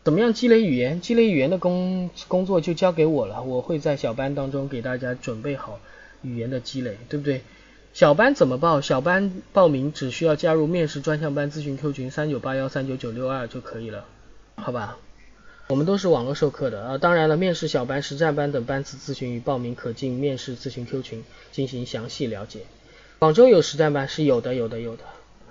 [0.04, 1.00] 怎么样积累语言？
[1.00, 5.80] 积累语言的工工作就交给我了，我会在小班当中给大家准备好。
[6.24, 7.42] 语言的积累，对不对？
[7.92, 8.80] 小班怎么报？
[8.80, 14.04] 小班报名只需要加入面试专项班咨询 Q 群三九八幺三九九六二就可以了，
[14.56, 14.98] 好吧？
[15.68, 16.98] 我们都是网络授课的啊。
[16.98, 22.62] 当然了，面试小班、实战班等班次咨询与报名可进面试咨询 Q 群进行详细了解。
[23.20, 25.04] 广州有实战班是有的，有的，有的。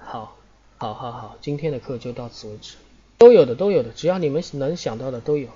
[0.03, 0.37] 好，
[0.77, 2.75] 好，好，好，今天的课就到此为止。
[3.17, 5.47] 都有的，都有的，只要你们能想到的都有。